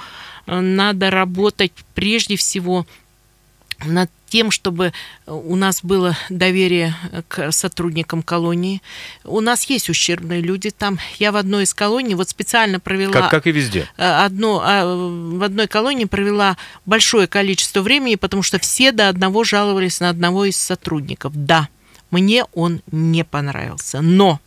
э, 0.46 0.60
надо 0.60 1.10
работать 1.10 1.72
прежде 1.94 2.36
всего 2.36 2.86
над 3.84 4.10
тем, 4.28 4.50
чтобы 4.50 4.92
у 5.26 5.54
нас 5.54 5.84
было 5.84 6.16
доверие 6.28 6.94
к 7.28 7.52
сотрудникам 7.52 8.22
колонии. 8.22 8.82
У 9.22 9.40
нас 9.40 9.64
есть 9.64 9.88
ущербные 9.88 10.40
люди 10.40 10.70
там. 10.70 10.98
Я 11.18 11.30
в 11.30 11.36
одной 11.36 11.64
из 11.64 11.74
колоний 11.74 12.14
вот 12.14 12.28
специально 12.28 12.80
провела... 12.80 13.12
Как, 13.12 13.30
как 13.30 13.46
и 13.46 13.52
везде. 13.52 13.88
Э, 13.96 14.24
одно, 14.24 14.60
а, 14.64 14.84
в 14.84 15.42
одной 15.42 15.68
колонии 15.68 16.06
провела 16.06 16.56
большое 16.84 17.28
количество 17.28 17.80
времени, 17.80 18.16
потому 18.16 18.42
что 18.42 18.58
все 18.58 18.90
до 18.90 19.08
одного 19.08 19.44
жаловались 19.44 20.00
на 20.00 20.08
одного 20.08 20.46
из 20.46 20.56
сотрудников. 20.56 21.32
Да, 21.34 21.68
мне 22.10 22.44
он 22.54 22.82
не 22.90 23.24
понравился. 23.24 24.00
Но 24.00 24.40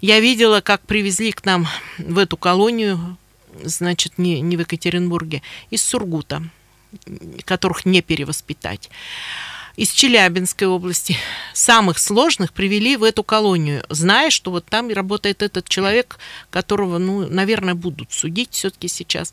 я 0.00 0.20
видела, 0.20 0.60
как 0.60 0.80
привезли 0.82 1.32
к 1.32 1.44
нам 1.44 1.66
в 1.98 2.18
эту 2.18 2.36
колонию, 2.36 3.16
значит, 3.64 4.18
не, 4.18 4.40
не 4.40 4.56
в 4.56 4.60
Екатеринбурге, 4.60 5.42
из 5.70 5.82
Сургута 5.82 6.42
которых 7.44 7.84
не 7.84 8.02
перевоспитать 8.02 8.90
из 9.76 9.90
Челябинской 9.90 10.66
области, 10.66 11.16
самых 11.54 11.98
сложных, 11.98 12.52
привели 12.52 12.96
в 12.96 13.02
эту 13.02 13.24
колонию, 13.24 13.84
зная, 13.88 14.30
что 14.30 14.50
вот 14.50 14.66
там 14.66 14.90
работает 14.90 15.42
этот 15.42 15.68
человек, 15.68 16.18
которого, 16.50 16.98
ну, 16.98 17.26
наверное, 17.28 17.74
будут 17.74 18.12
судить 18.12 18.50
все-таки 18.52 18.88
сейчас, 18.88 19.32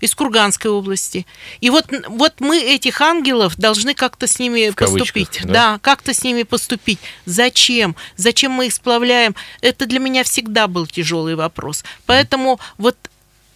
из 0.00 0.14
Курганской 0.14 0.70
области. 0.70 1.26
И 1.60 1.70
вот, 1.70 1.86
вот 2.08 2.40
мы 2.40 2.58
этих 2.58 3.00
ангелов 3.00 3.56
должны 3.56 3.94
как-то 3.94 4.26
с 4.26 4.38
ними 4.38 4.70
в 4.70 4.74
поступить. 4.74 5.40
Да, 5.44 5.52
да 5.52 5.78
как-то 5.80 6.12
с 6.12 6.22
ними 6.22 6.42
поступить. 6.42 6.98
Зачем? 7.24 7.96
Зачем 8.16 8.52
мы 8.52 8.66
их 8.66 8.74
сплавляем? 8.74 9.34
Это 9.62 9.86
для 9.86 10.00
меня 10.00 10.22
всегда 10.22 10.68
был 10.68 10.86
тяжелый 10.86 11.34
вопрос. 11.34 11.84
Поэтому 12.04 12.60
вот 12.76 12.96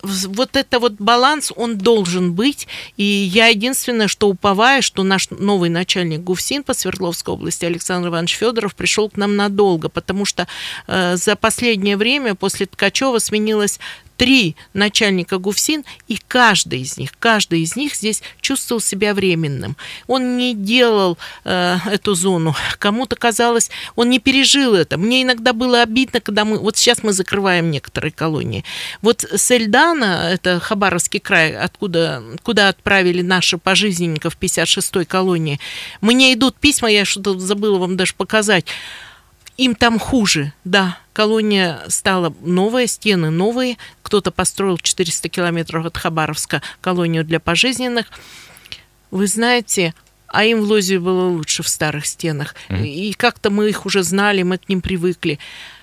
вот 0.02 0.56
это 0.56 0.78
вот 0.78 0.94
баланс, 0.94 1.52
он 1.54 1.78
должен 1.78 2.32
быть. 2.32 2.66
И 2.96 3.04
я 3.04 3.48
единственное, 3.48 4.08
что 4.08 4.28
уповаю, 4.28 4.82
что 4.82 5.02
наш 5.02 5.30
новый 5.30 5.70
начальник 5.70 6.20
ГУФСИН 6.20 6.64
по 6.64 6.74
Свердловской 6.74 7.34
области 7.34 7.64
Александр 7.64 8.08
Иванович 8.08 8.36
Федоров 8.36 8.74
пришел 8.74 9.08
к 9.08 9.16
нам 9.16 9.36
надолго, 9.36 9.88
потому 9.88 10.24
что 10.24 10.46
э, 10.86 11.16
за 11.16 11.36
последнее 11.36 11.96
время 11.96 12.34
после 12.34 12.66
Ткачева 12.66 13.18
сменилось 13.18 13.78
три 14.22 14.54
начальника 14.72 15.38
ГУФСИН, 15.38 15.84
и 16.06 16.16
каждый 16.28 16.82
из 16.82 16.96
них, 16.96 17.10
каждый 17.18 17.62
из 17.62 17.74
них 17.74 17.96
здесь 17.96 18.22
чувствовал 18.40 18.80
себя 18.80 19.14
временным. 19.14 19.76
Он 20.06 20.36
не 20.36 20.54
делал 20.54 21.18
э, 21.44 21.78
эту 21.90 22.14
зону. 22.14 22.54
Кому-то 22.78 23.16
казалось, 23.16 23.68
он 23.96 24.10
не 24.10 24.20
пережил 24.20 24.76
это. 24.76 24.96
Мне 24.96 25.24
иногда 25.24 25.52
было 25.52 25.82
обидно, 25.82 26.20
когда 26.20 26.44
мы... 26.44 26.58
Вот 26.58 26.76
сейчас 26.76 27.02
мы 27.02 27.12
закрываем 27.12 27.72
некоторые 27.72 28.12
колонии. 28.12 28.64
Вот 29.00 29.24
с 29.24 29.50
Эльдана, 29.50 30.28
это 30.30 30.60
Хабаровский 30.60 31.18
край, 31.18 31.56
откуда, 31.56 32.22
куда 32.44 32.68
отправили 32.68 33.22
наши 33.22 33.58
пожизненников 33.58 34.38
56-й 34.40 35.04
колонии, 35.04 35.58
мне 36.00 36.32
идут 36.32 36.54
письма, 36.54 36.88
я 36.92 37.04
что-то 37.04 37.40
забыла 37.40 37.78
вам 37.78 37.96
даже 37.96 38.14
показать, 38.14 38.66
им 39.56 39.74
там 39.74 39.98
хуже, 39.98 40.52
да. 40.62 41.01
Колония 41.12 41.82
стала 41.88 42.34
новая, 42.40 42.86
стены 42.86 43.30
новые. 43.30 43.76
Кто-то 44.02 44.30
построил 44.30 44.78
400 44.78 45.28
километров 45.28 45.86
от 45.86 45.96
Хабаровска 45.96 46.62
колонию 46.80 47.24
для 47.24 47.40
пожизненных. 47.40 48.06
Вы 49.10 49.26
знаете, 49.26 49.94
а 50.26 50.44
им 50.44 50.60
в 50.60 50.64
Лозии 50.64 50.96
было 50.96 51.28
лучше 51.28 51.62
в 51.62 51.68
старых 51.68 52.06
стенах. 52.06 52.54
Mm-hmm. 52.68 52.86
И 52.86 53.12
как-то 53.12 53.50
мы 53.50 53.68
их 53.68 53.84
уже 53.84 54.02
знали, 54.02 54.42
мы 54.42 54.58
к 54.58 54.68
ним 54.68 54.80
привыкли 54.80 55.38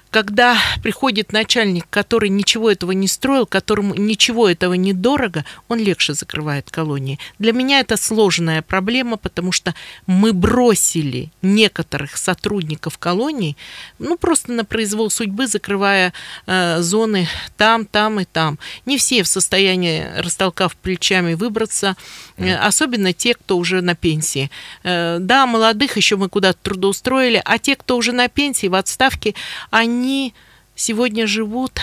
когда 0.10 0.58
приходит 0.82 1.32
начальник, 1.32 1.86
который 1.90 2.30
ничего 2.30 2.72
этого 2.72 2.92
не 2.92 3.08
строил, 3.08 3.46
которому 3.46 3.94
ничего 3.94 4.50
этого 4.50 4.74
не 4.74 4.94
дорого, 4.94 5.46
он 5.68 5.80
легче 5.80 6.14
закрывает 6.14 6.72
колонии. 6.72 7.20
Для 7.38 7.54
меня 7.54 7.80
это 7.80 7.96
сложная 7.96 8.62
проблема, 8.62 9.18
потому 9.18 9.52
что 9.52 9.76
мы 10.08 10.34
бросили 10.34 11.32
некоторых 11.42 12.18
сотрудников 12.18 12.98
колоний, 12.98 13.56
ну 14.00 14.18
просто 14.18 14.52
на 14.52 14.66
произвол 14.66 15.12
судьбы, 15.12 15.48
закрывая 15.48 16.14
э, 16.48 16.82
зоны 16.82 17.28
там, 17.58 17.86
там 17.86 18.20
и 18.20 18.26
там. 18.26 18.58
Не 18.86 18.98
все 18.98 19.24
в 19.24 19.28
состоянии, 19.28 20.06
растолкав 20.18 20.76
плечами, 20.76 21.36
выбраться, 21.36 21.96
э, 22.38 22.56
особенно 22.56 23.14
те, 23.14 23.36
кто 23.36 23.58
уже 23.58 23.82
на 23.82 23.96
пенсии. 23.96 24.50
Э, 24.84 25.18
да, 25.20 25.46
молодых 25.46 25.98
еще 25.98 26.16
мы 26.16 26.30
куда-то 26.30 26.58
трудоустроили, 26.64 27.42
а 27.46 27.60
те, 27.60 27.76
кто 27.76 27.98
уже 27.98 28.12
на 28.12 28.28
пенсии, 28.28 28.68
в 28.68 28.76
отставке, 28.76 29.36
они 29.70 29.99
они 30.00 30.34
сегодня 30.76 31.28
живут 31.28 31.82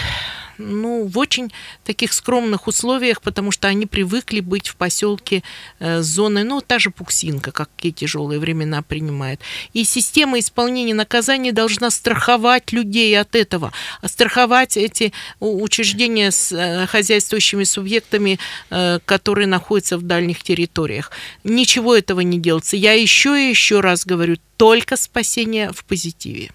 ну, 0.58 1.04
в 1.04 1.18
очень 1.18 1.52
таких 1.84 2.14
скромных 2.14 2.66
условиях, 2.66 3.20
потому 3.20 3.50
что 3.50 3.68
они 3.68 3.84
привыкли 3.84 4.40
быть 4.40 4.68
в 4.68 4.76
поселке 4.76 5.42
э, 5.80 6.00
с 6.00 6.06
зоной, 6.06 6.44
ну, 6.44 6.62
та 6.62 6.78
же 6.78 6.90
Пуксинка, 6.90 7.52
как 7.52 7.68
какие 7.76 7.92
тяжелые 7.92 8.40
времена 8.40 8.80
принимает. 8.80 9.40
И 9.74 9.84
система 9.84 10.38
исполнения 10.38 10.94
наказаний 10.94 11.52
должна 11.52 11.90
страховать 11.90 12.72
людей 12.72 13.20
от 13.20 13.36
этого, 13.36 13.70
а 14.00 14.08
страховать 14.08 14.78
эти 14.78 15.12
учреждения 15.40 16.30
с 16.30 16.52
э, 16.52 16.86
хозяйствующими 16.86 17.64
субъектами, 17.64 18.38
э, 18.70 18.98
которые 19.04 19.46
находятся 19.46 19.98
в 19.98 20.02
дальних 20.02 20.42
территориях. 20.42 21.10
Ничего 21.44 21.94
этого 21.94 22.20
не 22.20 22.38
делается. 22.38 22.78
Я 22.78 22.94
еще 22.94 23.38
и 23.38 23.50
еще 23.50 23.80
раз 23.80 24.06
говорю, 24.06 24.36
только 24.56 24.96
спасение 24.96 25.70
в 25.72 25.84
позитиве. 25.84 26.50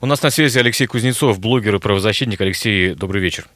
У 0.00 0.06
нас 0.06 0.22
на 0.22 0.30
связи 0.30 0.58
Алексей 0.58 0.86
Кузнецов, 0.86 1.40
блогер 1.40 1.76
и 1.76 1.78
правозащитник. 1.78 2.40
Алексей, 2.40 2.94
добрый 2.94 3.20
вечер. 3.20 3.46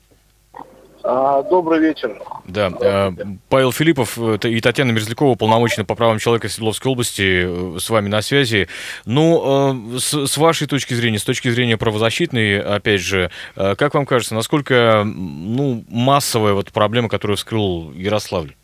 А, 1.11 1.43
добрый 1.43 1.79
вечер. 1.81 2.21
Да, 2.45 2.71
а, 2.83 3.15
Павел 3.49 3.73
Филиппов 3.73 4.19
и 4.19 4.61
Татьяна 4.61 4.91
Мерзлякова, 4.91 5.37
полномоченная 5.37 5.87
по 5.87 5.95
правам 5.95 6.19
человека 6.19 6.51
Свердловской 6.51 6.93
области, 6.93 7.77
э, 7.77 7.79
с 7.79 7.89
вами 7.89 8.09
на 8.09 8.21
связи. 8.21 8.69
Ну, 9.07 9.95
э, 9.95 9.99
с, 9.99 10.37
вашей 10.37 10.67
точки 10.67 10.93
зрения, 10.93 11.19
с 11.19 11.25
точки 11.25 11.49
зрения 11.49 11.79
правозащитной, 11.79 12.61
опять 12.61 13.01
же, 13.01 13.31
э, 13.57 13.75
как 13.77 13.95
вам 13.95 14.05
кажется, 14.05 14.35
насколько 14.35 15.03
ну, 15.07 15.83
массовая 15.89 16.53
вот 16.53 16.73
проблема, 16.73 17.09
которую 17.09 17.39
вскрыл 17.39 17.91
Ярославль? 17.93 18.55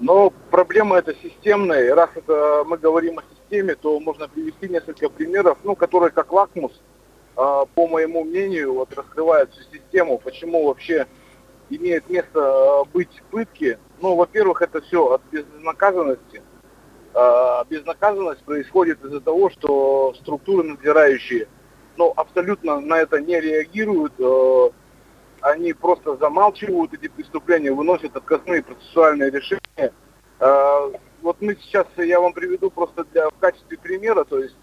Ну, 0.00 0.34
проблема 0.50 0.98
эта 0.98 1.14
системная, 1.22 1.94
раз 1.94 2.10
это 2.14 2.64
мы 2.66 2.76
говорим 2.76 3.20
о 3.20 3.22
теме, 3.52 3.74
то 3.74 4.00
можно 4.00 4.28
привести 4.28 4.68
несколько 4.68 5.10
примеров, 5.10 5.58
ну, 5.62 5.76
которые 5.76 6.10
как 6.10 6.32
лакмус, 6.32 6.72
э, 6.72 7.36
по 7.36 7.86
моему 7.86 8.24
мнению, 8.24 8.74
вот 8.74 8.92
раскрывают 8.94 9.52
всю 9.52 9.62
систему, 9.70 10.18
почему 10.18 10.66
вообще 10.66 11.06
имеет 11.68 12.08
место 12.08 12.40
э, 12.40 12.84
быть 12.92 13.22
пытки. 13.30 13.78
Ну, 14.00 14.16
во-первых, 14.16 14.62
это 14.62 14.80
все 14.80 15.12
от 15.12 15.22
безнаказанности. 15.30 16.42
Э, 17.14 17.62
безнаказанность 17.68 18.42
происходит 18.42 19.04
из-за 19.04 19.20
того, 19.20 19.50
что 19.50 20.14
структуры 20.14 20.64
надзирающие, 20.64 21.46
ну, 21.98 22.10
абсолютно 22.16 22.80
на 22.80 23.00
это 23.00 23.20
не 23.20 23.38
реагируют, 23.38 24.14
они 25.42 25.74
просто 25.74 26.16
замалчивают 26.16 26.94
эти 26.94 27.08
преступления, 27.08 27.70
выносят 27.70 28.16
отказные 28.16 28.62
процессуальные 28.62 29.30
решения. 29.30 29.92
Вот 31.22 31.40
мы 31.40 31.56
сейчас, 31.62 31.86
я 31.96 32.20
вам 32.20 32.32
приведу 32.32 32.70
просто 32.70 33.04
для, 33.12 33.30
в 33.30 33.38
качестве 33.38 33.78
примера, 33.78 34.24
то 34.24 34.38
есть 34.38 34.56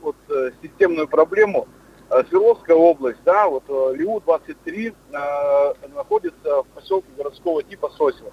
вот 0.00 0.16
системную 0.62 1.08
проблему– 1.08 1.68
Э, 2.12 2.22
Свердловская 2.28 2.76
область, 2.76 3.20
да, 3.24 3.48
вот 3.48 3.64
э, 3.68 3.94
ЛИУ-23 3.96 4.94
э, 5.12 5.88
находится 5.94 6.62
в 6.62 6.66
поселке 6.74 7.08
городского 7.16 7.62
типа 7.62 7.90
Сосево. 7.96 8.30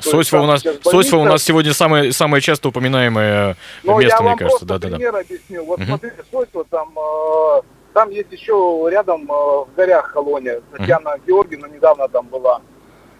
Сосьва 0.00 0.42
у 0.42 0.46
нас, 0.46 0.64
Сосьва 0.82 1.18
у 1.18 1.24
нас 1.24 1.44
сегодня 1.44 1.72
самое, 1.72 2.12
самое 2.12 2.40
часто 2.40 2.68
упоминаемое 2.68 3.56
Но 3.84 3.98
место, 4.00 4.22
мне 4.22 4.36
кажется. 4.36 4.64
Да, 4.64 4.78
да, 4.78 4.88
пример 4.88 5.12
да. 5.12 5.20
объясню. 5.20 5.64
Вот 5.64 5.78
угу. 5.78 5.86
смотрите, 5.86 6.24
Сосьва 6.30 6.64
там, 6.64 6.92
э, 6.98 7.62
там 7.94 8.10
есть 8.10 8.32
еще 8.32 8.88
рядом 8.90 9.22
э, 9.22 9.34
в 9.34 9.68
горях 9.76 10.12
колония. 10.12 10.60
Татьяна 10.72 11.14
угу. 11.14 11.20
Георгиевна 11.26 11.68
недавно 11.68 12.08
там 12.08 12.26
была. 12.26 12.60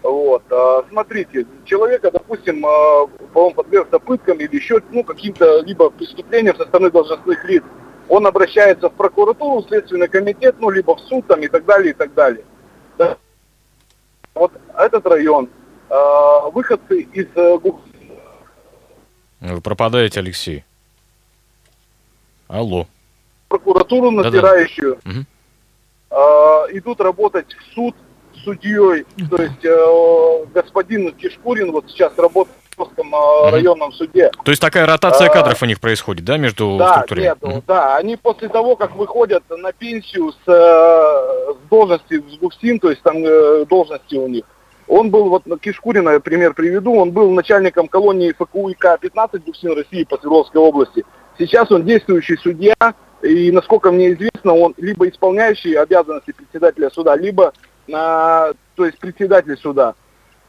Вот, 0.02 0.44
э, 0.48 0.82
смотрите, 0.90 1.46
человека, 1.64 2.10
допустим, 2.10 2.64
э, 2.64 3.06
по-моему, 3.32 3.54
подвергся 3.54 3.98
пыткам 3.98 4.38
или 4.38 4.54
еще, 4.54 4.80
ну, 4.90 5.02
каким-то 5.02 5.60
либо 5.62 5.90
преступлением 5.90 6.56
со 6.56 6.64
стороны 6.64 6.90
должностных 6.90 7.44
лиц 7.44 7.64
он 8.08 8.26
обращается 8.26 8.88
в 8.88 8.94
прокуратуру, 8.94 9.62
в 9.62 9.68
Следственный 9.68 10.08
комитет, 10.08 10.56
ну, 10.58 10.70
либо 10.70 10.96
в 10.96 11.00
суд 11.00 11.26
там 11.26 11.40
и 11.40 11.48
так 11.48 11.64
далее, 11.64 11.90
и 11.90 11.94
так 11.94 12.14
далее. 12.14 12.44
Да. 12.96 13.16
Вот 14.34 14.52
этот 14.76 15.06
район, 15.06 15.48
э, 15.90 15.94
выходцы 16.52 17.00
из... 17.00 17.26
Э, 17.34 17.58
Вы 19.40 19.60
пропадаете, 19.60 20.20
Алексей. 20.20 20.64
Алло. 22.48 22.86
Прокуратуру 23.48 24.10
надзирающую. 24.10 24.98
Да 25.04 25.10
-да. 25.10 25.24
Э, 26.10 26.76
идут 26.78 27.00
работать 27.00 27.54
в 27.54 27.74
суд 27.74 27.94
судьей. 28.44 29.04
То 29.30 29.42
есть 29.42 29.64
э, 29.64 30.46
господин 30.54 31.12
Кишкурин 31.12 31.72
вот 31.72 31.84
сейчас 31.88 32.12
работает 32.16 32.56
Московском 32.78 33.14
mm-hmm. 33.14 33.50
районном 33.50 33.92
суде. 33.92 34.30
То 34.44 34.50
есть 34.50 34.60
такая 34.60 34.86
ротация 34.86 35.28
а, 35.28 35.32
кадров 35.32 35.62
у 35.62 35.66
них 35.66 35.80
происходит, 35.80 36.24
да, 36.24 36.36
между 36.36 36.76
да, 36.78 36.92
структурами? 36.92 37.24
Нет, 37.24 37.38
mm-hmm. 37.40 37.62
да, 37.66 37.96
они 37.96 38.16
после 38.16 38.48
того, 38.48 38.76
как 38.76 38.94
выходят 38.96 39.42
на 39.50 39.72
пенсию 39.72 40.32
с, 40.32 40.36
э, 40.46 41.54
с 41.54 41.68
должности 41.68 42.20
с 42.20 42.38
ГУФСИН, 42.38 42.78
то 42.78 42.90
есть 42.90 43.02
там 43.02 43.16
э, 43.24 43.64
должности 43.66 44.14
у 44.14 44.28
них, 44.28 44.44
он 44.86 45.10
был, 45.10 45.28
вот 45.28 45.44
Кишкурина 45.60 46.18
пример 46.20 46.54
приведу, 46.54 46.94
он 46.94 47.10
был 47.10 47.30
начальником 47.30 47.88
колонии 47.88 48.32
ФКУ 48.32 48.70
ИК-15 48.70 49.42
ГУФСИН 49.44 49.76
России 49.76 50.04
по 50.04 50.16
Свердловской 50.16 50.60
области. 50.60 51.04
Сейчас 51.38 51.70
он 51.70 51.84
действующий 51.84 52.36
судья, 52.36 52.74
и, 53.22 53.50
насколько 53.50 53.90
мне 53.90 54.12
известно, 54.12 54.54
он 54.54 54.74
либо 54.76 55.08
исполняющий 55.08 55.74
обязанности 55.74 56.32
председателя 56.32 56.90
суда, 56.90 57.16
либо, 57.16 57.52
а, 57.92 58.52
то 58.74 58.84
есть 58.86 58.98
председатель 58.98 59.56
суда. 59.56 59.94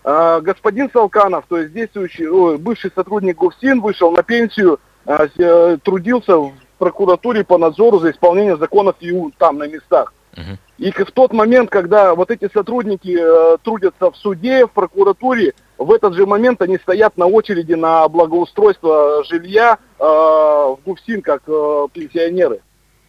А, 0.04 0.40
господин 0.42 0.90
Салканов, 0.92 1.46
то 1.48 1.58
есть 1.58 1.74
действующий, 1.74 2.28
о, 2.28 2.58
бывший 2.58 2.92
сотрудник 2.94 3.38
ГУФСИН, 3.38 3.82
вышел 3.82 4.12
на 4.12 4.24
пенсию, 4.24 4.80
а, 5.06 5.28
э, 5.38 5.78
трудился 5.84 6.38
в 6.38 6.54
прокуратуре 6.78 7.44
по 7.44 7.58
надзору 7.58 8.00
за 8.00 8.12
исполнением 8.12 8.58
законов 8.58 8.96
ИУ 9.00 9.32
там 9.38 9.58
на 9.58 9.68
местах. 9.68 10.14
Uh-huh. 10.34 10.58
И 10.78 10.92
в 10.92 11.12
тот 11.12 11.34
момент, 11.34 11.70
когда 11.70 12.16
вот 12.16 12.32
эти 12.32 12.50
сотрудники 12.54 13.18
э, 13.20 13.58
трудятся 13.64 14.12
в 14.12 14.16
суде, 14.16 14.66
в 14.66 14.72
прокуратуре, 14.72 15.54
в 15.78 15.92
этот 15.92 16.14
же 16.14 16.26
момент 16.26 16.62
они 16.62 16.78
стоят 16.78 17.18
на 17.18 17.26
очереди 17.26 17.74
на 17.74 18.08
благоустройство 18.08 19.24
жилья 19.26 19.78
э, 20.00 20.04
в 20.04 20.80
ГУФСИН 20.86 21.22
как 21.22 21.42
э, 21.48 21.88
пенсионеры. 21.92 22.62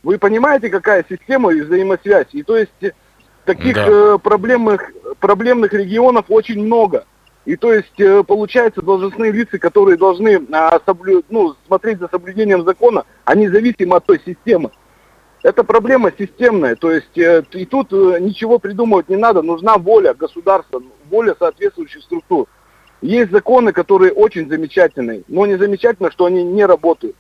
Вы 0.03 0.19
понимаете, 0.19 0.71
какая 0.71 1.05
система 1.09 1.53
и 1.53 1.61
взаимосвязь? 1.61 2.29
И 2.33 2.43
то 2.43 2.57
есть 2.57 2.73
таких 3.55 3.75
да. 3.75 3.87
э, 3.89 4.19
проблемных, 4.19 4.93
проблемных 5.19 5.73
регионов 5.73 6.27
очень 6.29 6.65
много. 6.65 7.05
И 7.45 7.57
то 7.57 7.73
есть, 7.73 7.99
э, 7.99 8.23
получается, 8.23 8.81
должностные 8.81 9.33
лица, 9.33 9.59
которые 9.59 9.97
должны 9.97 10.47
а, 10.53 10.79
соблю... 10.87 11.25
ну, 11.31 11.57
смотреть 11.67 11.99
за 11.99 12.09
соблюдением 12.09 12.65
закона, 12.65 13.05
они 13.25 13.49
зависимы 13.49 13.97
от 13.97 14.07
той 14.07 14.21
системы. 14.25 14.71
Это 15.43 15.65
проблема 15.65 16.13
системная, 16.17 16.77
то 16.77 16.93
есть 16.93 17.17
э, 17.19 17.43
и 17.53 17.65
тут 17.65 17.91
ничего 17.93 18.59
придумывать 18.59 19.09
не 19.09 19.17
надо, 19.17 19.43
нужна 19.43 19.79
воля 19.79 20.15
государства, 20.15 20.83
воля 21.11 21.35
соответствующих 21.39 22.03
структур. 22.03 22.47
Есть 23.03 23.33
законы, 23.33 23.73
которые 23.73 24.13
очень 24.13 24.49
замечательные, 24.49 25.23
но 25.27 25.47
не 25.47 25.57
замечательно, 25.57 26.13
что 26.13 26.27
они 26.27 26.45
не 26.45 26.65
работают. 26.67 27.17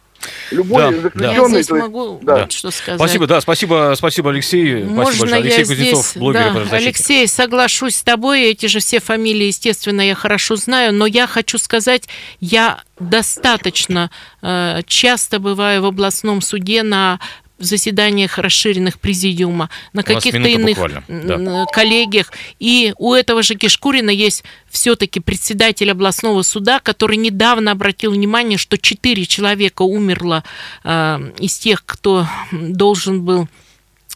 Любой 0.50 0.82
да, 0.82 1.00
заключенный... 1.00 1.34
Я 1.34 1.48
здесь 1.48 1.70
могу 1.70 2.18
да. 2.22 2.36
вот 2.40 2.52
что 2.52 2.70
сказать. 2.70 3.00
Спасибо, 3.00 3.26
да, 3.26 3.40
спасибо, 3.40 3.92
спасибо, 3.96 4.30
Алексей. 4.30 4.82
Можно 4.84 5.04
спасибо 5.04 5.30
большое. 5.30 5.42
Алексей 5.42 5.64
Кузнецов, 5.64 6.06
здесь, 6.06 6.16
блогер 6.16 6.68
да, 6.70 6.76
Алексей, 6.76 7.28
соглашусь 7.28 7.96
с 7.96 8.02
тобой, 8.02 8.42
эти 8.42 8.66
же 8.66 8.80
все 8.80 9.00
фамилии, 9.00 9.46
естественно, 9.46 10.00
я 10.00 10.14
хорошо 10.14 10.56
знаю, 10.56 10.92
но 10.92 11.06
я 11.06 11.26
хочу 11.26 11.58
сказать, 11.58 12.08
я 12.40 12.80
достаточно 12.98 14.10
э, 14.42 14.82
часто 14.86 15.38
бываю 15.38 15.82
в 15.82 15.86
областном 15.86 16.40
суде 16.42 16.82
на 16.82 17.18
заседаниях 17.64 18.38
расширенных 18.38 18.98
президиума, 18.98 19.70
на 19.92 20.02
каких-то 20.02 20.38
иных 20.38 20.78
да. 21.08 21.66
коллегиях. 21.72 22.32
И 22.58 22.94
у 22.98 23.14
этого 23.14 23.42
же 23.42 23.54
Кишкурина 23.54 24.10
есть 24.10 24.44
все-таки 24.68 25.20
председатель 25.20 25.90
областного 25.90 26.42
суда, 26.42 26.80
который 26.80 27.16
недавно 27.16 27.72
обратил 27.72 28.12
внимание, 28.12 28.58
что 28.58 28.78
четыре 28.78 29.26
человека 29.26 29.82
умерло 29.82 30.44
э, 30.84 31.32
из 31.38 31.58
тех, 31.58 31.84
кто 31.84 32.26
должен 32.52 33.22
был 33.22 33.48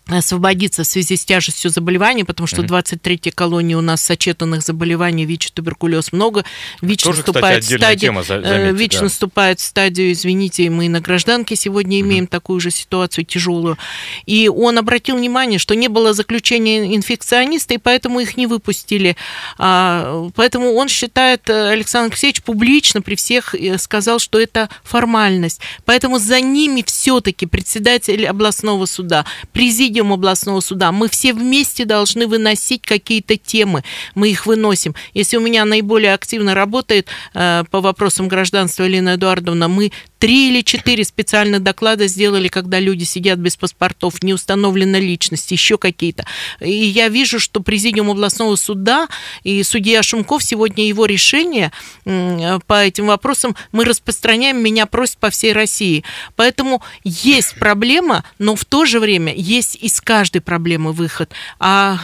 освободиться 0.07 0.85
в 0.85 0.87
связи 0.87 1.17
с 1.17 1.25
тяжестью 1.25 1.71
заболевания, 1.71 2.25
потому 2.25 2.47
что 2.47 2.63
23-я 2.63 3.33
колония 3.33 3.79
у 3.79 3.81
нас 3.81 4.03
сочетанных 4.03 4.63
заболеваний, 4.63 5.25
ВИЧ, 5.25 5.53
туберкулез 5.53 6.13
много. 6.13 6.45
ВИЧ, 6.83 7.05
Тоже, 7.05 7.19
наступает, 7.19 7.63
кстати, 7.63 7.77
в 7.77 7.81
стадию, 7.81 8.01
тема, 8.01 8.21
э, 8.21 8.25
заметьте, 8.25 8.73
ВИЧ 8.73 8.93
да. 8.97 9.03
наступает 9.05 9.61
в 9.61 9.63
стадию, 9.63 10.13
извините, 10.13 10.69
мы 10.69 10.89
на 10.91 11.01
гражданке 11.01 11.57
сегодня 11.57 12.01
имеем 12.01 12.25
mm-hmm. 12.25 12.29
такую 12.29 12.61
же 12.61 12.71
ситуацию 12.71 13.25
тяжелую. 13.25 13.79
И 14.27 14.49
он 14.49 14.77
обратил 14.79 15.17
внимание, 15.17 15.59
что 15.59 15.75
не 15.75 15.89
было 15.89 16.13
заключения 16.13 16.95
инфекциониста, 16.95 17.75
и 17.75 17.79
поэтому 17.79 18.21
их 18.21 18.37
не 18.37 18.47
выпустили. 18.47 19.17
А, 19.57 20.29
поэтому 20.35 20.75
он 20.75 20.89
считает, 20.89 21.49
э, 21.49 21.71
Александр 21.71 22.13
Алексеевич 22.13 22.43
публично 22.43 23.01
при 23.01 23.15
всех 23.15 23.55
э, 23.55 23.79
сказал, 23.79 24.19
что 24.19 24.39
это 24.39 24.69
формальность. 24.83 25.61
Поэтому 25.87 26.19
за 26.19 26.43
ними 26.43 26.85
все-таки 26.87 27.47
председатель 27.47 28.27
областного 28.27 28.85
суда, 28.85 29.25
президент 29.53 29.94
президиум 29.95 30.13
областного 30.13 30.61
суда, 30.61 30.91
мы 30.91 31.09
все 31.09 31.33
вместе 31.33 31.85
должны 31.85 32.27
выносить 32.27 32.83
какие-то 32.83 33.37
темы, 33.37 33.85
мы 34.17 34.31
их 34.31 34.47
выносим. 34.47 34.95
Если 35.15 35.37
у 35.37 35.41
меня 35.41 35.65
наиболее 35.65 36.15
активно 36.15 36.55
работает 36.55 37.07
э, 37.35 37.63
по 37.71 37.81
вопросам 37.81 38.27
гражданства 38.27 38.83
Елена 38.85 39.15
Эдуардовна, 39.15 39.69
мы 39.69 39.93
три 40.25 40.49
или 40.49 40.63
четыре 40.63 41.05
специальных 41.05 41.63
доклада 41.63 42.07
сделали, 42.07 42.49
когда 42.49 42.81
люди 42.81 43.05
сидят 43.05 43.39
без 43.39 43.59
паспортов, 43.59 44.23
не 44.23 44.33
установлена 44.33 44.99
личность, 44.99 45.51
еще 45.51 45.77
какие-то. 45.77 46.25
И 46.61 46.73
я 46.73 47.11
вижу, 47.11 47.39
что 47.39 47.61
президиум 47.61 48.09
областного 48.09 48.57
суда 48.57 49.07
и 49.43 49.63
судья 49.63 50.03
Шумков 50.03 50.43
сегодня 50.43 50.89
его 50.89 51.05
решение 51.05 51.73
по 52.05 52.83
этим 52.83 53.09
вопросам 53.09 53.55
мы 53.71 53.85
распространяем, 53.85 54.63
меня 54.63 54.87
просят 54.87 55.19
по 55.19 55.29
всей 55.29 55.53
России. 55.53 56.05
Поэтому 56.37 56.83
есть 57.03 57.57
проблема, 57.59 58.25
но 58.39 58.57
в 58.57 58.65
то 58.65 58.87
же 58.87 59.01
время 59.01 59.35
есть 59.35 59.77
из 59.77 60.01
каждой 60.01 60.41
проблемы 60.41 60.93
выход. 60.93 61.33
А 61.59 61.99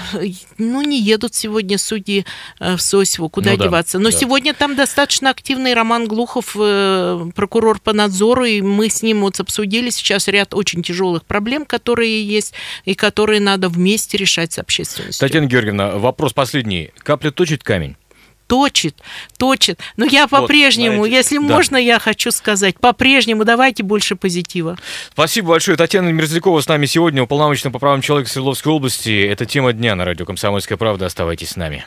ну, 0.59 0.83
не 0.83 1.01
едут 1.01 1.35
сегодня 1.35 1.79
судьи 1.79 2.27
э, 2.59 2.77
в 2.77 2.83
Сосьву, 2.83 3.31
куда 3.31 3.53
ну, 3.53 3.57
деваться. 3.57 3.99
Но 3.99 4.11
да. 4.11 4.19
сегодня 4.19 4.53
там 4.53 4.77
достаточно 4.77 5.31
активный 5.31 5.73
Роман 5.73 6.07
Глухов, 6.07 6.55
э, 6.55 7.31
прокурор 7.35 7.81
по 7.81 7.95
надзору, 7.95 8.10
и 8.59 8.63
мы 8.63 8.89
с 8.89 9.03
ним 9.03 9.21
вот 9.23 9.41
обсудили 9.41 9.91
сейчас 9.91 10.29
ряд 10.29 10.55
очень 10.55 10.83
тяжелых 10.83 11.25
проблем, 11.25 11.65
которые 11.65 12.25
есть, 12.25 12.53
и 12.85 12.95
которые 12.95 13.41
надо 13.41 13.69
вместе 13.69 14.19
решать 14.19 14.53
с 14.53 14.59
общественностью. 14.59 15.27
Татьяна 15.27 15.47
Георгиевна, 15.47 15.99
вопрос 15.99 16.33
последний. 16.33 16.91
Капля 16.99 17.31
точит 17.31 17.63
камень? 17.63 17.97
точит, 18.51 18.97
точит. 19.39 19.79
Но 19.97 20.05
я 20.05 20.27
по-прежнему, 20.27 20.99
вот, 20.99 21.07
если 21.07 21.37
да. 21.37 21.43
можно, 21.43 21.77
я 21.77 22.01
хочу 22.01 22.33
сказать, 22.33 22.77
по-прежнему 22.81 23.45
давайте 23.45 23.85
больше 23.85 24.17
позитива. 24.17 24.77
Спасибо 25.13 25.51
большое. 25.51 25.77
Татьяна 25.77 26.09
Мерзлякова 26.09 26.61
с 26.61 26.67
нами 26.67 26.87
сегодня, 26.87 27.23
уполномоченная 27.23 27.73
по 27.73 27.79
правам 27.79 28.03
человека 28.03 28.29
Свердловской 28.29 28.73
области. 28.73 29.25
Это 29.25 29.47
тема 29.47 29.73
дня 29.73 29.95
на 29.95 30.05
радио 30.05 30.27
«Комсомольская 30.27 30.77
правда». 30.77 31.07
Оставайтесь 31.07 31.51
с 31.51 31.57
нами. 31.57 31.87